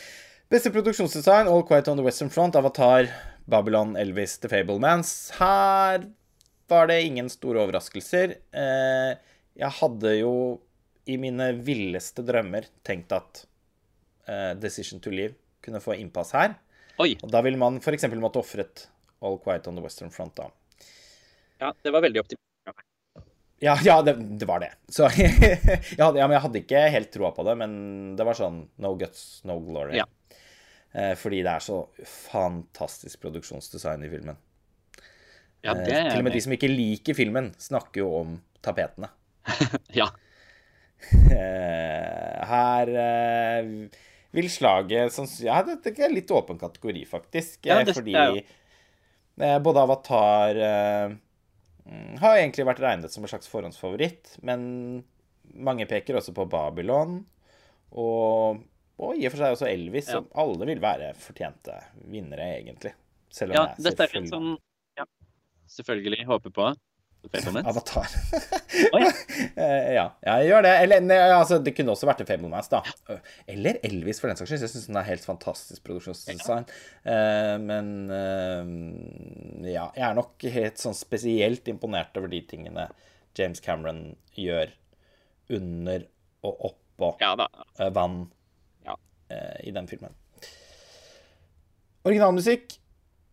[0.48, 3.10] Beste produksjonsdesign, All Quiet on the Western Front, Avatar,
[3.44, 5.10] Babylon, Elvis, The Fablemans.
[5.36, 6.06] Her
[6.70, 8.36] var det ingen store overraskelser.
[8.56, 9.12] Eh,
[9.58, 10.32] jeg hadde jo
[11.06, 13.44] i mine villeste drømmer tenkt at
[14.30, 16.56] eh, Decision to Live kunne få innpass her.
[17.02, 17.12] oi!
[17.20, 18.08] Og da ville man f.eks.
[18.16, 18.86] måtte ofret
[19.20, 20.48] All Quiet on the Western Front, da.
[21.60, 22.45] Ja, det var veldig optimistisk.
[23.64, 24.72] Ja, ja det, det var det.
[24.92, 25.30] Så jeg
[25.98, 27.76] hadde, ja, men jeg hadde ikke helt troa på det, men
[28.18, 29.96] det var sånn no guts, no glory.
[30.00, 30.04] Ja.
[30.96, 34.36] Eh, fordi det er så fantastisk produksjonsdesign i filmen.
[35.64, 39.08] Ja, Eh, til og med de som ikke liker filmen, snakker jo om tapetene.
[39.96, 40.10] Ja.
[41.06, 43.66] Eh, her eh,
[44.36, 47.58] vil slaget sånn, Ja, dette er litt åpen kategori, faktisk.
[47.68, 51.16] Ja, eh, det- fordi det er eh, både Avatar eh,
[52.20, 55.04] har egentlig vært regnet som en slags forhåndsfavoritt, men
[55.54, 57.20] mange peker også på Babylon.
[57.96, 58.62] Og,
[58.98, 60.18] og i og for seg også Elvis, Ja.
[60.18, 61.76] som alle vil være fortjente
[62.10, 62.92] vinnere, egentlig.
[63.30, 64.56] Selv om ja, jeg selvfølgelig- sånn
[64.98, 65.04] ja,
[65.68, 66.66] Selvfølgelig håper på
[67.32, 67.66] Fablemans.
[67.70, 68.06] Avatar.
[68.92, 69.04] oh,
[69.96, 70.04] ja.
[70.22, 70.72] Ja, jeg gjør det.
[70.84, 72.82] Eller ne, altså, det kunne også vært en Fablemans, da.
[73.50, 74.64] Eller Elvis, for den saks skyld.
[74.66, 76.68] Jeg syns den er helt fantastisk produksjonsdesign.
[77.08, 82.88] Eh, men uh, ja, jeg er nok helt sånn spesielt imponert over de tingene
[83.36, 84.04] James Cameron
[84.36, 84.72] gjør
[85.56, 86.06] under
[86.46, 88.24] og oppå Ja eh, vann
[88.86, 88.94] Ja.
[89.66, 90.14] i den filmen.
[92.06, 92.78] Originalmusikk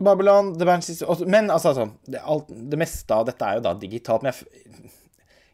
[0.03, 3.65] Babylon, The Banshees også- Men altså, altså det, alt, det meste av dette er jo
[3.65, 4.23] da digitalt.
[4.25, 4.91] Men jeg,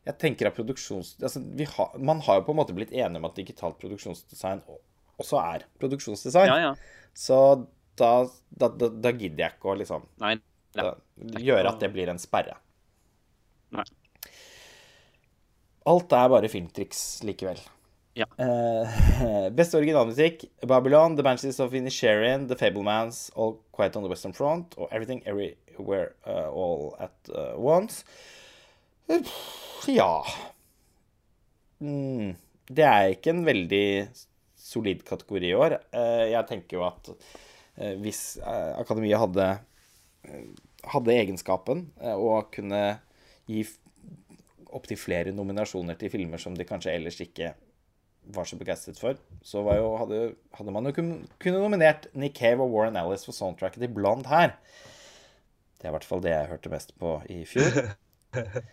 [0.10, 1.16] jeg tenker at produksjons...
[1.22, 4.62] Altså, vi har, man har jo på en måte blitt enige om at digitalt produksjonsdesign
[5.20, 6.48] også er produksjonsdesign.
[6.48, 6.74] Ja, ja.
[7.14, 7.40] Så
[8.00, 8.12] da,
[8.50, 10.36] da, da, da gidder jeg ikke å liksom Nei.
[10.78, 10.94] da,
[11.40, 12.56] gjøre at det blir en sperre.
[13.76, 13.84] Nei.
[15.90, 17.60] Alt er bare filmtriks likevel.
[18.18, 18.26] Ja.
[18.42, 24.34] Uh, beste originalmusikk Babylon, The Banshees of Inisherin, The Fablemans, All Quiet on the Western
[24.34, 28.04] Front og Everything Everywhere uh, All at uh, Once.
[29.88, 30.24] Ja.
[31.80, 32.36] Mm,
[32.70, 33.86] det er ikke en veldig
[34.60, 35.80] solid kategori i år.
[36.30, 37.08] Jeg tenker jo at
[38.04, 39.46] hvis Akademiet hadde,
[40.92, 42.82] hadde egenskapen å kunne
[43.50, 43.64] gi
[44.76, 47.56] opptil flere nominasjoner til filmer som de kanskje ellers ikke
[48.36, 50.20] var så begeistret for, så jo, hadde,
[50.58, 54.56] hadde, man jo kunnet nominert Nick Cave og Warren Ellis for soundtracket til Blond her.
[55.80, 57.82] Det er i hvert fall det jeg hørte mest på i fjor.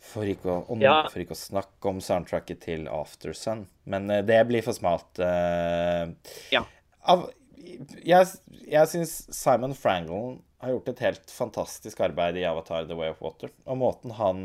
[0.00, 0.94] For ikke, å, ja.
[1.12, 3.66] for ikke å snakke om soundtracket til Aftersun.
[3.84, 5.20] Men uh, det blir for smalt.
[5.20, 6.16] Uh,
[6.48, 6.62] ja.
[7.04, 7.26] Av,
[8.00, 8.30] jeg
[8.70, 13.20] jeg syns Simon Frangle har gjort et helt fantastisk arbeid i Avatar The Way of
[13.24, 13.52] Water.
[13.68, 14.42] Og måten han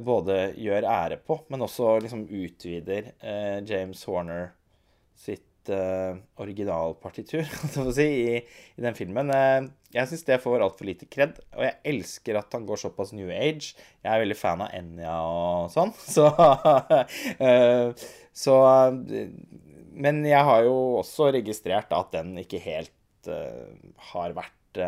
[0.00, 3.12] både gjør ære på, men også liksom utvider
[3.68, 4.52] James Horner
[5.18, 7.44] sitt eh, originalpartitur
[7.96, 8.36] si, i,
[8.76, 9.30] i, den filmen.
[9.34, 13.12] Eh, jeg syns det får altfor lite kred, og jeg elsker at han går såpass
[13.16, 13.74] new age.
[14.02, 16.28] Jeg er veldig fan av Enya og sånn, så,
[17.38, 18.56] eh, så
[19.92, 22.92] Men jeg har jo også registrert at den ikke helt
[24.10, 24.80] har vært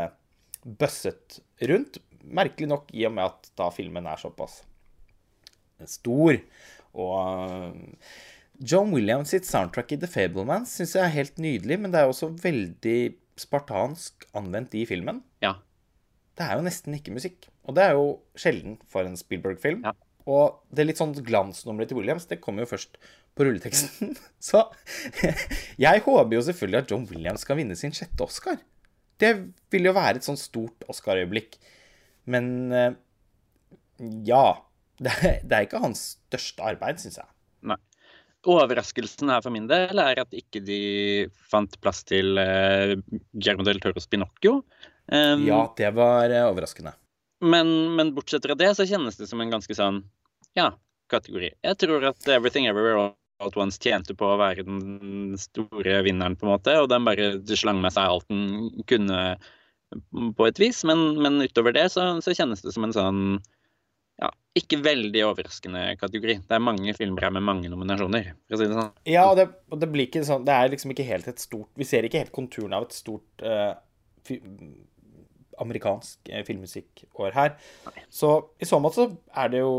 [0.64, 1.38] bøsset
[1.70, 2.00] rundt.
[2.24, 4.64] Merkelig nok i og med at da filmen er såpass
[5.90, 6.38] stor.
[6.94, 7.74] Og
[8.62, 12.10] John Williams sitt soundtrack i The Fableman syns jeg er helt nydelig, men det er
[12.10, 12.98] også veldig
[13.40, 15.20] spartansk anvendt i filmen.
[15.42, 15.56] Ja.
[16.38, 17.48] Det er jo nesten ikke musikk.
[17.66, 18.06] Og det er jo
[18.38, 19.84] sjelden for en Spielberg-film.
[19.86, 19.94] Ja.
[20.30, 22.96] Og det litt sånn glansnummeret til Williams, det kommer jo først
[23.34, 24.14] på rulleteksten.
[24.48, 24.62] Så
[25.84, 28.60] jeg håper jo selvfølgelig at John Williams skal vinne sin sjette Oscar.
[29.20, 29.32] Det
[29.70, 31.58] vil jo være et sånn stort Oscar-øyeblikk.
[32.30, 32.94] Men eh,
[34.26, 34.46] ja.
[35.02, 37.28] Det er ikke hans største arbeid, syns jeg.
[37.70, 37.78] Nei.
[38.44, 40.80] Overraskelsen her for min del er at ikke de
[41.50, 42.94] fant plass til uh,
[43.32, 44.60] Guillermo del Toros Pinocchio.
[45.08, 46.94] Um, ja, det var uh, overraskende.
[47.44, 50.04] Men, men, bortsett fra det så kjennes det som en ganske sånn
[50.56, 50.70] ja,
[51.12, 51.50] kategori.
[51.64, 56.36] Jeg tror at Everything Everywhere All At Once tjente på å være den store vinneren,
[56.38, 59.18] på en måte, og den bare slang med seg alt den kunne
[60.38, 60.84] på et vis.
[60.86, 63.20] Men, men utover det så, så kjennes det som en sånn
[64.54, 66.36] ikke veldig overraskende kategori.
[66.46, 68.30] Det er mange filmer her med mange nominasjoner.
[68.46, 68.92] for å si det sånn.
[69.10, 71.70] Ja, og det, og det, blir ikke sånn Det er liksom ikke helt et stort
[71.80, 73.74] Vi ser ikke helt konturen av et stort uh,
[74.26, 74.38] fi,
[75.62, 77.56] amerikansk uh, filmmusikkår her.
[77.88, 78.06] Nei.
[78.14, 78.30] Så
[78.62, 79.08] i så måte så
[79.42, 79.74] er det jo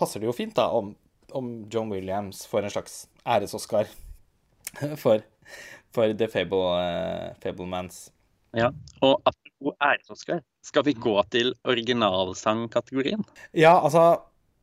[0.00, 0.94] passer det jo fint da om,
[1.36, 2.96] om John Williams får en slags
[3.28, 3.90] æres-Oscar
[5.02, 5.22] for,
[5.94, 8.08] for The Fable, uh, Fablemans.
[8.56, 8.70] Ja,
[9.02, 13.24] og apropos æres-Oscar, skal vi gå til originalsangkategorien?
[13.52, 14.04] Ja, altså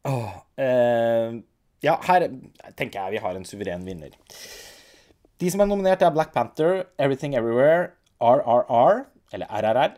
[0.09, 1.39] åh, eh,
[1.81, 2.27] Ja, her
[2.77, 4.13] tenker jeg vi har en suveren vinner.
[5.41, 9.95] De som er nominert, er Black Panther, Everything Everywhere, RRR, eller RRR,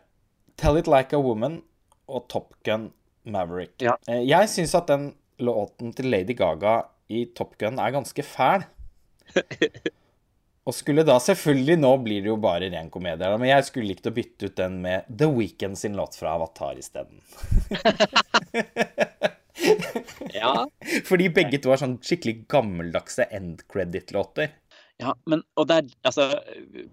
[0.55, 1.59] Tell It Like a Woman
[2.07, 2.93] og Top Gun
[3.27, 3.75] Maverick.
[3.83, 3.97] Ja.
[4.07, 5.09] Eh, jeg syns at den
[5.43, 6.81] låten til Lady Gaga
[7.11, 8.63] i Top Gun er ganske fæl.
[10.63, 14.07] Og skulle da selvfølgelig Nå blir det jo bare ren komedie, men jeg skulle likt
[14.07, 17.19] å bytte ut den med The Weekend sin låt fra Avatar isteden.
[20.39, 20.53] ja.
[21.07, 24.55] Fordi begge to er sånn skikkelig gammeldagse end credit-låter.
[25.01, 26.29] Ja, men og det er, altså,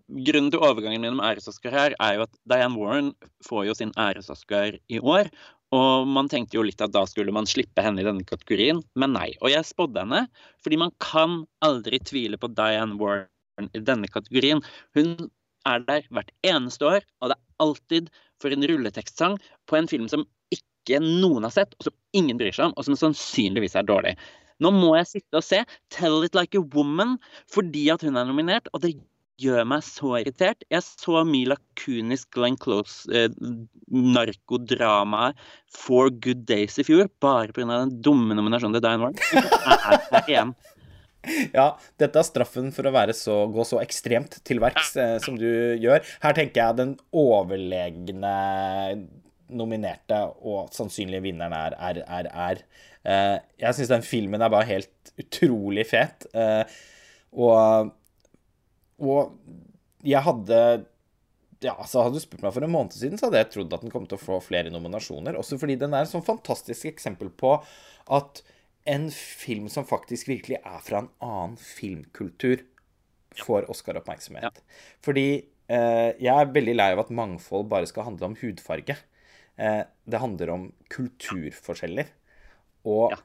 [0.08, 3.12] Grunnen til overgangen min med æresoscar her er jo at Diane Warren
[3.46, 5.30] får jo sin æres-Oscar i år.
[5.76, 9.14] Og man tenkte jo litt at da skulle man slippe henne i denne kategorien, men
[9.14, 9.28] nei.
[9.38, 10.24] Og jeg spådde henne,
[10.64, 13.30] fordi man kan aldri tvile på Diane Warren
[13.76, 14.62] i denne kategorien.
[14.96, 15.14] Hun
[15.68, 19.36] er der hvert eneste år, og det er alltid for en rulletekstsang
[19.68, 20.24] på en film som
[20.54, 24.16] ikke noen har sett, og som ingen bryr seg om, og som sannsynligvis er dårlig.
[24.60, 25.62] Nå må jeg sitte og se
[25.92, 27.18] 'Tell It Like a Woman'
[27.48, 28.96] fordi at hun er nominert, og det
[29.40, 30.64] gjør meg så irritert.
[30.72, 33.32] Jeg så Mila Kunis Glenn Close eh,
[33.88, 35.38] narkodramaet
[35.72, 37.64] 'Four Good Days' i fjor, bare pga.
[37.86, 39.16] den dumme nominasjonen til Diane Warren.
[40.12, 40.54] Er igjen.
[41.56, 45.48] Ja, dette er straffen for å så, gå så ekstremt til verks eh, som du
[45.80, 46.04] gjør.
[46.22, 48.34] Her tenker jeg den overlegne
[49.50, 52.62] nominerte og sannsynlige vinneren er RRR.
[53.02, 56.28] Eh, jeg syns den filmen er bare helt utrolig fet.
[56.32, 56.62] Eh,
[57.36, 57.92] og,
[59.00, 60.62] og jeg hadde
[61.60, 63.82] ja, så Hadde du spurt meg for en måned siden, så hadde jeg trodd at
[63.84, 65.36] den kom til å få flere nominasjoner.
[65.36, 67.58] Også fordi den er et sånn fantastisk eksempel på
[68.16, 68.40] at
[68.90, 72.64] en film som faktisk virkelig er fra en annen filmkultur,
[73.38, 74.48] får Oscar-oppmerksomhet.
[74.48, 74.96] Ja.
[75.04, 75.26] Fordi
[75.70, 78.96] eh, jeg er veldig lei av at mangfold bare skal handle om hudfarge.
[79.54, 82.10] Eh, det handler om kulturforskjeller.
[82.90, 83.20] Og ja.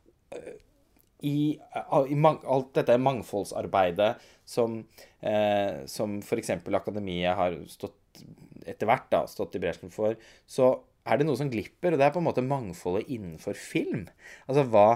[1.25, 4.13] i, i, man, alt dette mangfoldsarbeidet
[4.45, 4.83] som,
[5.25, 6.53] eh, som f.eks.
[6.69, 8.21] Akademiet har stått
[8.65, 10.15] etter hvert da, stått i bresjen for,
[10.49, 10.75] så
[11.05, 14.07] er det noe som glipper, og det er på en måte mangfoldet innenfor film.
[14.47, 14.87] Altså hva,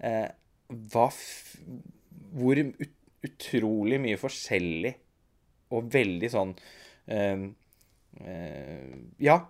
[0.00, 0.28] eh,
[0.92, 1.08] hva
[2.36, 2.94] Hvor ut,
[3.26, 4.92] utrolig mye forskjellig
[5.74, 6.52] og veldig sånn
[7.10, 7.48] eh,
[8.22, 9.40] eh, Ja,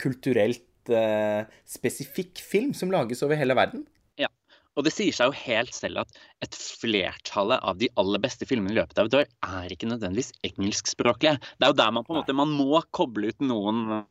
[0.00, 3.84] kulturelt eh, spesifikk film som lages over hele verden.
[4.20, 4.30] Ja,
[4.78, 8.74] og det sier seg jo helt selv at et flertallet av de aller beste filmene
[8.74, 11.36] i løpet av et år er ikke nødvendigvis engelskspråklige.
[11.58, 14.04] Det er jo der man på en måte man må koble ut noen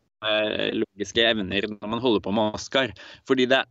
[0.76, 2.94] logiske evner når man holder på med Oscar.
[3.30, 3.62] Fordi det,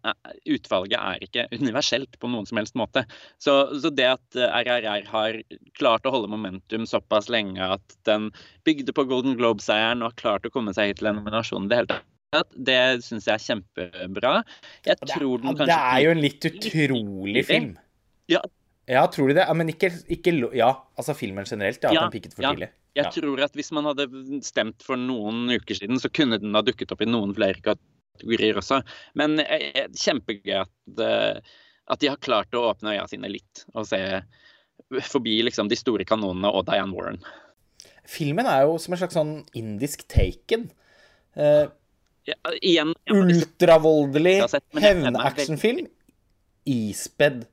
[0.47, 3.05] utvalget er ikke universelt på noen som helst måte.
[3.43, 5.41] Så, så, det at RRR har
[5.79, 8.31] klart å holde momentum såpass lenge at den
[8.67, 11.73] bygde på Golden Globe-seieren og har klart å komme seg hit til en nominasjon i
[11.73, 12.01] det hele
[12.33, 14.35] tatt, det syns jeg er kjempebra.
[14.87, 17.73] Jeg tror den kanskje Det er jo en litt utrolig film.
[18.31, 18.41] Ja.
[18.91, 19.45] Ja, tror de det?
[19.55, 21.83] Men ikke, ikke Ja, altså filmen generelt.
[21.83, 22.51] Ja, Ja, den pikket for ja.
[22.55, 22.69] tidlig.
[22.95, 23.11] Jeg Ja.
[23.11, 24.09] tror at hvis man hadde
[24.43, 28.55] stemt for noen uker siden, så kunne den ha dukket opp i noen flere kategorier
[28.59, 28.83] også.
[29.15, 31.41] Men eh, eh, kjempegøy at, eh,
[31.89, 34.23] at de har klart å åpne øya sine litt og se
[35.09, 37.23] forbi liksom de store kanonene og Diane Warren.
[38.05, 40.71] Filmen er jo som en slags sånn indisk taken.
[41.37, 41.69] Eh,
[42.25, 44.45] Ja, igjen ultravoldelig
[44.79, 45.89] hevnactionfilm
[46.71, 47.47] ispedd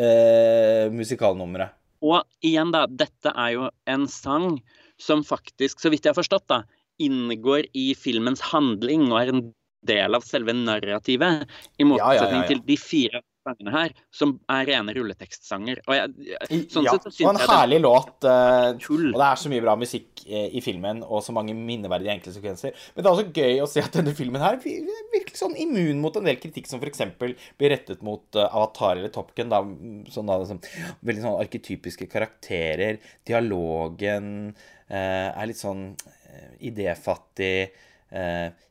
[0.00, 1.74] eh, musikalnummeret.
[2.04, 4.58] Og igjen, da, dette er jo en sang
[5.00, 6.62] som faktisk, så vidt jeg har forstått, da,
[7.02, 9.44] inngår i filmens handling og er en
[9.88, 11.48] del av selve narrativet.
[11.80, 12.50] I motsetning ja, ja, ja.
[12.50, 15.82] til de fire sangene her, som er rene rulletekstsanger.
[15.86, 18.14] Og jeg, sånn ja, sett så og en herlig låt.
[18.24, 22.14] Uh, og det er så mye bra musikk uh, i filmen, og så mange minneverdige
[22.16, 22.74] enkle sekvenser.
[22.94, 26.16] Men det er også gøy å se at denne filmen her virker sånn immun mot
[26.18, 27.04] en del kritikk som f.eks.
[27.20, 29.52] blir rettet mot uh, Avatar eller Top Gun.
[29.52, 29.62] Da,
[30.14, 30.62] sånn da, sånn,
[31.04, 33.02] veldig sånn arketypiske karakterer.
[33.26, 34.54] Dialogen
[34.94, 35.94] er litt sånn
[36.62, 37.70] idéfattig.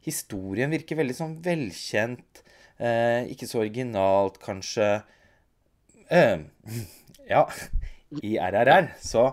[0.06, 2.44] Historien virker veldig sånn velkjent.
[2.84, 4.89] Eh, ikke så originalt, kanskje.
[6.11, 6.43] Eh,
[7.34, 7.45] ja,
[8.22, 9.30] i RRR så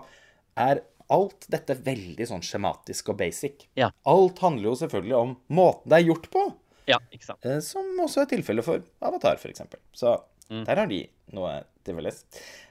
[0.57, 3.65] er alt dette veldig sånn skjematisk og basic.
[3.75, 3.89] Ja.
[4.07, 6.45] Alt handler jo selvfølgelig om måten det er gjort på,
[6.87, 7.43] Ja, ikke sant.
[7.45, 9.61] eh, som også er tilfellet for Avatar, f.eks.
[9.93, 10.17] Så
[10.51, 10.65] Mm.
[10.67, 10.97] der har de
[11.31, 11.51] noe
[11.85, 12.17] til felles.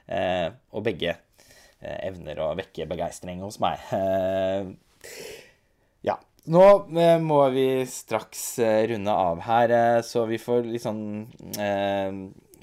[0.07, 1.15] Eh, og begge
[1.81, 3.79] eh, evner å vekke begeistring hos meg.
[3.97, 4.67] Eh,
[6.05, 6.17] ja.
[6.49, 6.63] Nå
[6.97, 11.03] eh, må vi straks eh, runde av her, eh, så vi får litt sånn
[11.61, 12.15] eh,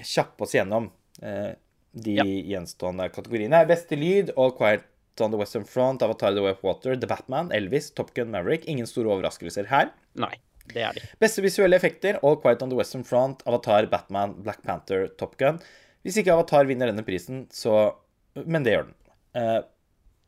[0.03, 0.89] kjappe oss gjennom
[1.23, 1.53] eh,
[1.95, 2.25] de Ja.
[2.25, 3.61] gjenstående kategoriene.
[3.69, 4.83] Beste lyd, All Quiet
[5.23, 8.67] on the Western Front, Avatar The Way of Water, The Batman, Elvis, Top Gun Maverick.
[8.71, 9.89] Ingen store overraskelser her.
[10.19, 10.35] Nei,
[10.73, 11.07] det er de.
[11.19, 15.59] Beste visuelle effekter, All Quiet on the Western Front, Avatar, Batman, Black Panther, Top Gun.
[16.05, 17.95] Hvis ikke Avatar vinner denne prisen, så
[18.45, 18.95] Men det gjør den.
[19.35, 19.61] Eh,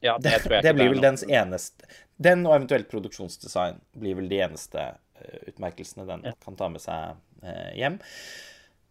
[0.02, 1.86] Ja, det, det, det blir vel dens eneste
[2.22, 6.34] Den og eventuelt produksjonsdesign blir vel de eneste uh, utmerkelsene den Ja.
[6.44, 8.00] kan ta med seg uh, hjem.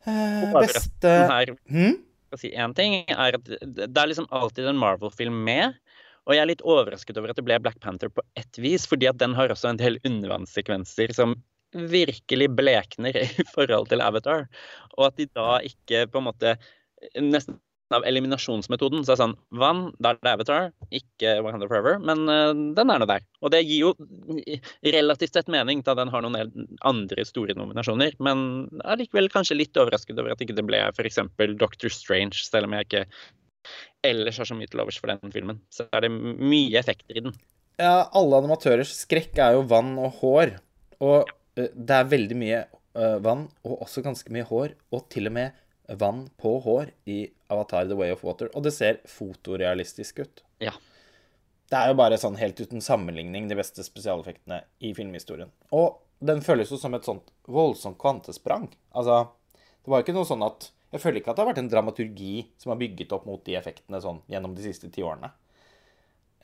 [0.07, 1.99] Uh, beste her hmm?
[2.31, 5.75] skal si én ting, er at det er liksom alltid en Marvel-film med.
[6.29, 9.09] Og jeg er litt overrasket over at det ble Black Panther på ett vis, fordi
[9.11, 11.35] at den har også en del undervannssekvenser som
[11.75, 14.47] virkelig blekner i forhold til Avatar.
[14.99, 16.59] Og at de da ikke på en måte
[17.17, 17.57] Nesten
[17.95, 22.23] av eliminasjonsmetoden så er det sånn Vann, da er det Avatar, ikke Wakanda Forever, men
[22.31, 23.25] uh, den er nå der.
[23.43, 24.39] Og det gir jo
[24.95, 28.17] relativt sett mening, da den har noen andre store nominasjoner.
[28.23, 28.45] Men
[28.79, 31.21] jeg er likevel kanskje litt overrasket over at ikke det ble f.eks.
[31.61, 33.05] Doctor Strange, selv om jeg ikke
[34.07, 35.61] ellers har så mye til overs for den filmen.
[35.73, 37.35] Så er det mye effekter i den.
[37.81, 40.55] Ja, alle animatørers skrekk er jo vann og hår.
[41.01, 42.63] Og uh, det er veldig mye
[42.99, 45.59] uh, vann, og også ganske mye hår, og til og med
[46.01, 48.51] vann på hår i Avatar The Way of Water.
[48.55, 50.43] Og det ser fotorealistisk ut.
[50.63, 50.75] Ja.
[51.71, 55.53] Det er jo bare sånn helt uten sammenligning de beste spesialeffektene i filmhistorien.
[55.77, 58.69] Og den føles jo som et sånt voldsomt kvantesprang.
[58.91, 59.23] Altså,
[59.55, 61.69] det var jo ikke noe sånn at Jeg føler ikke at det har vært en
[61.71, 65.29] dramaturgi som har bygget opp mot de effektene sånn gjennom de siste ti årene.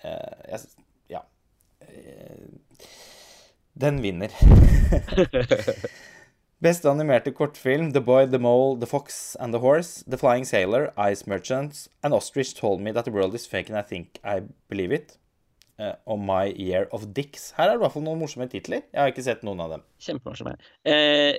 [0.04, 1.24] Uh, jeg, ja.
[1.82, 2.86] Uh,
[3.74, 4.30] den vinner.
[6.64, 10.90] Beste animerte kortfilm The Boy, The Mole, The Fox and the Horse, The Flying Sailor,
[10.96, 14.40] Ice Merchants, An Ostrich Told Me That the World Is Fake and I Think I
[14.68, 15.18] Believe It,
[15.76, 17.50] Uh, og My Year of Dicks.
[17.52, 18.80] Her er det i hvert fall noen morsomme titler.
[18.94, 19.82] Jeg har ikke sett noen av dem.
[20.00, 20.54] Kjempemorsomme.
[20.88, 21.36] Eh,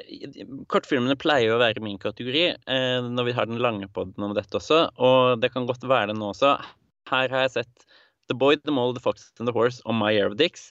[0.69, 4.35] kortfilmene pleier jo å være min kategori eh, når vi har den lange podden om
[4.37, 6.53] dette også, og det kan godt være det nå også.
[7.09, 7.87] Her har jeg sett
[8.29, 10.69] The Boy, The Mole, The Fox and the Horse og My Year of Dicks.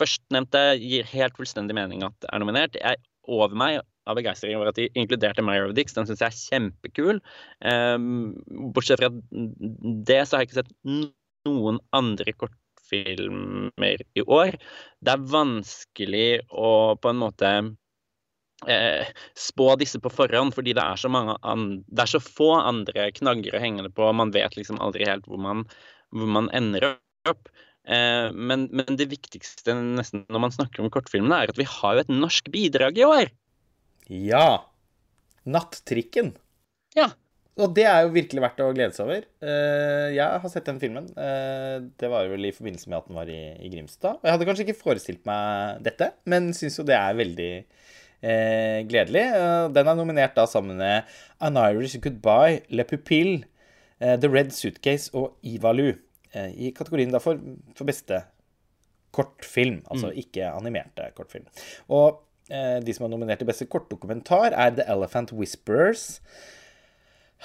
[0.00, 2.80] Førstnevnte gir helt fullstendig mening at det er nominert.
[2.80, 5.94] Jeg over meg av begeistring over at de inkluderte of Dicks.
[5.94, 7.20] Den syns jeg er kjempekul.
[7.60, 8.36] Um,
[8.74, 10.76] bortsett fra det, så har jeg ikke sett
[11.46, 14.58] noen andre kortfilmer i år.
[15.02, 17.52] Det er vanskelig å på en måte
[18.66, 19.06] eh,
[19.38, 21.36] spå disse på forhånd, fordi det er, så mange
[21.86, 24.10] det er så få andre knagger å henge det på.
[24.12, 25.66] Man vet liksom aldri helt hvor man,
[26.14, 26.94] hvor man ender
[27.28, 27.50] opp.
[27.86, 31.96] Eh, men, men, det viktigste nesten når man snakker om kortfilmene, er at vi har
[31.96, 33.30] jo et norsk bidrag i år.
[34.10, 34.48] Ja.
[35.46, 36.34] Nattrikken.
[36.98, 37.12] Ja.
[37.56, 39.22] Og det er jo virkelig verdt å glede seg over.
[39.40, 41.06] Uh, jeg har sett den filmen.
[41.16, 44.18] Uh, det var vel i forbindelse med at den var i, i Grimstad.
[44.18, 48.80] Og jeg hadde kanskje ikke forestilt meg dette, men syns jo det er veldig eh,
[48.90, 49.24] gledelig.
[49.72, 53.46] den er nominert da sammen med An Irish Goodbye, Le Pupille,
[53.96, 55.94] The Red Suitcase og Ivalu.
[56.36, 57.40] I kategorien da for,
[57.76, 58.20] for beste
[59.16, 60.20] kortfilm, altså mm.
[60.20, 61.46] ikke animerte kortfilm.
[61.88, 66.20] Og de som er nominert til beste kortdokumentar, er The Elephant Whisperers.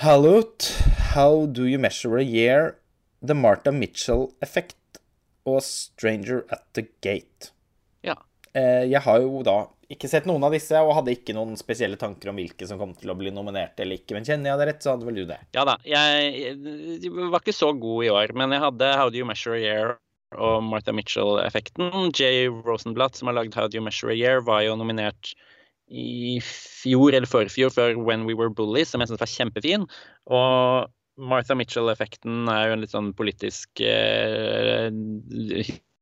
[0.04, 0.68] Hallout,
[1.16, 2.76] How Do You Measure a Year,
[3.22, 4.78] The Martha Mitchell Effect
[5.46, 7.52] og Stranger at the Gate.
[8.04, 8.16] Ja.
[8.54, 12.00] Eh, jeg har jo da ikke sett noen av disse, og hadde ikke noen spesielle
[12.00, 14.16] tanker om hvilke som kom til å bli nominert eller ikke.
[14.18, 15.40] Men kjenner jeg det rett, så hadde vel du det.
[15.58, 15.76] Ja da.
[15.88, 16.56] Jeg,
[17.04, 19.62] jeg var ikke så god i år, men jeg hadde How Do You Measure a
[19.62, 19.96] Year
[20.40, 22.12] og Martha Mitchell-effekten.
[22.16, 25.34] Jay Rosenblatt, som har lagd How Do You Measure a Year, var jo nominert
[25.92, 29.88] i fjor eller forfjor for When We Were Bullies, som jeg syns var kjempefin.
[30.32, 30.92] Og
[31.22, 34.88] Martha Mitchell-effekten er jo en litt sånn politisk eh,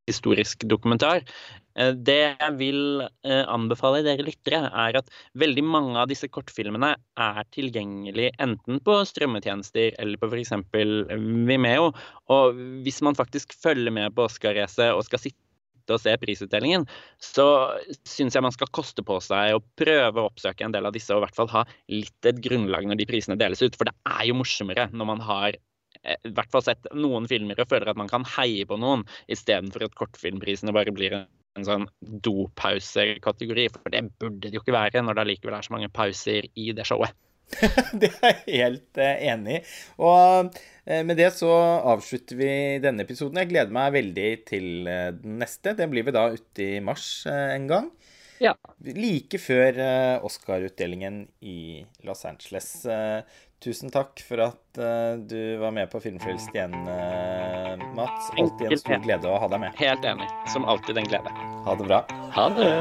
[0.10, 1.24] historisk dokumentar.
[1.80, 6.94] Eh, det jeg vil eh, anbefale dere lyttere, er at veldig mange av disse kortfilmene
[7.20, 10.56] er tilgjengelig enten på strømmetjenester eller på f.eks.
[11.50, 11.92] Vimeo.
[12.34, 15.46] Og hvis man faktisk følger med på Oscar-racet og skal sitte
[15.90, 16.84] og se prisutdelingen,
[17.18, 17.46] så
[18.06, 21.10] syns jeg man skal koste på seg å prøve å oppsøke en del av disse,
[21.16, 23.74] og i hvert fall ha litt et grunnlag når de prisene deles ut.
[23.74, 25.58] For det er jo morsommere når man har
[26.04, 29.84] i hvert fall sett noen filmer og føler at man kan heie på noen, istedenfor
[29.88, 33.70] at kortfilmprisene bare blir en sånn dopause-kategori.
[33.76, 36.72] For det burde det jo ikke være når det allikevel er så mange pauser i
[36.76, 37.16] det showet.
[38.02, 39.62] det er jeg helt eh, enig i.
[40.06, 40.54] Og
[40.86, 41.50] eh, med det så
[41.92, 42.52] avslutter vi
[42.84, 43.42] denne episoden.
[43.42, 45.74] Jeg gleder meg veldig til eh, den neste.
[45.78, 47.90] Den blir vi da ute i mars en gang.
[48.40, 48.54] Ja.
[48.86, 49.76] Like før
[50.24, 52.70] Oscar-utdelingen i Los Angeles.
[53.60, 54.80] Tusen takk for at
[55.28, 56.72] du var med på Filmfrelst igjen,
[57.98, 58.30] Mats.
[58.40, 59.76] Alltid en stor glede å ha deg med.
[59.82, 60.30] Helt enig.
[60.54, 61.34] Som alltid en glede.
[61.68, 62.00] Ha det bra.
[62.38, 62.72] Ha det.